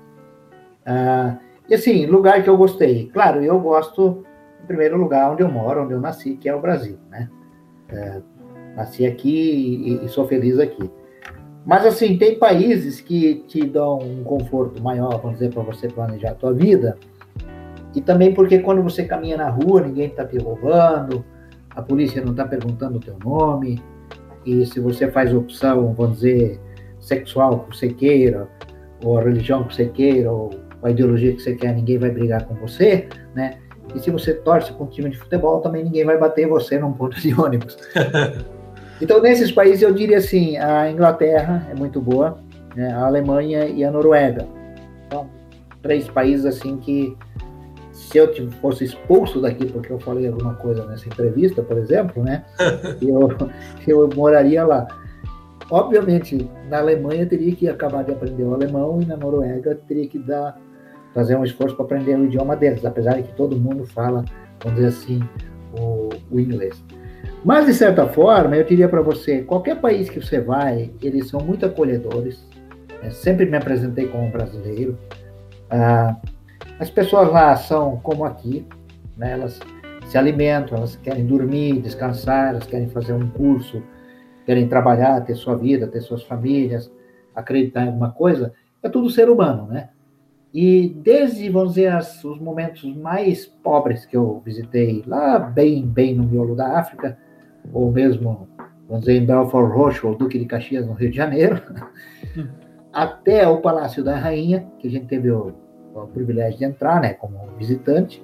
Ah, 0.86 1.38
e 1.68 1.74
assim, 1.74 2.06
lugar 2.06 2.44
que 2.44 2.50
eu 2.50 2.58
gostei, 2.58 3.08
claro, 3.08 3.44
eu 3.44 3.60
gosto, 3.60 4.24
em 4.64 4.68
primeiro 4.68 4.98
lugar, 4.98 5.32
onde 5.32 5.42
eu 5.42 5.50
moro, 5.50 5.84
onde 5.84 5.94
eu 5.94 6.00
nasci, 6.00 6.36
que 6.36 6.48
é 6.48 6.56
o 6.56 6.62
Brasil, 6.62 6.98
né? 7.10 7.30
É, 7.90 8.22
nasci 8.76 9.06
aqui 9.06 10.00
e, 10.02 10.06
e, 10.06 10.10
sou 10.10 10.28
feliz 10.28 10.60
aqui. 10.60 10.90
Mas, 11.66 11.86
assim, 11.86 12.18
tem 12.18 12.38
países 12.38 13.02
que 13.02 13.44
te 13.48 13.66
dão 13.66 13.98
um 13.98 14.24
conforto 14.24 14.82
maior, 14.82 15.20
vamos 15.20 15.40
dizer, 15.40 15.52
para 15.52 15.64
você 15.64 15.88
planejar 15.88 16.32
a 16.32 16.36
tua 16.36 16.54
vida. 16.54 16.98
E 17.96 18.02
também 18.02 18.34
porque 18.34 18.60
quando 18.60 18.84
você 18.84 19.04
caminha 19.04 19.38
na 19.38 19.50
rua, 19.50 19.82
ninguém 19.82 20.08
está 20.08 20.24
te 20.24 20.38
roubando, 20.38 21.26
a 21.72 21.82
polícia 21.82 22.22
não 22.22 22.32
está 22.32 22.46
perguntando 22.46 22.98
o 22.98 23.00
teu 23.00 23.18
nome. 23.24 23.82
E 24.46 24.64
se 24.66 24.80
você 24.80 25.10
faz 25.10 25.34
opção, 25.34 25.94
vamos 25.94 26.18
dizer, 26.18 26.60
sexual 27.00 27.62
que 27.62 27.76
você 27.76 27.88
queira, 27.90 28.48
ou 29.04 29.18
a 29.18 29.24
religião 29.24 29.64
que 29.64 29.74
você 29.74 29.86
queira, 29.86 30.32
ou 30.32 30.52
a 30.84 30.92
ideologia 30.92 31.34
que 31.34 31.42
você 31.42 31.56
quer, 31.56 31.74
ninguém 31.74 31.98
vai 31.98 32.12
brigar 32.12 32.46
com 32.46 32.54
você, 32.56 33.08
né? 33.34 33.58
E 33.96 34.00
se 34.00 34.12
você 34.12 34.34
torce 34.34 34.72
para 34.74 34.84
um 34.84 34.88
time 34.88 35.10
de 35.10 35.18
futebol, 35.18 35.62
também 35.62 35.84
ninguém 35.84 36.06
vai 36.06 36.18
bater 36.18 36.48
você 36.48 36.78
num 36.78 36.94
ponto 36.94 37.20
de 37.20 37.34
ônibus. 37.34 37.78
Então, 39.02 39.22
nesses 39.22 39.52
países, 39.52 39.82
eu 39.82 39.94
diria 39.94 40.18
assim: 40.18 40.58
a 40.58 40.90
Inglaterra 40.90 41.68
é 41.70 41.76
muito 41.76 42.00
boa, 42.00 42.38
né, 42.76 42.94
a 42.94 43.06
Alemanha 43.06 43.66
e 43.66 43.84
a 43.84 43.92
Noruega. 43.92 44.48
Então, 45.06 45.30
três 45.82 46.08
países 46.08 46.46
assim 46.46 46.78
que, 46.78 47.16
se 47.92 48.18
eu 48.18 48.34
fosse 48.62 48.86
expulso 48.86 49.42
daqui 49.42 49.66
porque 49.66 49.92
eu 49.92 50.00
falei 50.00 50.28
alguma 50.28 50.56
coisa 50.56 50.86
nessa 50.86 51.08
entrevista, 51.08 51.62
por 51.62 51.78
exemplo, 51.78 52.24
né, 52.24 52.44
eu, 53.02 53.30
eu 53.88 54.10
moraria 54.16 54.66
lá. 54.66 54.88
Obviamente, 55.70 56.50
na 56.70 56.78
Alemanha 56.78 57.26
teria 57.26 57.56
que 57.56 57.68
acabar 57.68 58.04
de 58.04 58.12
aprender 58.12 58.44
o 58.44 58.54
alemão 58.54 59.02
e 59.02 59.06
na 59.06 59.18
Noruega 59.18 59.76
teria 59.88 60.08
que 60.08 60.20
dar, 60.20 60.56
fazer 61.14 61.36
um 61.36 61.44
esforço 61.44 61.76
para 61.76 61.86
aprender 61.86 62.18
o 62.18 62.26
idioma 62.26 62.56
deles, 62.56 62.86
apesar 62.86 63.16
de 63.16 63.24
que 63.24 63.34
todo 63.34 63.56
mundo 63.56 63.84
fala, 63.84 64.24
vamos 64.64 64.80
dizer 64.80 64.90
assim, 64.90 65.24
o, 65.80 66.10
o 66.30 66.40
inglês. 66.40 66.84
Mas, 67.46 67.68
de 67.68 67.76
certa 67.76 68.08
forma, 68.08 68.58
eu 68.58 68.64
diria 68.64 68.90
para 68.90 69.04
você: 69.04 69.44
qualquer 69.44 69.80
país 69.80 70.10
que 70.10 70.20
você 70.20 70.42
vai, 70.42 70.92
eles 71.00 71.30
são 71.30 71.40
muito 71.40 71.64
acolhedores. 71.64 72.44
Eu 73.04 73.12
sempre 73.12 73.46
me 73.46 73.56
apresentei 73.56 74.08
como 74.08 74.32
brasileiro. 74.32 74.98
Ah, 75.70 76.16
as 76.80 76.90
pessoas 76.90 77.32
lá 77.32 77.56
são 77.56 77.98
como 77.98 78.26
aqui, 78.26 78.66
né? 79.16 79.34
elas 79.34 79.60
se 80.08 80.18
alimentam, 80.18 80.76
elas 80.76 80.96
querem 80.96 81.28
dormir, 81.28 81.80
descansar, 81.82 82.50
elas 82.50 82.66
querem 82.66 82.90
fazer 82.90 83.14
um 83.14 83.30
curso, 83.30 83.82
querem 84.44 84.68
trabalhar, 84.68 85.22
ter 85.22 85.36
sua 85.36 85.56
vida, 85.56 85.88
ter 85.88 86.02
suas 86.02 86.24
famílias, 86.24 86.92
acreditar 87.36 87.84
em 87.84 87.88
alguma 87.88 88.12
coisa. 88.12 88.54
É 88.82 88.90
tudo 88.90 89.08
ser 89.12 89.30
humano, 89.30 89.68
né? 89.68 89.90
E 90.52 90.90
desde, 90.90 91.48
vamos 91.50 91.76
dizer, 91.76 91.96
os 91.96 92.40
momentos 92.40 92.84
mais 92.96 93.46
pobres 93.46 94.04
que 94.04 94.18
eu 94.18 94.42
visitei, 94.44 95.04
lá 95.06 95.38
bem, 95.38 95.86
bem 95.86 96.16
no 96.16 96.24
miolo 96.24 96.56
da 96.56 96.80
África, 96.80 97.18
ou 97.74 97.92
mesmo, 97.92 98.48
vamos 98.88 99.06
dizer, 99.06 99.22
em 99.22 99.26
Belfort 99.26 99.72
Roxo, 99.72 100.08
ou 100.08 100.16
Duque 100.16 100.40
de 100.40 100.46
Caxias, 100.46 100.86
no 100.86 100.94
Rio 100.94 101.12
de 101.12 101.18
Janeiro, 101.18 101.62
hum. 102.38 102.48
até 102.94 103.48
o 103.48 103.58
Palácio 103.58 104.04
da 104.04 104.16
Rainha, 104.16 104.66
que 104.80 104.88
a 104.88 104.92
gente 104.92 105.08
teve 105.08 105.30
o, 105.30 105.54
o 105.94 106.08
privilégio 106.08 106.60
de 106.60 106.66
entrar, 106.66 107.02
né, 107.02 107.14
como 107.14 107.38
visitante. 107.58 108.24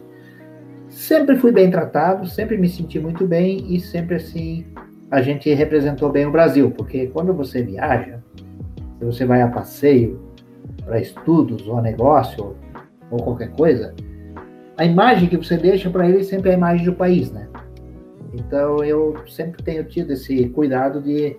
Sempre 0.88 1.38
fui 1.38 1.52
bem 1.52 1.70
tratado, 1.70 2.28
sempre 2.28 2.58
me 2.58 2.68
senti 2.68 3.00
muito 3.00 3.26
bem 3.26 3.74
e 3.74 3.80
sempre 3.80 4.16
assim 4.16 4.66
a 5.10 5.22
gente 5.22 5.54
representou 5.54 6.10
bem 6.10 6.26
o 6.26 6.32
Brasil, 6.32 6.72
porque 6.72 7.08
quando 7.08 7.34
você 7.34 7.62
viaja, 7.62 8.24
se 8.98 9.06
você 9.06 9.26
vai 9.26 9.42
a 9.42 9.48
passeio, 9.48 10.32
para 10.86 11.00
estudos 11.00 11.68
ou 11.68 11.78
a 11.78 11.82
negócio 11.82 12.56
ou 13.10 13.20
qualquer 13.22 13.52
coisa, 13.52 13.94
a 14.78 14.86
imagem 14.86 15.28
que 15.28 15.38
você 15.38 15.58
deixa 15.58 15.90
para 15.90 16.08
ele 16.08 16.24
sempre 16.24 16.50
é 16.50 16.54
a 16.54 16.58
imagem 16.58 16.86
do 16.86 16.94
país, 16.94 17.32
né? 17.32 17.48
Então 18.34 18.84
eu 18.84 19.16
sempre 19.28 19.62
tenho 19.64 19.84
tido 19.84 20.12
esse 20.12 20.48
cuidado 20.50 21.02
de, 21.02 21.38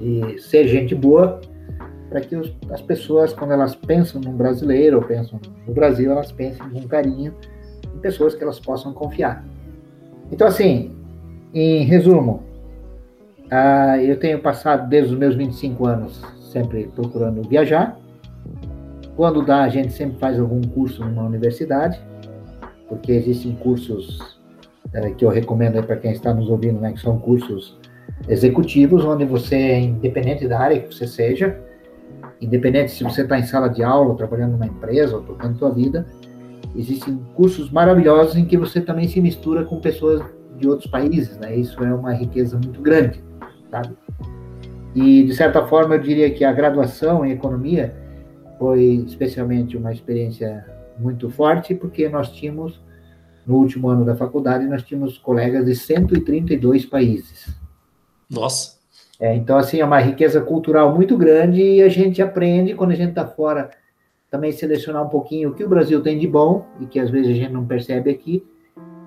de 0.00 0.38
ser 0.38 0.66
gente 0.68 0.94
boa 0.94 1.40
para 2.08 2.20
que 2.20 2.36
os, 2.36 2.54
as 2.70 2.80
pessoas, 2.80 3.32
quando 3.32 3.52
elas 3.52 3.74
pensam 3.74 4.20
num 4.20 4.36
brasileiro 4.36 4.98
ou 4.98 5.02
pensam 5.02 5.40
no 5.66 5.74
Brasil, 5.74 6.10
elas 6.10 6.32
pensem 6.32 6.68
com 6.70 6.86
carinho 6.86 7.34
em 7.94 7.98
pessoas 7.98 8.34
que 8.34 8.42
elas 8.42 8.60
possam 8.60 8.92
confiar. 8.92 9.44
Então, 10.30 10.46
assim, 10.46 10.94
em 11.52 11.84
resumo, 11.84 12.42
uh, 13.46 14.00
eu 14.00 14.18
tenho 14.18 14.40
passado 14.40 14.88
desde 14.88 15.12
os 15.12 15.18
meus 15.18 15.34
25 15.34 15.86
anos 15.86 16.22
sempre 16.52 16.86
procurando 16.94 17.46
viajar. 17.48 17.98
Quando 19.16 19.44
dá, 19.44 19.62
a 19.62 19.68
gente 19.68 19.92
sempre 19.92 20.18
faz 20.18 20.38
algum 20.38 20.60
curso 20.60 21.04
numa 21.04 21.22
universidade, 21.22 22.00
porque 22.88 23.12
existem 23.12 23.54
cursos 23.56 24.35
é, 24.96 25.10
que 25.10 25.24
eu 25.24 25.28
recomendo 25.28 25.82
para 25.82 25.96
quem 25.96 26.10
está 26.10 26.32
nos 26.32 26.48
ouvindo, 26.48 26.80
né, 26.80 26.92
que 26.92 27.00
são 27.00 27.18
cursos 27.18 27.78
executivos, 28.26 29.04
onde 29.04 29.26
você, 29.26 29.78
independente 29.78 30.48
da 30.48 30.58
área 30.58 30.80
que 30.80 30.94
você 30.94 31.06
seja, 31.06 31.60
independente 32.40 32.92
se 32.92 33.04
você 33.04 33.22
está 33.22 33.38
em 33.38 33.44
sala 33.44 33.68
de 33.68 33.82
aula, 33.82 34.16
trabalhando 34.16 34.52
numa 34.52 34.66
empresa 34.66 35.16
ou 35.16 35.22
tocando 35.22 35.58
sua 35.58 35.70
vida, 35.70 36.06
existem 36.74 37.20
cursos 37.34 37.70
maravilhosos 37.70 38.36
em 38.36 38.46
que 38.46 38.56
você 38.56 38.80
também 38.80 39.06
se 39.06 39.20
mistura 39.20 39.64
com 39.64 39.80
pessoas 39.80 40.22
de 40.58 40.66
outros 40.66 40.90
países, 40.90 41.36
né? 41.38 41.54
Isso 41.54 41.82
é 41.84 41.92
uma 41.92 42.14
riqueza 42.14 42.56
muito 42.56 42.80
grande, 42.80 43.22
sabe? 43.70 43.94
E 44.94 45.24
de 45.24 45.34
certa 45.34 45.66
forma 45.66 45.96
eu 45.96 46.00
diria 46.00 46.30
que 46.30 46.42
a 46.42 46.52
graduação 46.52 47.24
em 47.24 47.32
economia 47.32 47.94
foi 48.58 49.04
especialmente 49.06 49.76
uma 49.76 49.92
experiência 49.92 50.64
muito 50.98 51.28
forte, 51.28 51.74
porque 51.74 52.08
nós 52.08 52.30
tínhamos 52.30 52.82
no 53.46 53.56
último 53.56 53.88
ano 53.88 54.04
da 54.04 54.16
faculdade, 54.16 54.66
nós 54.66 54.82
tínhamos 54.82 55.18
colegas 55.18 55.64
de 55.64 55.74
132 55.74 56.84
países. 56.84 57.54
Nossa! 58.28 58.76
É, 59.18 59.34
então, 59.34 59.56
assim, 59.56 59.80
é 59.80 59.84
uma 59.84 59.98
riqueza 59.98 60.40
cultural 60.40 60.94
muito 60.94 61.16
grande 61.16 61.62
e 61.62 61.82
a 61.82 61.88
gente 61.88 62.20
aprende, 62.20 62.74
quando 62.74 62.90
a 62.90 62.96
gente 62.96 63.10
está 63.10 63.26
fora, 63.26 63.70
também 64.30 64.52
selecionar 64.52 65.04
um 65.04 65.08
pouquinho 65.08 65.50
o 65.50 65.54
que 65.54 65.64
o 65.64 65.68
Brasil 65.68 66.02
tem 66.02 66.18
de 66.18 66.26
bom 66.26 66.66
e 66.80 66.86
que 66.86 66.98
às 66.98 67.08
vezes 67.08 67.30
a 67.30 67.34
gente 67.34 67.52
não 67.52 67.64
percebe 67.64 68.10
aqui, 68.10 68.44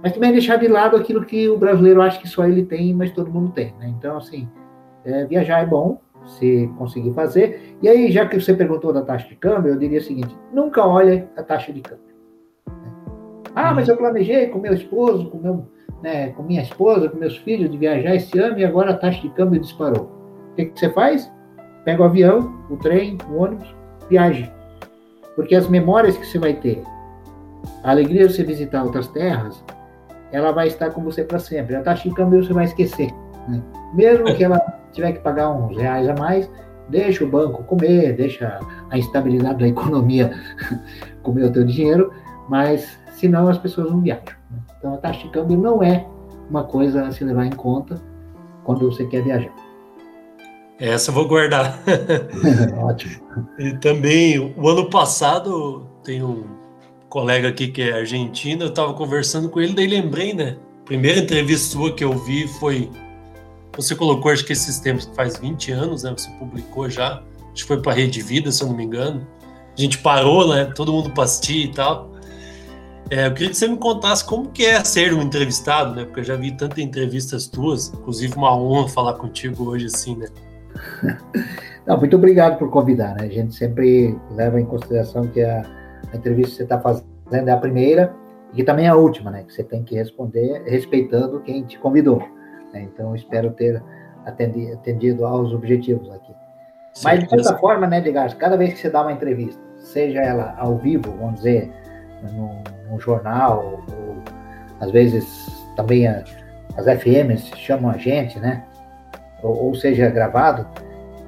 mas 0.01 0.13
também 0.13 0.31
deixar 0.31 0.55
de 0.55 0.67
lado 0.67 0.95
aquilo 0.95 1.25
que 1.25 1.47
o 1.49 1.57
brasileiro 1.57 2.01
acha 2.01 2.19
que 2.19 2.27
só 2.27 2.45
ele 2.45 2.65
tem, 2.65 2.93
mas 2.93 3.11
todo 3.11 3.29
mundo 3.29 3.51
tem, 3.51 3.73
né? 3.77 3.87
Então, 3.89 4.17
assim, 4.17 4.47
é, 5.03 5.25
viajar 5.25 5.61
é 5.61 5.65
bom, 5.65 6.01
se 6.25 6.69
conseguir 6.77 7.13
fazer. 7.13 7.77
E 7.81 7.87
aí, 7.87 8.11
já 8.11 8.25
que 8.25 8.39
você 8.39 8.53
perguntou 8.53 8.93
da 8.93 9.01
taxa 9.01 9.27
de 9.27 9.35
câmbio, 9.35 9.73
eu 9.73 9.77
diria 9.77 9.99
o 9.99 10.03
seguinte: 10.03 10.35
nunca 10.53 10.85
olhe 10.85 11.27
a 11.35 11.43
taxa 11.43 11.71
de 11.73 11.81
câmbio. 11.81 12.08
Ah, 13.55 13.73
mas 13.73 13.87
eu 13.87 13.97
planejei 13.97 14.47
com 14.47 14.59
meu 14.59 14.73
esposo, 14.73 15.29
com, 15.29 15.37
meu, 15.37 15.65
né, 16.01 16.29
com 16.29 16.43
minha 16.43 16.61
esposa, 16.61 17.09
com 17.09 17.17
meus 17.17 17.37
filhos 17.37 17.69
de 17.69 17.77
viajar 17.77 18.15
esse 18.15 18.37
ano 18.39 18.59
e 18.59 18.65
agora 18.65 18.91
a 18.91 18.97
taxa 18.97 19.21
de 19.21 19.29
câmbio 19.29 19.59
disparou. 19.59 20.11
O 20.51 20.55
que, 20.55 20.65
que 20.65 20.79
você 20.79 20.89
faz? 20.89 21.31
Pega 21.85 22.01
o 22.01 22.05
avião, 22.05 22.53
o 22.69 22.77
trem, 22.77 23.17
o 23.29 23.37
ônibus, 23.37 23.75
viaje. 24.09 24.51
Porque 25.35 25.55
as 25.55 25.67
memórias 25.67 26.17
que 26.17 26.25
você 26.25 26.37
vai 26.37 26.53
ter, 26.53 26.83
a 27.83 27.91
alegria 27.91 28.27
de 28.27 28.33
você 28.33 28.43
visitar 28.43 28.83
outras 28.83 29.07
terras, 29.07 29.63
ela 30.31 30.51
vai 30.51 30.67
estar 30.67 30.91
com 30.91 31.01
você 31.03 31.23
para 31.23 31.39
sempre. 31.39 31.75
A 31.75 31.81
taxa 31.81 32.07
de 32.07 32.15
câmbio 32.15 32.43
você 32.43 32.53
vai 32.53 32.65
esquecer. 32.65 33.11
Né? 33.47 33.61
Mesmo 33.93 34.25
que 34.35 34.43
ela 34.43 34.59
tiver 34.91 35.13
que 35.13 35.19
pagar 35.19 35.49
uns 35.49 35.77
reais 35.77 36.07
a 36.07 36.15
mais, 36.15 36.49
deixa 36.89 37.23
o 37.23 37.27
banco 37.27 37.63
comer, 37.63 38.15
deixa 38.15 38.59
a 38.89 38.97
instabilidade 38.97 39.59
da 39.59 39.67
economia 39.67 40.31
comer 41.23 41.45
o 41.45 41.51
teu 41.51 41.63
dinheiro, 41.63 42.11
mas 42.49 42.98
senão 43.19 43.47
as 43.47 43.57
pessoas 43.57 43.91
não 43.91 43.99
viajam. 43.99 44.35
Né? 44.49 44.59
Então 44.77 44.93
a 44.93 44.97
taxa 44.97 45.23
de 45.23 45.29
câmbio 45.29 45.57
não 45.57 45.83
é 45.83 46.07
uma 46.49 46.63
coisa 46.63 47.05
a 47.05 47.11
se 47.11 47.23
levar 47.23 47.45
em 47.45 47.51
conta 47.51 48.01
quando 48.63 48.89
você 48.89 49.05
quer 49.05 49.23
viajar. 49.23 49.53
Essa 50.79 51.11
eu 51.11 51.15
vou 51.15 51.27
guardar. 51.27 51.77
Ótimo. 52.79 53.21
E 53.57 53.73
também, 53.73 54.39
o 54.39 54.69
ano 54.69 54.89
passado, 54.89 55.85
tem 56.03 56.23
um 56.23 56.45
colega 57.09 57.49
aqui 57.49 57.67
que 57.67 57.81
é 57.81 57.93
argentino, 57.93 58.63
eu 58.63 58.69
estava 58.69 58.93
conversando 58.93 59.49
com 59.49 59.59
ele, 59.59 59.73
daí 59.73 59.87
lembrei, 59.87 60.33
né? 60.33 60.55
Primeira 60.85 61.19
entrevista 61.19 61.73
sua 61.73 61.93
que 61.93 62.03
eu 62.03 62.13
vi 62.13 62.47
foi. 62.47 62.89
Você 63.75 63.93
colocou, 63.95 64.31
acho 64.31 64.45
que 64.45 64.53
esses 64.53 64.79
tempos 64.79 65.09
faz 65.13 65.37
20 65.37 65.71
anos, 65.71 66.03
né? 66.03 66.13
Você 66.15 66.29
publicou 66.31 66.89
já. 66.89 67.21
Acho 67.51 67.63
que 67.63 67.67
foi 67.67 67.81
para 67.81 67.91
a 67.91 67.95
Rede 67.95 68.21
Vida, 68.21 68.51
se 68.51 68.63
eu 68.63 68.69
não 68.69 68.75
me 68.75 68.85
engano. 68.85 69.27
A 69.77 69.81
gente 69.81 69.97
parou, 69.97 70.47
né? 70.47 70.65
Todo 70.65 70.93
mundo 70.93 71.11
assistir 71.21 71.65
e 71.65 71.71
tal. 71.73 72.09
É, 73.11 73.25
eu 73.25 73.33
queria 73.33 73.49
que 73.49 73.57
você 73.57 73.67
me 73.67 73.77
contasse 73.77 74.23
como 74.23 74.49
que 74.49 74.65
é 74.65 74.83
ser 74.83 75.13
um 75.13 75.21
entrevistado, 75.21 75.95
né? 75.95 76.05
Porque 76.05 76.19
eu 76.19 76.23
já 76.23 76.35
vi 76.35 76.51
tantas 76.51 76.77
entrevistas 76.77 77.47
tuas, 77.47 77.91
inclusive 77.91 78.35
uma 78.35 78.55
honra 78.55 78.87
falar 78.87 79.13
contigo 79.13 79.69
hoje 79.69 79.87
assim, 79.87 80.15
né? 80.15 80.27
Não, 81.87 81.97
muito 81.97 82.15
obrigado 82.15 82.59
por 82.59 82.69
convidar, 82.69 83.15
né? 83.15 83.25
A 83.25 83.29
gente 83.29 83.55
sempre 83.55 84.15
leva 84.35 84.61
em 84.61 84.65
consideração 84.65 85.25
que 85.27 85.41
a, 85.41 85.65
a 86.13 86.15
entrevista 86.15 86.51
que 86.51 86.57
você 86.57 86.63
está 86.63 86.79
fazendo 86.79 87.47
é 87.47 87.51
a 87.51 87.57
primeira 87.57 88.13
e 88.53 88.63
também 88.63 88.85
é 88.85 88.89
a 88.89 88.95
última, 88.95 89.31
né? 89.31 89.43
Que 89.43 89.53
você 89.53 89.63
tem 89.63 89.83
que 89.83 89.95
responder 89.95 90.61
respeitando 90.67 91.39
quem 91.39 91.63
te 91.63 91.79
convidou. 91.79 92.19
Né? 92.71 92.83
Então, 92.93 93.15
espero 93.15 93.49
ter 93.51 93.81
atendido, 94.23 94.73
atendido 94.73 95.25
aos 95.25 95.51
objetivos 95.51 96.11
aqui. 96.11 96.33
Sim, 96.93 97.03
Mas, 97.05 97.23
de 97.23 97.29
certa 97.29 97.57
forma, 97.57 97.87
né, 97.87 97.99
Edgar, 97.99 98.35
cada 98.37 98.55
vez 98.55 98.73
que 98.73 98.79
você 98.79 98.89
dá 98.89 99.01
uma 99.01 99.13
entrevista, 99.13 99.61
seja 99.77 100.19
ela 100.19 100.55
ao 100.59 100.77
vivo, 100.77 101.11
vamos 101.17 101.35
dizer, 101.35 101.71
no, 102.33 102.61
num 102.89 102.99
jornal, 102.99 103.83
ou, 103.87 104.17
às 104.79 104.91
vezes 104.91 105.47
também 105.75 106.07
a, 106.07 106.23
as 106.77 106.85
FMs 107.01 107.51
chamam 107.55 107.91
a 107.91 107.97
gente, 107.97 108.39
né? 108.39 108.63
Ou, 109.43 109.67
ou, 109.67 109.75
seja, 109.75 110.09
gravado, 110.09 110.65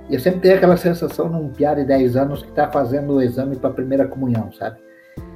eu 0.10 0.20
sempre 0.20 0.42
tenho 0.42 0.56
aquela 0.56 0.78
sensação 0.78 1.30
num 1.30 1.50
piar 1.50 1.76
de 1.76 1.86
10 1.86 2.18
anos 2.18 2.44
que 2.44 2.50
está 2.50 2.70
fazendo 2.70 3.14
o 3.14 3.22
exame 3.22 3.56
para 3.56 3.70
a 3.70 3.74
primeira 3.74 4.08
comunhão, 4.08 4.52
sabe? 4.52 4.78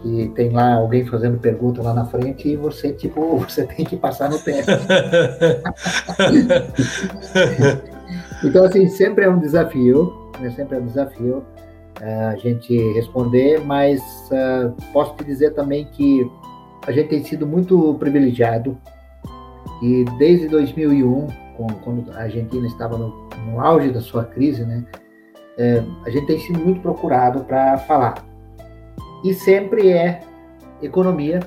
Que 0.01 0.31
tem 0.35 0.49
lá 0.49 0.75
alguém 0.75 1.05
fazendo 1.05 1.39
pergunta 1.39 1.81
lá 1.81 1.93
na 1.93 2.05
frente 2.05 2.49
e 2.49 2.55
você, 2.55 2.91
tipo, 2.91 3.37
você 3.39 3.65
tem 3.65 3.85
que 3.85 3.95
passar 3.95 4.29
no 4.29 4.39
teste. 4.39 4.71
então, 8.43 8.65
assim, 8.65 8.87
sempre 8.89 9.25
é 9.25 9.29
um 9.29 9.39
desafio, 9.39 10.31
né? 10.39 10.51
sempre 10.51 10.77
é 10.77 10.79
um 10.79 10.85
desafio 10.85 11.43
a 12.05 12.35
gente 12.35 12.77
responder, 12.93 13.59
mas 13.65 14.01
uh, 14.31 14.71
posso 14.93 15.15
te 15.15 15.23
dizer 15.23 15.53
também 15.53 15.85
que 15.85 16.29
a 16.85 16.91
gente 16.91 17.09
tem 17.09 17.23
sido 17.23 17.47
muito 17.47 17.95
privilegiado 17.95 18.77
e 19.81 20.05
desde 20.17 20.47
2001, 20.47 21.27
quando 21.83 22.11
a 22.11 22.21
Argentina 22.21 22.65
estava 22.67 22.97
no, 22.97 23.29
no 23.45 23.59
auge 23.59 23.91
da 23.91 24.01
sua 24.01 24.23
crise, 24.23 24.63
né, 24.63 24.85
é, 25.57 25.83
a 26.05 26.09
gente 26.09 26.27
tem 26.27 26.39
sido 26.39 26.59
muito 26.59 26.81
procurado 26.81 27.43
para 27.43 27.77
falar. 27.79 28.25
E 29.23 29.33
sempre 29.33 29.91
é 29.91 30.21
economia 30.81 31.39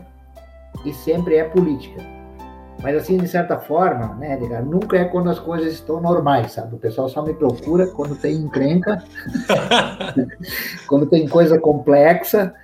e 0.84 0.92
sempre 0.92 1.36
é 1.36 1.44
política. 1.44 2.02
Mas 2.82 2.96
assim, 2.96 3.18
de 3.18 3.26
certa 3.26 3.58
forma, 3.58 4.14
né, 4.14 4.34
Edgar, 4.34 4.64
nunca 4.64 4.96
é 4.96 5.04
quando 5.04 5.28
as 5.28 5.38
coisas 5.38 5.72
estão 5.72 6.00
normais, 6.00 6.52
sabe? 6.52 6.76
O 6.76 6.78
pessoal 6.78 7.08
só 7.08 7.22
me 7.22 7.34
procura 7.34 7.88
quando 7.88 8.14
tem 8.14 8.36
encrenca, 8.36 9.02
quando 10.86 11.06
tem 11.06 11.28
coisa 11.28 11.58
complexa, 11.58 12.54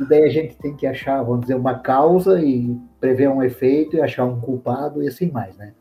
e 0.00 0.04
daí 0.08 0.24
a 0.24 0.28
gente 0.28 0.56
tem 0.56 0.76
que 0.76 0.86
achar, 0.86 1.22
vamos 1.22 1.42
dizer, 1.42 1.54
uma 1.54 1.78
causa 1.78 2.40
e 2.40 2.78
prever 3.00 3.28
um 3.28 3.42
efeito 3.42 3.96
e 3.96 4.00
achar 4.00 4.24
um 4.24 4.40
culpado 4.40 5.02
e 5.02 5.08
assim 5.08 5.30
mais, 5.30 5.56
né? 5.56 5.72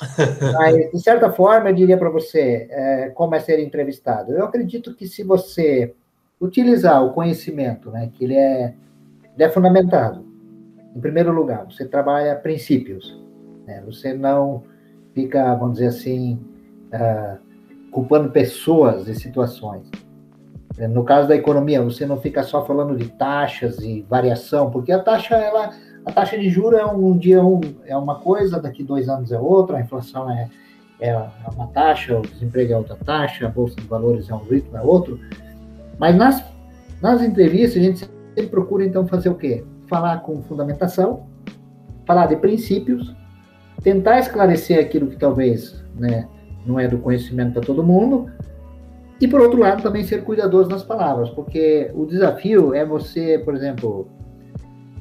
Mas, 0.58 0.90
de 0.90 1.00
certa 1.00 1.30
forma, 1.30 1.70
eu 1.70 1.74
diria 1.74 1.96
para 1.96 2.10
você, 2.10 2.66
é, 2.70 3.10
como 3.10 3.34
é 3.34 3.40
ser 3.40 3.58
entrevistado. 3.60 4.32
Eu 4.32 4.44
acredito 4.44 4.94
que 4.94 5.06
se 5.06 5.22
você 5.22 5.94
utilizar 6.40 7.04
o 7.04 7.12
conhecimento, 7.12 7.90
né, 7.90 8.10
que 8.12 8.24
ele 8.24 8.34
é, 8.34 8.74
ele 9.34 9.44
é 9.44 9.48
fundamentado, 9.50 10.24
em 10.96 11.00
primeiro 11.00 11.30
lugar, 11.32 11.66
você 11.66 11.86
trabalha 11.86 12.34
princípios, 12.34 13.19
né? 13.70 13.82
você 13.84 14.12
não 14.12 14.62
fica, 15.14 15.54
vamos 15.54 15.74
dizer 15.74 15.88
assim, 15.88 16.38
uh, 16.92 17.38
culpando 17.90 18.30
pessoas 18.30 19.08
e 19.08 19.14
situações. 19.14 19.88
No 20.88 21.04
caso 21.04 21.28
da 21.28 21.36
economia, 21.36 21.82
você 21.82 22.06
não 22.06 22.18
fica 22.18 22.42
só 22.42 22.64
falando 22.64 22.96
de 22.96 23.08
taxas 23.08 23.80
e 23.80 24.02
variação, 24.08 24.70
porque 24.70 24.90
a 24.92 24.98
taxa, 24.98 25.34
ela, 25.34 25.74
a 26.06 26.12
taxa 26.12 26.38
de 26.38 26.48
juros 26.48 26.78
é 26.78 26.86
um, 26.86 27.08
um 27.08 27.18
dia 27.18 27.44
um, 27.44 27.60
é 27.84 27.94
uma 27.96 28.20
coisa, 28.20 28.60
daqui 28.60 28.82
dois 28.82 29.08
anos 29.08 29.30
é 29.30 29.38
outra, 29.38 29.76
a 29.76 29.80
inflação 29.80 30.30
é, 30.30 30.48
é 31.00 31.14
uma 31.54 31.66
taxa, 31.66 32.18
o 32.18 32.22
desemprego 32.22 32.72
é 32.72 32.76
outra 32.76 32.96
taxa, 32.96 33.46
a 33.46 33.50
bolsa 33.50 33.76
de 33.76 33.86
valores 33.86 34.30
é 34.30 34.34
um 34.34 34.38
ritmo, 34.44 34.76
é 34.76 34.80
outro. 34.80 35.20
Mas 35.98 36.16
nas, 36.16 36.42
nas 37.02 37.20
entrevistas, 37.20 37.82
a 37.82 37.84
gente 37.84 37.98
sempre 37.98 38.46
procura, 38.46 38.84
então, 38.84 39.06
fazer 39.06 39.28
o 39.28 39.34
quê? 39.34 39.64
Falar 39.86 40.20
com 40.20 40.40
fundamentação, 40.42 41.26
falar 42.06 42.26
de 42.26 42.36
princípios, 42.36 43.14
tentar 43.82 44.18
esclarecer 44.20 44.78
aquilo 44.78 45.06
que 45.08 45.16
talvez 45.16 45.82
né, 45.94 46.28
não 46.66 46.78
é 46.78 46.86
do 46.86 46.98
conhecimento 46.98 47.54
para 47.54 47.62
todo 47.62 47.82
mundo, 47.82 48.30
e 49.20 49.28
por 49.28 49.40
outro 49.40 49.58
lado, 49.58 49.82
também 49.82 50.02
ser 50.02 50.24
cuidadoso 50.24 50.70
nas 50.70 50.82
palavras, 50.82 51.28
porque 51.30 51.90
o 51.94 52.06
desafio 52.06 52.72
é 52.72 52.86
você, 52.86 53.38
por 53.38 53.54
exemplo, 53.54 54.08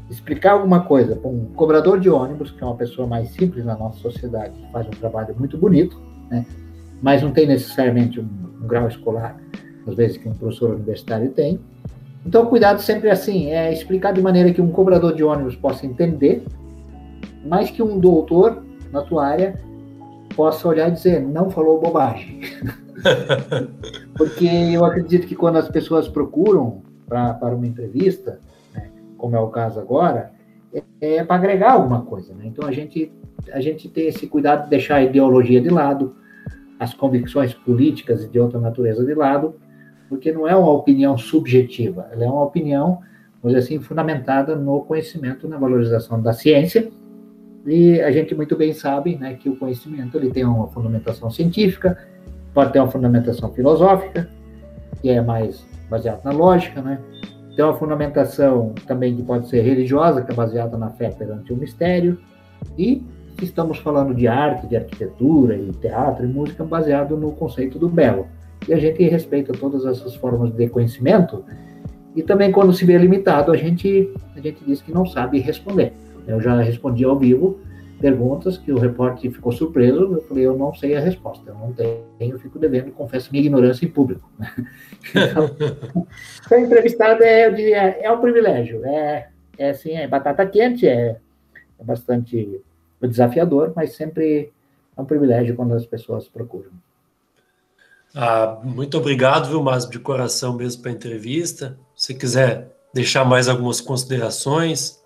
explicar 0.09 0.53
alguma 0.53 0.83
coisa 0.83 1.15
para 1.15 1.29
um 1.29 1.45
cobrador 1.55 1.99
de 1.99 2.09
ônibus, 2.09 2.51
que 2.51 2.61
é 2.61 2.65
uma 2.65 2.75
pessoa 2.75 3.07
mais 3.07 3.29
simples 3.29 3.63
na 3.63 3.77
nossa 3.77 3.97
sociedade, 3.99 4.59
que 4.59 4.71
faz 4.73 4.85
um 4.87 4.91
trabalho 4.91 5.33
muito 5.37 5.57
bonito, 5.57 6.01
né? 6.29 6.45
mas 7.01 7.21
não 7.21 7.31
tem 7.31 7.47
necessariamente 7.47 8.19
um, 8.19 8.27
um 8.61 8.67
grau 8.67 8.89
escolar, 8.89 9.37
às 9.87 9.95
vezes 9.95 10.17
que 10.17 10.27
um 10.27 10.33
professor 10.33 10.71
universitário 10.71 11.29
tem. 11.29 11.57
Então, 12.25 12.45
cuidado 12.45 12.81
sempre 12.81 13.09
assim, 13.09 13.51
é 13.51 13.71
explicar 13.71 14.11
de 14.11 14.21
maneira 14.21 14.51
que 14.51 14.61
um 14.61 14.69
cobrador 14.69 15.15
de 15.15 15.23
ônibus 15.23 15.55
possa 15.55 15.85
entender, 15.85 16.43
mais 17.45 17.71
que 17.71 17.81
um 17.81 17.97
doutor 17.97 18.65
na 18.91 19.01
tua 19.01 19.25
área 19.25 19.59
possa 20.35 20.67
olhar 20.67 20.89
e 20.89 20.91
dizer, 20.91 21.21
não 21.21 21.49
falou 21.49 21.79
bobagem. 21.79 22.41
Porque 24.15 24.47
eu 24.47 24.85
acredito 24.85 25.27
que 25.27 25.35
quando 25.35 25.57
as 25.57 25.69
pessoas 25.69 26.07
procuram 26.07 26.81
para 27.07 27.55
uma 27.55 27.67
entrevista, 27.67 28.39
né, 28.73 28.89
como 29.17 29.35
é 29.35 29.39
o 29.39 29.47
caso 29.47 29.79
agora, 29.79 30.31
é, 30.73 31.15
é 31.15 31.23
para 31.23 31.35
agregar 31.35 31.73
alguma 31.73 32.03
coisa. 32.03 32.33
Né? 32.33 32.45
Então 32.45 32.67
a 32.67 32.71
gente, 32.71 33.11
a 33.51 33.59
gente 33.59 33.89
tem 33.89 34.07
esse 34.07 34.27
cuidado 34.27 34.65
de 34.65 34.69
deixar 34.69 34.97
a 34.97 35.03
ideologia 35.03 35.59
de 35.59 35.69
lado, 35.69 36.15
as 36.79 36.93
convicções 36.93 37.53
políticas 37.53 38.23
e 38.23 38.29
de 38.29 38.39
outra 38.39 38.59
natureza 38.59 39.03
de 39.03 39.13
lado, 39.13 39.55
porque 40.07 40.31
não 40.31 40.47
é 40.47 40.55
uma 40.55 40.71
opinião 40.71 41.17
subjetiva, 41.17 42.07
ela 42.11 42.23
é 42.23 42.27
uma 42.27 42.43
opinião, 42.43 42.99
vamos 43.41 43.55
dizer 43.55 43.59
assim, 43.59 43.79
fundamentada 43.79 44.55
no 44.55 44.81
conhecimento, 44.81 45.47
na 45.47 45.57
valorização 45.57 46.21
da 46.21 46.33
ciência, 46.33 46.89
e 47.69 48.01
a 48.01 48.09
gente 48.09 48.33
muito 48.33 48.55
bem 48.55 48.73
sabe 48.73 49.15
né, 49.15 49.35
que 49.35 49.47
o 49.47 49.55
conhecimento 49.55 50.17
ele 50.17 50.31
tem 50.31 50.43
uma 50.43 50.67
fundamentação 50.69 51.29
científica, 51.29 51.99
pode 52.51 52.73
ter 52.73 52.79
uma 52.79 52.89
fundamentação 52.89 53.53
filosófica, 53.53 54.27
que 54.99 55.09
é 55.09 55.21
mais 55.21 55.63
baseada 55.87 56.21
na 56.23 56.31
lógica, 56.31 56.81
né? 56.81 56.99
Tem 57.55 57.63
uma 57.63 57.75
fundamentação 57.75 58.73
também 58.87 59.15
que 59.15 59.21
pode 59.21 59.47
ser 59.47 59.61
religiosa, 59.61 60.23
que 60.23 60.31
é 60.31 60.33
baseada 60.33 60.77
na 60.79 60.89
fé 60.89 61.09
perante 61.11 61.53
o 61.53 61.57
mistério, 61.57 62.17
e 62.75 63.03
estamos 63.39 63.77
falando 63.77 64.15
de 64.15 64.27
arte, 64.27 64.65
de 64.65 64.75
arquitetura 64.75 65.55
e 65.55 65.71
teatro 65.73 66.25
e 66.25 66.27
música 66.27 66.63
baseado 66.63 67.15
no 67.15 67.33
conceito 67.33 67.77
do 67.77 67.87
belo. 67.87 68.25
E 68.67 68.73
a 68.73 68.77
gente 68.77 69.03
respeita 69.03 69.53
todas 69.53 69.85
essas 69.85 70.15
formas 70.15 70.51
de 70.51 70.67
conhecimento, 70.69 71.45
e 72.15 72.23
também 72.23 72.51
quando 72.51 72.73
se 72.73 72.83
vê 72.83 72.97
limitado, 72.97 73.51
a 73.51 73.55
gente, 73.55 74.11
a 74.35 74.39
gente 74.39 74.65
diz 74.65 74.81
que 74.81 74.91
não 74.91 75.05
sabe 75.05 75.39
responder. 75.39 75.93
Eu 76.29 76.41
já 76.41 76.59
respondi 76.61 77.03
ao 77.03 77.17
vivo 77.17 77.59
perguntas 77.99 78.57
que 78.57 78.71
o 78.71 78.79
repórter 78.79 79.31
ficou 79.31 79.51
surpreso. 79.51 80.13
Eu 80.13 80.21
falei, 80.21 80.45
eu 80.45 80.57
não 80.57 80.73
sei 80.73 80.95
a 80.95 80.99
resposta, 80.99 81.49
eu 81.49 81.55
não 81.55 81.73
tenho, 82.17 82.39
fico 82.39 82.57
devendo, 82.57 82.91
confesso 82.91 83.29
minha 83.31 83.43
ignorância 83.43 83.85
em 83.85 83.89
público. 83.89 84.29
Então, 85.15 86.05
ser 86.47 86.59
entrevistado 86.59 87.23
é, 87.23 87.47
eu 87.47 87.53
diria, 87.53 87.77
é 87.77 88.11
um 88.11 88.19
privilégio. 88.19 88.85
É, 88.85 89.29
é 89.57 89.69
assim, 89.69 89.93
é 89.93 90.05
batata 90.07 90.45
quente, 90.45 90.85
é, 90.85 91.17
é 91.79 91.83
bastante 91.83 92.61
desafiador, 93.01 93.71
mas 93.73 93.95
sempre 93.95 94.51
é 94.97 95.01
um 95.01 95.05
privilégio 95.05 95.55
quando 95.55 95.73
as 95.73 95.85
pessoas 95.85 96.27
procuram. 96.27 96.71
Ah, 98.13 98.59
muito 98.61 98.97
obrigado, 98.97 99.47
viu, 99.47 99.63
Márcio, 99.63 99.89
de 99.89 99.99
coração 99.99 100.53
mesmo 100.57 100.81
para 100.81 100.91
a 100.91 100.95
entrevista. 100.95 101.77
Se 101.95 102.13
quiser 102.13 102.67
deixar 102.93 103.23
mais 103.23 103.47
algumas 103.47 103.79
considerações. 103.79 104.98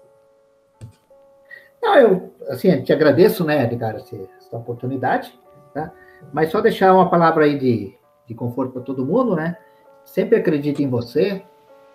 Eu 2.02 2.34
assim, 2.50 2.82
te 2.82 2.91
agradeço, 2.91 3.44
né, 3.44 3.64
Edgar, 3.64 3.96
essa, 3.96 4.16
essa 4.16 4.58
oportunidade, 4.58 5.38
tá? 5.74 5.91
Mas 6.32 6.50
só 6.52 6.62
deixar 6.62 6.94
uma 6.94 7.10
palavra 7.10 7.46
aí 7.46 7.58
de, 7.58 7.94
de 8.28 8.34
conforto 8.34 8.74
para 8.74 8.82
todo 8.82 9.06
mundo, 9.06 9.36
né? 9.36 9.58
Sempre 10.06 10.38
acredite 10.38 10.84
em 10.84 10.89
você, 10.89 11.44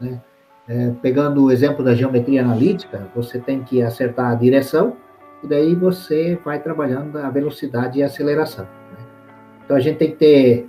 né? 0.00 0.20
É, 0.68 0.92
pegando 1.00 1.44
o 1.44 1.50
exemplo 1.50 1.82
da 1.82 1.94
geometria 1.94 2.42
analítica, 2.42 3.08
você 3.14 3.38
tem 3.38 3.62
que 3.62 3.82
acertar 3.82 4.32
a 4.32 4.34
direção 4.34 4.98
e 5.42 5.46
daí 5.46 5.74
você 5.74 6.38
vai 6.44 6.60
trabalhando 6.60 7.16
a 7.16 7.30
velocidade 7.30 7.98
e 7.98 8.02
a 8.02 8.06
aceleração. 8.06 8.66
Né? 8.66 9.06
Então 9.64 9.74
a 9.74 9.80
gente 9.80 9.96
tem 9.96 10.10
que 10.10 10.16
ter, 10.18 10.68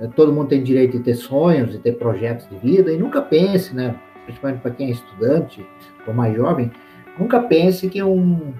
é, 0.00 0.06
todo 0.06 0.32
mundo 0.32 0.48
tem 0.48 0.62
direito 0.62 0.96
de 0.96 1.04
ter 1.04 1.14
sonhos, 1.14 1.72
de 1.72 1.78
ter 1.78 1.98
projetos 1.98 2.48
de 2.48 2.56
vida 2.56 2.90
e 2.90 2.96
nunca 2.96 3.20
pense, 3.20 3.74
né? 3.74 3.94
Principalmente 4.24 4.62
para 4.62 4.70
quem 4.70 4.88
é 4.88 4.90
estudante 4.92 5.66
ou 6.06 6.14
mais 6.14 6.34
jovem, 6.34 6.72
nunca 7.18 7.40
pense 7.40 7.88
que 7.88 8.02
um, 8.02 8.52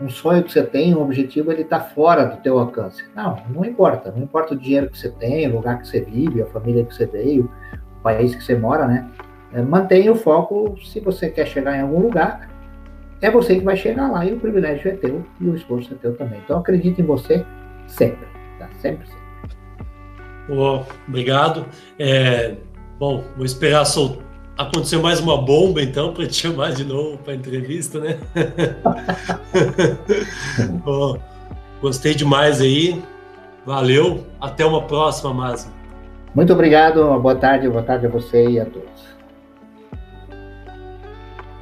um 0.00 0.08
sonho 0.08 0.42
que 0.42 0.52
você 0.52 0.62
tem, 0.62 0.94
um 0.94 1.02
objetivo, 1.02 1.52
ele 1.52 1.62
está 1.62 1.80
fora 1.80 2.24
do 2.24 2.36
teu 2.38 2.58
alcance. 2.58 3.04
Não, 3.14 3.42
não 3.48 3.64
importa. 3.64 4.10
Não 4.10 4.22
importa 4.22 4.54
o 4.54 4.56
dinheiro 4.56 4.90
que 4.90 4.98
você 4.98 5.10
tem, 5.10 5.48
o 5.48 5.56
lugar 5.56 5.80
que 5.80 5.88
você 5.88 6.00
vive, 6.00 6.42
a 6.42 6.46
família 6.46 6.84
que 6.84 6.94
você 6.94 7.06
veio, 7.06 7.50
o 7.98 8.02
país 8.02 8.34
que 8.34 8.42
você 8.42 8.56
mora, 8.56 8.86
né? 8.86 9.08
É, 9.52 9.62
mantenha 9.62 10.12
o 10.12 10.16
foco. 10.16 10.76
Se 10.84 11.00
você 11.00 11.30
quer 11.30 11.46
chegar 11.46 11.76
em 11.76 11.82
algum 11.82 12.00
lugar, 12.00 12.48
é 13.20 13.30
você 13.30 13.56
que 13.56 13.64
vai 13.64 13.76
chegar 13.76 14.10
lá 14.10 14.24
e 14.26 14.32
o 14.32 14.40
privilégio 14.40 14.90
é 14.90 14.96
teu 14.96 15.24
e 15.40 15.46
o 15.46 15.54
esforço 15.54 15.94
é 15.94 15.96
teu 15.96 16.16
também. 16.16 16.40
Então 16.44 16.58
acredite 16.58 17.00
em 17.00 17.04
você 17.04 17.44
sempre, 17.86 18.26
tá? 18.58 18.68
Sempre, 18.80 19.06
sempre. 19.06 19.24
Oh, 20.50 20.82
obrigado. 21.08 21.64
É, 21.98 22.56
bom, 22.98 23.24
vou 23.36 23.46
esperar 23.46 23.84
soltar 23.86 24.33
Aconteceu 24.56 25.02
mais 25.02 25.18
uma 25.18 25.36
bomba, 25.36 25.82
então, 25.82 26.14
para 26.14 26.28
te 26.28 26.34
chamar 26.34 26.72
de 26.72 26.84
novo 26.84 27.18
para 27.18 27.34
entrevista, 27.34 27.98
né? 27.98 28.18
oh, 30.86 31.16
gostei 31.80 32.14
demais 32.14 32.60
aí. 32.60 33.02
Valeu. 33.66 34.24
Até 34.40 34.64
uma 34.64 34.82
próxima, 34.82 35.34
Márcio. 35.34 35.72
Muito 36.32 36.52
obrigado. 36.52 37.18
Boa 37.18 37.34
tarde, 37.34 37.68
boa 37.68 37.82
tarde 37.82 38.06
a 38.06 38.08
você 38.08 38.48
e 38.48 38.60
a 38.60 38.64
todos. 38.64 38.93